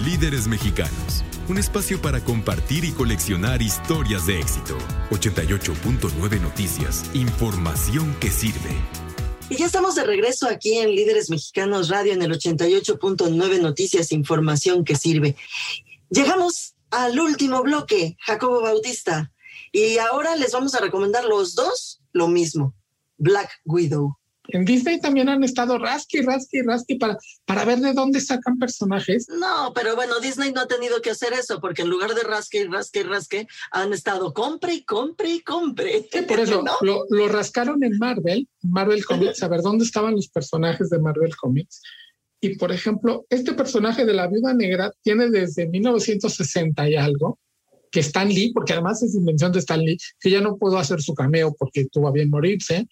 Líderes 0.04 0.48
mexicanos. 0.48 1.24
Un 1.50 1.58
espacio 1.58 2.00
para 2.00 2.24
compartir 2.24 2.86
y 2.86 2.92
coleccionar 2.92 3.64
historias 3.64 4.28
de 4.28 4.40
éxito. 4.40 4.78
88.9 5.10 6.40
Noticias. 6.40 7.10
Información 7.16 8.16
que 8.20 8.30
sirve. 8.30 8.70
Y 9.50 9.56
ya 9.56 9.66
estamos 9.66 9.96
de 9.96 10.04
regreso 10.04 10.48
aquí 10.48 10.78
en 10.78 10.92
Líderes 10.92 11.32
Mexicanos 11.32 11.90
Radio 11.90 12.14
en 12.14 12.22
el 12.22 12.32
88.9 12.34 13.62
Noticias, 13.62 14.12
información 14.12 14.84
que 14.84 14.96
sirve. 14.96 15.36
Llegamos 16.12 16.76
al 16.92 17.20
último 17.20 17.64
bloque, 17.64 18.16
Jacobo 18.20 18.62
Bautista. 18.62 19.34
Y 19.72 19.98
ahora 19.98 20.36
les 20.36 20.52
vamos 20.52 20.76
a 20.76 20.82
recomendar 20.82 21.26
los 21.26 21.56
dos 21.56 22.00
lo 22.14 22.28
mismo, 22.28 22.76
Black 23.18 23.50
Widow. 23.66 24.19
En 24.52 24.66
Disney 24.66 25.00
también 25.00 25.30
han 25.30 25.44
estado 25.44 25.78
rasqui, 25.78 26.22
rasqui, 26.22 26.62
rasqui 26.62 26.96
para, 26.96 27.18
para 27.46 27.66
ver 27.66 27.80
de 27.80 27.94
dónde 27.94 28.20
sacan 28.22 28.58
personajes. 28.58 29.28
No, 29.30 29.72
pero 29.74 29.96
bueno, 29.96 30.20
Disney 30.20 30.52
no 30.52 30.62
ha 30.62 30.68
tenido 30.68 31.02
que 31.02 31.12
hacer 31.12 31.34
eso 31.34 31.60
porque 31.60 31.84
en 31.84 31.90
lugar 31.90 32.14
de 32.14 32.24
rasque, 32.24 32.68
rasque, 32.70 33.04
rasque, 33.04 33.48
han 33.72 33.94
estado 33.94 34.34
compre 34.34 34.74
y 34.74 34.84
compre 34.84 35.30
y 35.34 35.42
compre. 35.42 36.08
por 36.28 36.40
eso 36.40 36.64
lo, 36.82 37.06
lo, 37.10 37.28
rascaron 37.28 37.84
en 37.84 37.98
Marvel, 37.98 38.48
Marvel 38.62 39.06
Comics, 39.06 39.44
a 39.44 39.48
ver 39.48 39.62
dónde 39.62 39.86
estaban 39.86 40.16
los 40.16 40.30
personajes 40.30 40.90
de 40.90 41.00
Marvel 41.00 41.36
Comics. 41.36 41.82
Y 42.42 42.56
por 42.56 42.72
ejemplo, 42.72 43.26
este 43.30 43.54
personaje 43.54 44.06
de 44.06 44.14
la 44.14 44.28
viuda 44.28 44.54
negra 44.54 44.92
tiene 45.02 45.30
desde 45.30 45.68
1960 45.68 46.90
y 46.90 46.96
algo, 46.96 47.38
que 47.92 48.00
Stan 48.00 48.30
Lee, 48.30 48.52
porque 48.54 48.74
además 48.74 49.02
es 49.04 49.16
invención 49.16 49.52
de 49.52 49.60
Stan 49.60 49.80
Lee, 49.80 49.98
que 50.20 50.30
ya 50.30 50.42
no 50.42 50.58
pudo 50.58 50.78
hacer 50.78 51.02
su 51.02 51.14
cameo 51.14 51.56
porque 51.58 51.88
tuvo 51.92 52.08
a 52.08 52.12
bien 52.12 52.30
morirse. 52.30 52.88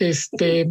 Este, 0.00 0.68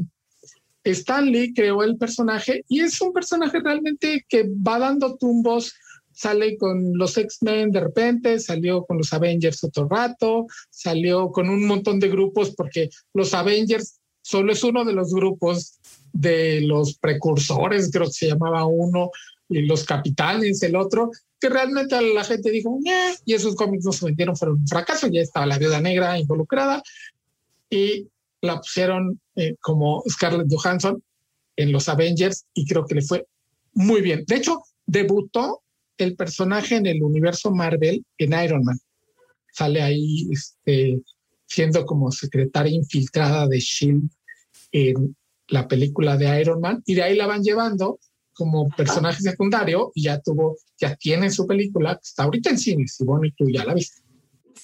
Stan 0.84 1.26
Lee 1.26 1.54
creó 1.54 1.84
el 1.84 1.98
personaje 1.98 2.66
y 2.68 2.82
es 2.82 3.00
un 3.00 3.14
personaje 3.14 3.60
realmente 3.64 4.26
que 4.28 4.50
va 4.68 4.80
dando 4.80 5.16
tumbos, 5.16 5.74
sale 6.12 6.58
con 6.58 6.98
los 6.98 7.18
X-Men 7.18 7.72
de 7.72 7.80
repente, 7.80 8.40
salió 8.40 8.84
con 8.84 8.98
los 8.98 9.14
Avengers 9.14 9.64
otro 9.64 9.88
rato, 9.88 10.48
salió 10.70 11.32
con 11.32 11.50
un 11.50 11.66
montón 11.66 12.00
de 12.00 12.10
grupos 12.10 12.54
porque 12.56 12.90
los 13.14 13.34
Avengers 13.34 14.00
solo 14.22 14.52
es 14.52 14.64
uno 14.64 14.84
de 14.84 14.94
los 14.94 15.14
grupos 15.14 15.80
de 16.12 16.62
los 16.62 16.98
precursores, 16.98 17.90
creo 17.92 18.08
que 18.08 18.12
se 18.12 18.28
llamaba 18.28 18.66
uno, 18.66 19.12
y 19.48 19.62
los 19.62 19.84
capitanes, 19.84 20.62
el 20.62 20.76
otro, 20.76 21.12
que 21.40 21.50
realmente 21.50 22.00
la 22.14 22.24
gente 22.24 22.52
dijo, 22.52 22.78
y 23.26 23.34
esos 23.34 23.56
cómics 23.56 23.86
no 23.86 23.92
se 23.92 24.06
vendieron, 24.06 24.36
fueron 24.36 24.60
un 24.60 24.68
fracaso, 24.68 25.08
ya 25.08 25.22
estaba 25.22 25.46
la 25.46 25.58
viuda 25.58 25.82
negra 25.82 26.20
involucrada, 26.20 26.84
y 27.70 28.08
la 28.42 28.60
pusieron 28.60 29.20
eh, 29.36 29.56
como 29.60 30.04
Scarlett 30.08 30.48
Johansson 30.50 31.04
en 31.56 31.72
los 31.72 31.90
Avengers, 31.90 32.46
y 32.54 32.66
creo 32.66 32.86
que 32.86 32.96
le 32.96 33.02
fue 33.02 33.26
muy 33.74 34.02
bien. 34.02 34.24
De 34.28 34.36
hecho, 34.36 34.62
debutó 34.86 35.62
el 35.98 36.16
personaje 36.16 36.76
en 36.76 36.86
el 36.86 37.04
universo 37.04 37.52
Marvel 37.52 38.04
en 38.18 38.44
Iron 38.44 38.64
Man. 38.64 38.80
Sale 39.52 39.82
ahí 39.82 40.28
este, 40.32 41.02
siendo 41.46 41.86
como 41.86 42.12
secretaria 42.12 42.74
infiltrada 42.74 43.48
de 43.48 43.60
Shield 43.60 44.10
en 44.72 45.16
la 45.50 45.68
película 45.68 46.16
de 46.16 46.40
Iron 46.42 46.62
Man 46.62 46.82
y 46.86 46.96
de 46.96 47.04
ahí 47.04 47.16
la 47.16 47.28
van 47.28 47.44
llevando 47.44 48.00
como 48.34 48.70
personaje 48.70 49.22
secundario 49.22 49.92
y 49.94 50.04
ya 50.04 50.22
tuvo, 50.22 50.56
ya 50.80 50.96
tiene 50.96 51.30
su 51.30 51.46
película 51.46 51.96
que 51.96 52.02
está 52.04 52.24
ahorita 52.24 52.52
en 52.52 52.58
cines 52.58 52.96
bueno, 53.00 53.26
y 53.26 53.34
tú 53.34 53.50
ya 53.50 53.66
la 53.66 53.74
viste. 53.74 54.02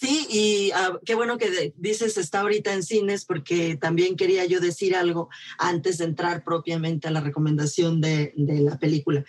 Sí, 0.06 0.28
y 0.30 0.72
ah, 0.76 1.00
qué 1.04 1.16
bueno 1.16 1.40
que 1.40 1.74
dices 1.78 2.18
está 2.18 2.42
ahorita 2.42 2.72
en 2.74 2.84
cines 2.84 3.26
porque 3.26 3.76
también 3.76 4.16
quería 4.16 4.46
yo 4.46 4.60
decir 4.60 4.96
algo 4.96 5.30
antes 5.58 5.98
de 5.98 6.06
entrar 6.06 6.44
propiamente 6.44 7.08
a 7.08 7.12
la 7.12 7.22
recomendación 7.22 8.02
de, 8.02 8.32
de 8.36 8.60
la 8.60 8.78
película. 8.78 9.26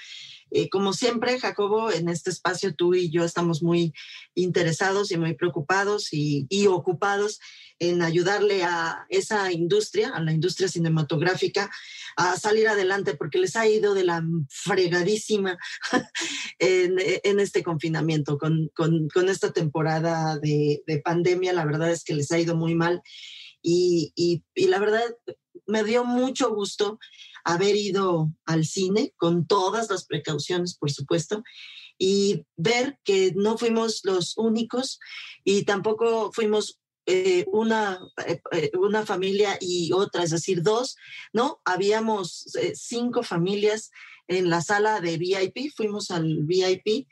Eh, 0.51 0.69
como 0.69 0.93
siempre, 0.93 1.41
Jacobo, 1.41 1.91
en 1.91 2.11
este 2.11 2.29
espacio 2.29 2.75
tú 2.75 2.95
y 2.95 3.11
yo 3.11 3.25
estamos 3.25 3.63
muy 3.63 3.95
interesados 4.35 5.11
y 5.11 5.17
muy 5.17 5.35
preocupados 5.35 6.13
y, 6.13 6.47
y 6.51 6.67
ocupados 6.67 7.41
en 7.79 8.03
ayudarle 8.03 8.63
a 8.63 9.07
esa 9.09 9.53
industria, 9.53 10.11
a 10.11 10.21
la 10.21 10.33
industria 10.33 10.69
cinematográfica, 10.69 11.71
a 12.17 12.37
salir 12.37 12.67
adelante 12.67 13.15
porque 13.15 13.39
les 13.39 13.57
ha 13.57 13.69
ido 13.69 13.95
de 13.95 14.05
la 14.05 14.25
fregadísima 14.49 15.59
en, 16.59 17.41
este 17.41 17.63
confinamiento, 17.63 18.39
con, 18.39 18.71
con, 18.75 19.29
esta 19.29 19.53
temporada 19.53 20.39
de, 20.39 20.83
de, 20.87 20.99
pandemia. 21.01 21.53
La 21.53 21.67
verdad 21.67 21.91
es 21.91 22.05
que 22.05 22.15
les 22.15 22.33
ha 22.33 22.39
ido 22.39 22.57
muy 22.57 22.75
mal 22.75 23.03
y, 23.63 24.13
y 24.17 24.67
la 24.67 24.79
verdad 24.79 25.05
me 25.67 25.85
dio 25.85 26.05
mucho 26.05 26.55
gusto 26.55 26.99
haber 27.45 27.77
ido 27.77 28.33
al 28.45 28.65
cine 28.65 29.13
con 29.17 29.47
todas 29.47 29.91
las 29.91 30.07
precauciones, 30.07 30.77
por 30.77 30.91
supuesto, 30.91 31.43
y 31.99 32.45
ver 32.57 32.99
que 33.05 33.33
no 33.37 33.57
fuimos 33.57 34.01
los 34.05 34.37
únicos 34.37 34.99
y 35.45 35.65
tampoco 35.65 36.33
fuimos 36.33 36.81
eh, 37.07 37.45
una, 37.53 38.01
eh, 38.27 38.41
eh, 38.51 38.71
una 38.77 39.07
familia 39.07 39.57
y 39.61 39.93
otra, 39.93 40.25
es 40.25 40.31
decir, 40.31 40.63
dos, 40.63 40.97
¿no? 41.33 41.61
Habíamos 41.65 42.55
eh, 42.57 42.73
cinco 42.75 43.23
familias 43.23 43.93
en 44.27 44.51
la 44.51 44.61
sala 44.61 45.01
de 45.01 45.17
VIP, 45.17 45.73
fuimos 45.75 46.11
al 46.11 46.43
VIP 46.43 47.07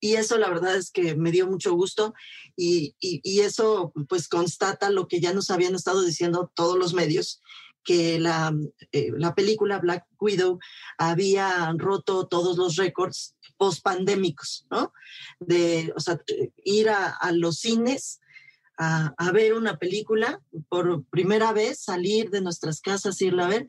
y 0.00 0.14
eso 0.14 0.38
la 0.38 0.48
verdad 0.48 0.76
es 0.76 0.92
que 0.92 1.16
me 1.16 1.32
dio 1.32 1.48
mucho 1.48 1.74
gusto 1.74 2.14
y, 2.56 2.94
y, 3.00 3.40
eso 3.40 3.92
pues 4.08 4.28
constata 4.28 4.90
lo 4.90 5.08
que 5.08 5.18
ya 5.18 5.32
nos 5.32 5.50
habían 5.50 5.74
estado 5.74 6.02
diciendo 6.02 6.52
todos 6.54 6.78
los 6.78 6.94
medios, 6.94 7.42
que 7.82 8.20
la, 8.20 8.54
la 8.92 9.34
película 9.34 9.80
Black 9.80 10.06
Widow 10.20 10.60
había 10.96 11.74
roto 11.76 12.28
todos 12.28 12.56
los 12.56 12.76
récords 12.76 13.34
post-pandémicos, 13.56 14.66
¿no? 14.70 14.92
De, 15.40 15.92
o 15.96 16.00
sea, 16.00 16.20
ir 16.62 16.90
a 16.90 17.32
los 17.32 17.58
cines 17.58 18.20
a, 18.78 19.32
ver 19.32 19.54
una 19.54 19.76
película 19.76 20.40
por 20.68 21.04
primera 21.06 21.52
vez, 21.52 21.80
salir 21.80 22.30
de 22.30 22.40
nuestras 22.40 22.80
casas, 22.80 23.20
irla 23.20 23.46
a 23.46 23.48
ver, 23.48 23.68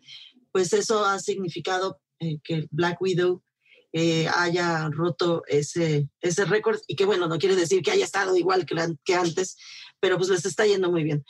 pues 0.52 0.74
eso 0.74 1.06
ha 1.06 1.20
significado 1.20 2.00
eh, 2.20 2.38
que 2.44 2.68
Black 2.70 3.02
Widow 3.02 3.44
eh, 3.92 4.28
haya 4.36 4.88
roto 4.92 5.44
ese, 5.48 6.08
ese 6.22 6.46
récord 6.46 6.80
y 6.88 6.96
que 6.96 7.06
bueno, 7.06 7.28
no 7.28 7.40
quiere 7.40 7.56
decir 7.56 7.82
que 7.82 7.92
haya 7.92 8.06
estado 8.06 8.38
igual 8.38 8.66
que, 8.66 8.76
que 9.04 9.16
antes, 9.16 9.58
pero 10.00 10.18
pues 10.18 10.30
les 10.30 10.46
está 10.46 10.66
yendo 10.66 10.92
muy 10.92 11.04
bien. 11.04 11.26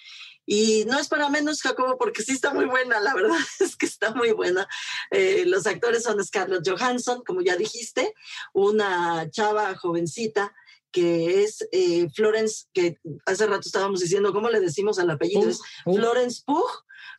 Y 0.45 0.83
no 0.85 0.99
es 0.99 1.07
para 1.07 1.29
menos, 1.29 1.61
Jacobo, 1.61 1.97
porque 1.97 2.23
sí 2.23 2.31
está 2.31 2.53
muy 2.53 2.65
buena, 2.65 2.99
la 2.99 3.13
verdad 3.13 3.37
es 3.59 3.77
que 3.77 3.85
está 3.85 4.13
muy 4.13 4.31
buena. 4.31 4.67
Eh, 5.11 5.43
los 5.45 5.67
actores 5.67 6.03
son 6.03 6.23
Scarlett 6.25 6.67
Johansson, 6.67 7.23
como 7.23 7.41
ya 7.41 7.55
dijiste, 7.55 8.13
una 8.53 9.29
chava 9.29 9.75
jovencita 9.75 10.53
que 10.91 11.43
es 11.43 11.67
eh, 11.71 12.07
Florence, 12.15 12.65
que 12.73 12.97
hace 13.25 13.45
rato 13.45 13.61
estábamos 13.65 13.99
diciendo, 13.99 14.33
¿cómo 14.33 14.49
le 14.49 14.59
decimos 14.59 14.99
al 14.99 15.09
apellido? 15.09 15.49
es 15.49 15.61
Florence 15.83 16.41
Pugh, 16.45 16.69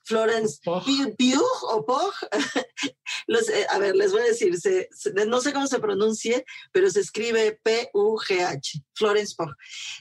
Florence 0.03 0.61
Pugh 0.65 1.45
o 1.63 1.87
Pugh. 1.87 2.13
Eh, 3.29 3.67
a 3.71 3.79
ver, 3.79 3.95
les 3.95 4.11
voy 4.11 4.23
a 4.23 4.25
decir, 4.25 4.53
no 5.29 5.41
sé 5.41 5.53
cómo 5.53 5.67
se 5.69 5.79
pronuncie, 5.79 6.45
pero 6.73 6.91
se 6.91 6.99
escribe 6.99 7.61
P-U-G-H, 7.63 8.83
Florence 8.95 9.35
Pugh. 9.37 9.55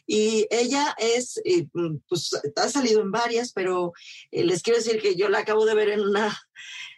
Y 0.07 0.47
ella 0.49 0.95
es, 0.97 1.39
eh, 1.45 1.67
pues 2.07 2.31
ha 2.55 2.69
salido 2.69 3.01
en 3.01 3.11
varias, 3.11 3.51
pero 3.53 3.93
les 4.31 4.63
quiero 4.63 4.79
decir 4.79 4.99
que 4.99 5.15
yo 5.15 5.29
la 5.29 5.39
acabo 5.39 5.65
de 5.65 5.75
ver 5.75 5.89
en 5.89 6.01
una, 6.01 6.39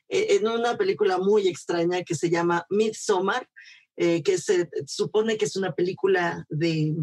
en 0.07 0.47
una 0.47 0.77
película 0.77 1.17
muy 1.17 1.49
extraña 1.49 2.03
que 2.03 2.15
se 2.15 2.29
llama 2.29 2.65
Midsommar 2.69 3.49
eh, 4.03 4.23
que 4.23 4.39
se 4.39 4.67
supone 4.87 5.37
que 5.37 5.45
es 5.45 5.55
una 5.55 5.75
película 5.75 6.43
de, 6.49 6.95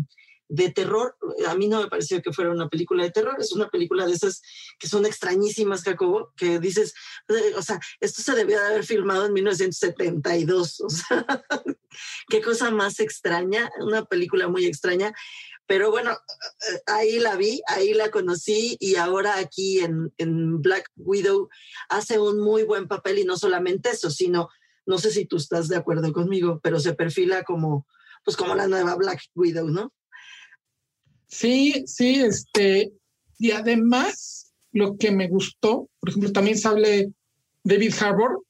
de 0.48 0.70
terror. 0.72 1.16
A 1.46 1.54
mí 1.54 1.68
no 1.68 1.80
me 1.80 1.86
pareció 1.86 2.20
que 2.20 2.32
fuera 2.32 2.50
una 2.50 2.68
película 2.68 3.04
de 3.04 3.12
terror, 3.12 3.36
es 3.38 3.52
una 3.52 3.68
película 3.68 4.04
de 4.04 4.14
esas 4.14 4.42
que 4.80 4.88
son 4.88 5.06
extrañísimas, 5.06 5.84
Jacobo, 5.84 6.32
que 6.36 6.58
dices, 6.58 6.94
eh, 7.28 7.54
o 7.56 7.62
sea, 7.62 7.78
esto 8.00 8.20
se 8.20 8.34
debió 8.34 8.58
de 8.58 8.66
haber 8.66 8.84
filmado 8.84 9.26
en 9.26 9.32
1972, 9.32 10.80
o 10.84 10.90
sea, 10.90 11.24
qué 12.28 12.40
cosa 12.42 12.72
más 12.72 12.98
extraña, 12.98 13.70
una 13.78 14.04
película 14.04 14.48
muy 14.48 14.66
extraña. 14.66 15.12
Pero 15.68 15.92
bueno, 15.92 16.10
eh, 16.12 16.80
ahí 16.86 17.20
la 17.20 17.36
vi, 17.36 17.62
ahí 17.68 17.94
la 17.94 18.10
conocí 18.10 18.76
y 18.80 18.96
ahora 18.96 19.36
aquí 19.36 19.78
en, 19.78 20.12
en 20.18 20.60
Black 20.62 20.90
Widow 20.96 21.48
hace 21.90 22.18
un 22.18 22.40
muy 22.40 22.64
buen 22.64 22.88
papel 22.88 23.20
y 23.20 23.24
no 23.24 23.36
solamente 23.36 23.90
eso, 23.90 24.10
sino 24.10 24.48
no 24.88 24.96
sé 24.96 25.10
si 25.10 25.26
tú 25.26 25.36
estás 25.36 25.68
de 25.68 25.76
acuerdo 25.76 26.12
conmigo, 26.14 26.60
pero 26.62 26.80
se 26.80 26.94
perfila 26.94 27.44
como, 27.44 27.86
pues 28.24 28.38
como 28.38 28.54
la 28.54 28.66
nueva 28.66 28.96
Black 28.96 29.20
Widow, 29.34 29.68
¿no? 29.68 29.92
Sí, 31.26 31.84
sí, 31.86 32.22
este, 32.22 32.92
y 33.38 33.50
además 33.50 34.54
lo 34.72 34.96
que 34.96 35.10
me 35.10 35.28
gustó, 35.28 35.90
por 36.00 36.08
ejemplo, 36.08 36.32
también 36.32 36.56
sale 36.56 37.12
David 37.62 37.92
Harbour, 38.00 38.42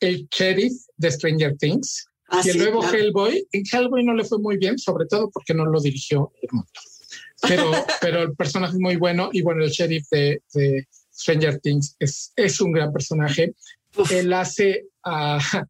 el 0.00 0.26
sheriff 0.28 0.72
de 0.96 1.10
Stranger 1.12 1.56
Things, 1.56 2.06
ah, 2.28 2.42
y 2.44 2.48
el 2.48 2.58
nuevo 2.58 2.82
Hellboy. 2.82 3.46
En 3.52 3.62
Hellboy 3.70 4.04
no 4.04 4.14
le 4.14 4.24
fue 4.24 4.40
muy 4.40 4.56
bien, 4.56 4.76
sobre 4.76 5.06
todo 5.06 5.30
porque 5.30 5.54
no 5.54 5.66
lo 5.66 5.80
dirigió 5.80 6.32
Pero, 7.42 7.70
pero 8.00 8.22
el 8.22 8.34
personaje 8.34 8.72
es 8.72 8.80
muy 8.80 8.96
bueno 8.96 9.30
y 9.32 9.42
bueno, 9.42 9.62
el 9.62 9.70
sheriff 9.70 10.08
de, 10.10 10.42
Stranger 11.12 11.60
Things 11.60 11.94
es, 12.00 12.32
es 12.34 12.60
un 12.60 12.72
gran 12.72 12.92
personaje. 12.92 13.54
Él 14.10 14.32
hace, 14.32 14.86
a, 15.04 15.38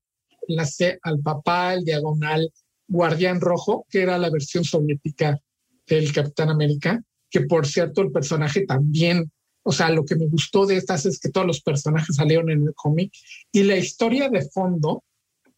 hace 0.59 0.99
al 1.03 1.21
papá, 1.21 1.75
el 1.75 1.85
diagonal 1.85 2.51
Guardián 2.89 3.41
Rojo, 3.41 3.87
que 3.89 4.03
era 4.03 4.19
la 4.19 4.31
versión 4.31 4.65
soviética 4.65 5.39
del 5.87 6.13
Capitán 6.13 6.51
América, 6.51 7.03
que 7.31 7.43
por 7.43 7.67
cierto 7.67 8.03
el 8.03 8.11
personaje 8.11 8.67
también, 8.67 9.31
o 9.63 9.73
sea, 9.73 9.91
lo 9.91 10.05
que 10.05 10.17
me 10.17 10.27
gustó 10.27 10.67
de 10.67 10.77
estas 10.77 11.07
es 11.07 11.21
que 11.21 11.31
todos 11.31 11.47
los 11.47 11.61
personajes 11.63 12.17
salieron 12.17 12.51
en 12.51 12.67
el 12.67 12.75
cómic 12.75 13.13
y 13.53 13.63
la 13.63 13.77
historia 13.77 14.29
de 14.29 14.49
fondo, 14.51 15.05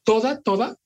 toda, 0.05 0.41
toda, 0.43 0.77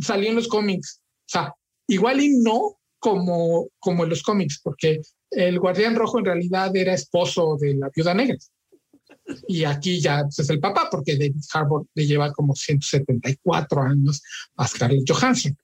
salió 0.00 0.30
en 0.30 0.36
los 0.36 0.48
cómics. 0.48 1.00
O 1.00 1.30
sea, 1.30 1.54
igual 1.86 2.20
y 2.20 2.30
no 2.38 2.78
como, 2.98 3.68
como 3.78 4.04
en 4.04 4.10
los 4.10 4.22
cómics, 4.22 4.60
porque 4.62 5.00
el 5.30 5.60
Guardián 5.60 5.94
Rojo 5.94 6.18
en 6.18 6.24
realidad 6.24 6.74
era 6.74 6.94
esposo 6.94 7.56
de 7.60 7.74
la 7.74 7.90
Viuda 7.94 8.14
Negra. 8.14 8.38
Y 9.46 9.64
aquí 9.64 10.00
ya 10.00 10.22
pues, 10.22 10.38
es 10.38 10.50
el 10.50 10.60
papá, 10.60 10.88
porque 10.90 11.16
David 11.16 11.42
Harbour 11.52 11.86
le 11.94 12.06
lleva 12.06 12.32
como 12.32 12.54
174 12.54 13.82
años 13.82 14.22
a 14.56 14.66
Scarlett 14.66 15.08
Johansson. 15.08 15.56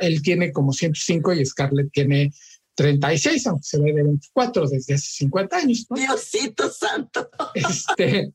él 0.00 0.22
tiene 0.22 0.52
como 0.52 0.72
105 0.72 1.34
y 1.34 1.46
Scarlett 1.46 1.92
tiene 1.92 2.32
36, 2.74 3.46
aunque 3.46 3.64
se 3.64 3.80
ve 3.80 3.92
de 3.92 4.02
24 4.02 4.68
desde 4.68 4.94
hace 4.94 5.06
50 5.06 5.56
años. 5.56 5.86
Diosito 5.90 6.70
santo. 6.70 7.28
Este, 7.54 8.32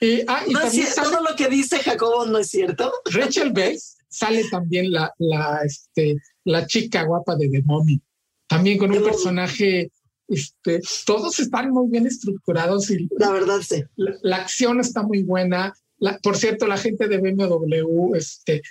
y, 0.00 0.20
ah, 0.28 0.44
y 0.46 0.54
todo 0.94 1.22
lo 1.22 1.34
que 1.36 1.48
dice 1.48 1.78
Jacobo 1.78 2.26
no 2.26 2.38
es 2.38 2.48
cierto. 2.50 2.92
Rachel 3.10 3.52
Bess 3.52 3.96
sale 4.08 4.44
también 4.50 4.92
la, 4.92 5.12
la, 5.18 5.60
este, 5.64 6.16
la 6.44 6.66
chica 6.66 7.02
guapa 7.02 7.36
de 7.36 7.48
The 7.48 7.62
Mommy, 7.62 8.00
también 8.46 8.78
con 8.78 8.92
un 8.92 9.02
personaje 9.02 9.90
este, 10.28 10.80
todos 11.06 11.40
están 11.40 11.70
muy 11.70 11.90
bien 11.90 12.06
estructurados 12.06 12.90
y 12.90 13.08
la 13.18 13.30
verdad 13.30 13.60
sí. 13.62 13.82
La, 13.96 14.36
acción 14.36 14.78
está 14.78 15.02
muy 15.02 15.22
buena. 15.22 15.74
por 16.22 16.36
cierto, 16.36 16.66
la 16.66 16.76
gente 16.76 17.08
de 17.08 17.18
BMW 17.18 18.14
este, 18.14 18.62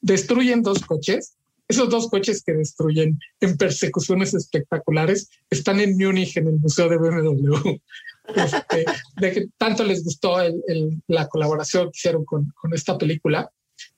destruyen 0.00 0.62
dos 0.62 0.80
coches. 0.80 1.34
Esos 1.68 1.88
dos 1.88 2.08
coches 2.08 2.42
que 2.42 2.52
destruyen 2.54 3.18
en 3.40 3.56
persecuciones 3.56 4.34
espectaculares 4.34 5.30
están 5.48 5.80
en 5.80 5.96
Múnich, 5.96 6.36
en 6.36 6.48
el 6.48 6.58
Museo 6.58 6.88
de 6.88 6.98
BMW. 6.98 7.54
Este, 8.36 8.84
de 9.20 9.32
que 9.32 9.46
tanto 9.58 9.82
les 9.82 10.04
gustó 10.04 10.36
la 11.08 11.28
colaboración 11.28 11.86
que 11.86 11.96
hicieron 11.96 12.24
con, 12.24 12.52
con 12.54 12.72
esta 12.72 12.96
película, 12.96 13.50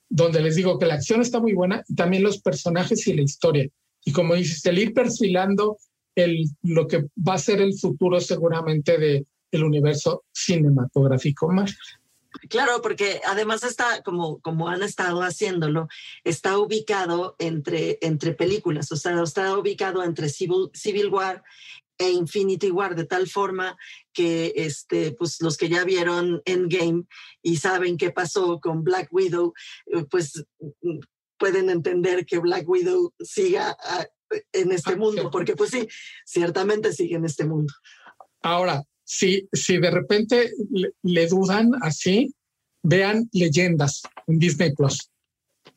donde 0.09 0.41
les 0.41 0.55
digo 0.55 0.79
que 0.79 0.87
la 0.87 0.95
acción 0.95 1.21
está 1.21 1.39
muy 1.39 1.53
buena 1.53 1.83
y 1.87 1.93
también 1.93 2.23
los 2.23 2.41
personajes 2.41 3.05
y 3.05 3.13
la 3.13 3.21
historia. 3.21 3.69
Y 4.03 4.11
como 4.11 4.33
dices, 4.33 4.65
el 4.65 4.79
ir 4.79 4.95
perfilando 4.95 5.77
el, 6.15 6.45
lo 6.63 6.87
que 6.87 7.05
va 7.15 7.35
a 7.35 7.39
ser 7.39 7.61
el 7.61 7.77
futuro 7.77 8.19
seguramente 8.19 8.97
de 8.97 9.25
el 9.51 9.63
universo 9.63 10.25
cinematográfico 10.33 11.49
más. 11.51 11.77
Claro, 12.49 12.81
porque 12.81 13.21
además 13.25 13.63
está, 13.63 14.03
como, 14.03 14.39
como 14.41 14.67
han 14.67 14.83
estado 14.83 15.21
haciéndolo, 15.21 15.87
está 16.23 16.57
ubicado 16.59 17.35
entre, 17.39 17.97
entre 18.01 18.33
películas, 18.33 18.91
o 18.91 18.97
sea, 18.97 19.21
está 19.23 19.57
ubicado 19.57 20.03
entre 20.03 20.27
Civil, 20.29 20.69
Civil 20.73 21.07
War 21.07 21.43
e 21.97 22.11
Infinity 22.11 22.71
War, 22.71 22.93
de 22.95 23.05
tal 23.05 23.27
forma 23.27 23.77
que 24.11 24.51
este, 24.57 25.13
pues, 25.13 25.41
los 25.41 25.55
que 25.55 25.69
ya 25.69 25.85
vieron 25.85 26.41
Endgame 26.43 27.05
y 27.41 27.55
saben 27.55 27.97
qué 27.97 28.11
pasó 28.11 28.59
con 28.59 28.83
Black 28.83 29.07
Widow, 29.11 29.53
eh, 29.87 30.05
pues 30.11 30.45
pueden 31.37 31.69
entender 31.69 32.25
que 32.25 32.39
Black 32.39 32.67
Widow 32.67 33.13
siga 33.19 33.77
en 34.51 34.71
este 34.71 34.93
ah, 34.93 34.97
mundo, 34.97 35.29
porque 35.31 35.55
pues 35.55 35.71
sí, 35.71 35.87
ciertamente 36.25 36.93
sigue 36.93 37.15
en 37.15 37.25
este 37.25 37.45
mundo. 37.45 37.73
Ahora, 38.41 38.83
si, 39.03 39.47
si 39.53 39.77
de 39.77 39.91
repente 39.91 40.51
le, 41.03 41.27
dudan 41.27 41.71
así, 41.81 42.33
vean 42.83 43.29
Leyendas 43.31 44.01
en 44.27 44.39
Disney 44.39 44.73
Plus. 44.73 45.09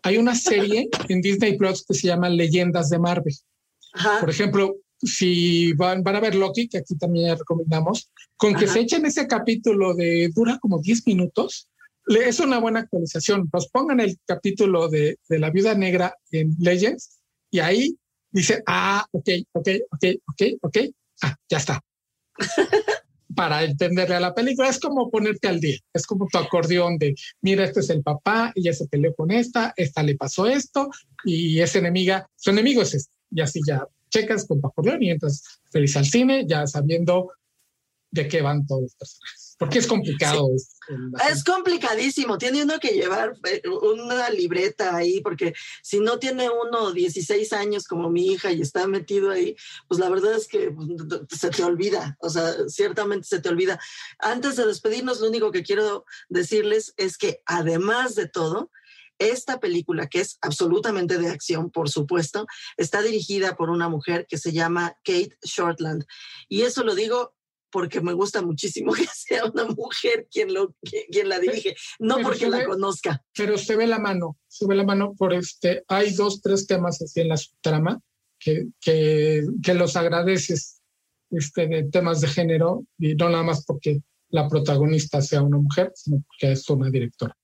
Hay 0.03 0.16
una 0.16 0.34
serie 0.34 0.88
en 1.09 1.20
Disney 1.20 1.57
Plus 1.57 1.84
que 1.84 1.94
se 1.94 2.09
llama 2.09 2.28
Leyendas 2.28 2.90
de 2.90 2.99
Marvel. 2.99 3.34
Por 4.20 4.30
ejemplo, 4.30 4.76
si 5.01 5.72
van, 5.74 6.03
van, 6.03 6.16
a 6.16 6.20
ver 6.20 6.34
Loki, 6.34 6.68
que 6.68 6.78
aquí 6.78 6.96
también 6.96 7.36
recomendamos, 7.38 8.11
con 8.36 8.55
que 8.55 8.66
se 8.66 8.80
echen 8.80 9.07
ese 9.07 9.26
capítulo 9.26 9.94
de 9.94 10.30
dura 10.34 10.59
como 10.61 10.80
10 10.80 11.07
minutos, 11.07 11.68
es 12.07 12.40
una 12.40 12.59
buena 12.59 12.80
actualización. 12.80 13.49
Nos 13.53 13.68
pongan 13.68 14.01
el 14.01 14.18
capítulo 14.24 14.88
de, 14.88 15.18
de 15.28 15.38
la 15.38 15.51
viuda 15.51 15.74
negra 15.74 16.14
en 16.30 16.55
Legends 16.59 17.18
y 17.51 17.61
ahí 17.61 17.99
dice, 18.31 18.62
ah, 18.66 19.07
ok, 19.12 19.29
ok, 19.53 19.68
ok, 19.91 20.05
ok, 20.26 20.43
ok, 20.62 20.79
ah, 21.22 21.37
ya 21.49 21.59
está. 21.59 21.81
Para 23.35 23.62
entenderle 23.62 24.16
a 24.16 24.20
la 24.20 24.35
película 24.35 24.68
es 24.68 24.81
como 24.81 25.11
ponerte 25.11 25.49
al 25.49 25.61
día, 25.61 25.76
es 25.93 26.07
como 26.07 26.26
tu 26.26 26.39
acordeón 26.39 26.99
de, 26.99 27.14
mira, 27.41 27.64
este 27.64 27.81
es 27.81 27.91
el 27.91 28.03
papá, 28.03 28.53
ella 28.55 28.72
se 28.72 28.89
peleó 28.89 29.14
con 29.14 29.31
esta, 29.31 29.72
esta 29.76 30.03
le 30.03 30.16
pasó 30.16 30.47
esto, 30.47 30.89
y 31.24 31.61
es 31.61 31.76
enemiga, 31.76 32.29
su 32.35 32.51
enemigo 32.51 32.83
es 32.83 32.95
este, 32.95 33.12
y 33.31 33.41
así 33.41 33.61
ya 33.66 33.87
checas 34.11 34.47
con 34.47 34.61
tu 34.61 34.66
acordeón 34.66 35.03
y 35.03 35.11
entras 35.11 35.61
feliz 35.70 35.97
al 35.97 36.07
cine, 36.07 36.47
ya 36.49 36.66
sabiendo 36.66 37.31
de 38.11 38.26
qué 38.26 38.43
van 38.43 38.66
todos 38.66 38.83
los 38.83 38.95
personajes. 38.95 39.47
Porque 39.59 39.81
es 39.81 39.87
complicado. 39.89 40.49
Es 41.29 41.43
complicadísimo. 41.43 42.39
Tiene 42.39 42.63
uno 42.63 42.79
que 42.79 42.91
llevar 42.91 43.35
eh, 43.45 43.61
una 43.69 44.31
libreta 44.31 44.95
ahí, 44.95 45.21
porque 45.21 45.53
si 45.83 45.99
no 45.99 46.19
tiene 46.21 46.49
uno 46.49 46.93
16 46.93 47.53
años 47.53 47.85
como 47.89 48.09
mi 48.09 48.27
hija 48.27 48.53
y 48.53 48.61
está 48.61 48.87
metido 48.87 49.31
ahí, 49.31 49.57
pues 49.89 49.99
la 49.99 50.09
verdad 50.09 50.37
es 50.37 50.47
que 50.47 50.71
pues, 50.71 50.89
se 51.41 51.51
te 51.51 51.65
olvida. 51.65 52.17
O 52.21 52.31
sea, 52.31 52.55
ciertamente 52.69 53.27
se 53.27 53.41
te 53.41 53.49
olvida. 53.49 53.81
Antes 54.21 54.55
de 54.57 54.65
despedirnos, 54.65 55.21
lo 55.21 55.29
único 55.29 55.51
que 55.51 55.65
quiero 55.65 56.05
decirles 56.29 56.95
es 56.97 57.19
que 57.19 57.43
además 57.45 58.15
de 58.15 58.29
todo, 58.29 58.71
esta 59.19 59.59
película, 59.59 60.07
que 60.07 60.21
es 60.21 60.39
absolutamente 60.41 61.19
de 61.19 61.29
acción, 61.29 61.71
por 61.71 61.91
supuesto, 61.91 62.47
está 62.77 63.03
dirigida 63.03 63.57
por 63.57 63.71
una 63.71 63.89
mujer 63.89 64.27
que 64.29 64.39
se 64.39 64.53
llama 64.53 64.97
Kate 65.05 65.37
Shortland. 65.43 66.05
Y 66.49 66.63
eso 66.63 66.85
lo 66.85 66.95
digo 66.95 67.35
porque 67.71 68.01
me 68.01 68.12
gusta 68.12 68.43
muchísimo 68.43 68.93
que 68.95 69.07
sea 69.12 69.45
una 69.45 69.64
mujer 69.66 70.27
quien, 70.31 70.53
lo, 70.55 70.75
quien 71.11 71.29
la 71.29 71.39
dirige, 71.39 71.75
no 71.99 72.19
porque 72.23 72.49
la 72.49 72.64
conozca. 72.64 73.23
Pero 73.37 73.59
se 73.59 73.77
ve 73.77 73.87
la 73.87 73.99
mano, 73.99 74.37
se 74.49 74.66
ve 74.66 74.75
la 74.75 74.85
mano 74.85 75.14
por 75.16 75.33
este, 75.35 75.85
hay 75.89 76.12
dos, 76.14 76.41
tres 76.41 76.66
temas 76.66 77.01
así 77.03 77.21
en 77.21 77.29
la 77.29 77.37
subtrama 77.37 78.01
que, 78.39 78.66
que, 78.81 79.45
que 79.62 79.75
los 79.75 79.97
agradeces 79.97 80.81
este, 81.31 81.66
de 81.66 81.85
temas 81.85 82.21
de 82.21 82.29
género 82.29 82.85
y 82.99 83.14
no 83.14 83.29
nada 83.29 83.43
más 83.43 83.64
porque 83.64 84.01
la 84.31 84.49
protagonista 84.49 85.21
sea 85.23 85.43
una 85.43 85.59
mujer, 85.59 85.93
sino 85.95 86.23
porque 86.27 86.53
es 86.53 86.69
una 86.69 86.91
directora. 86.91 87.37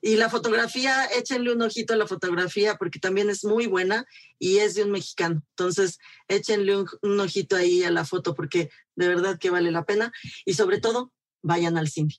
Y 0.00 0.16
la 0.16 0.30
fotografía, 0.30 1.06
échenle 1.16 1.52
un 1.52 1.62
ojito 1.62 1.92
a 1.92 1.96
la 1.96 2.06
fotografía 2.06 2.76
porque 2.76 2.98
también 2.98 3.30
es 3.30 3.44
muy 3.44 3.66
buena 3.66 4.06
y 4.38 4.58
es 4.58 4.74
de 4.74 4.84
un 4.84 4.90
mexicano. 4.90 5.42
Entonces, 5.50 5.98
échenle 6.28 6.84
un, 7.02 7.20
ojito 7.20 7.56
ahí 7.56 7.82
a 7.82 7.90
la 7.90 8.04
foto 8.04 8.34
porque 8.34 8.70
de 8.96 9.08
verdad 9.08 9.38
que 9.38 9.50
vale 9.50 9.70
la 9.70 9.84
pena. 9.84 10.12
Y 10.44 10.54
sobre 10.54 10.80
todo, 10.80 11.12
vayan 11.42 11.76
al 11.76 11.88
cine. 11.88 12.16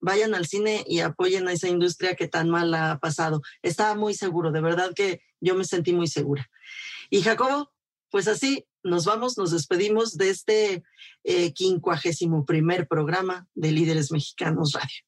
Vayan 0.00 0.34
al 0.34 0.46
cine 0.46 0.84
y 0.86 1.00
apoyen 1.00 1.48
a 1.48 1.52
esa 1.52 1.68
industria 1.68 2.14
que 2.14 2.28
tan 2.28 2.48
mal 2.50 2.72
ha 2.74 2.98
pasado. 2.98 3.42
Estaba 3.62 3.94
muy 3.94 4.14
seguro, 4.14 4.52
de 4.52 4.60
verdad 4.60 4.92
que 4.94 5.20
yo 5.40 5.54
me 5.54 5.64
sentí 5.64 5.92
muy 5.92 6.06
segura. 6.06 6.48
Y 7.10 7.22
Jacobo, 7.22 7.72
pues 8.10 8.28
así 8.28 8.64
nos 8.84 9.04
vamos, 9.04 9.36
nos 9.36 9.50
despedimos 9.50 10.16
de 10.16 10.30
este 10.30 10.82
eh, 11.24 11.52
quincuagésimo 11.52 12.44
primer 12.44 12.86
programa 12.86 13.48
de 13.54 13.72
Líderes 13.72 14.12
Mexicanos 14.12 14.72
Radio. 14.72 15.07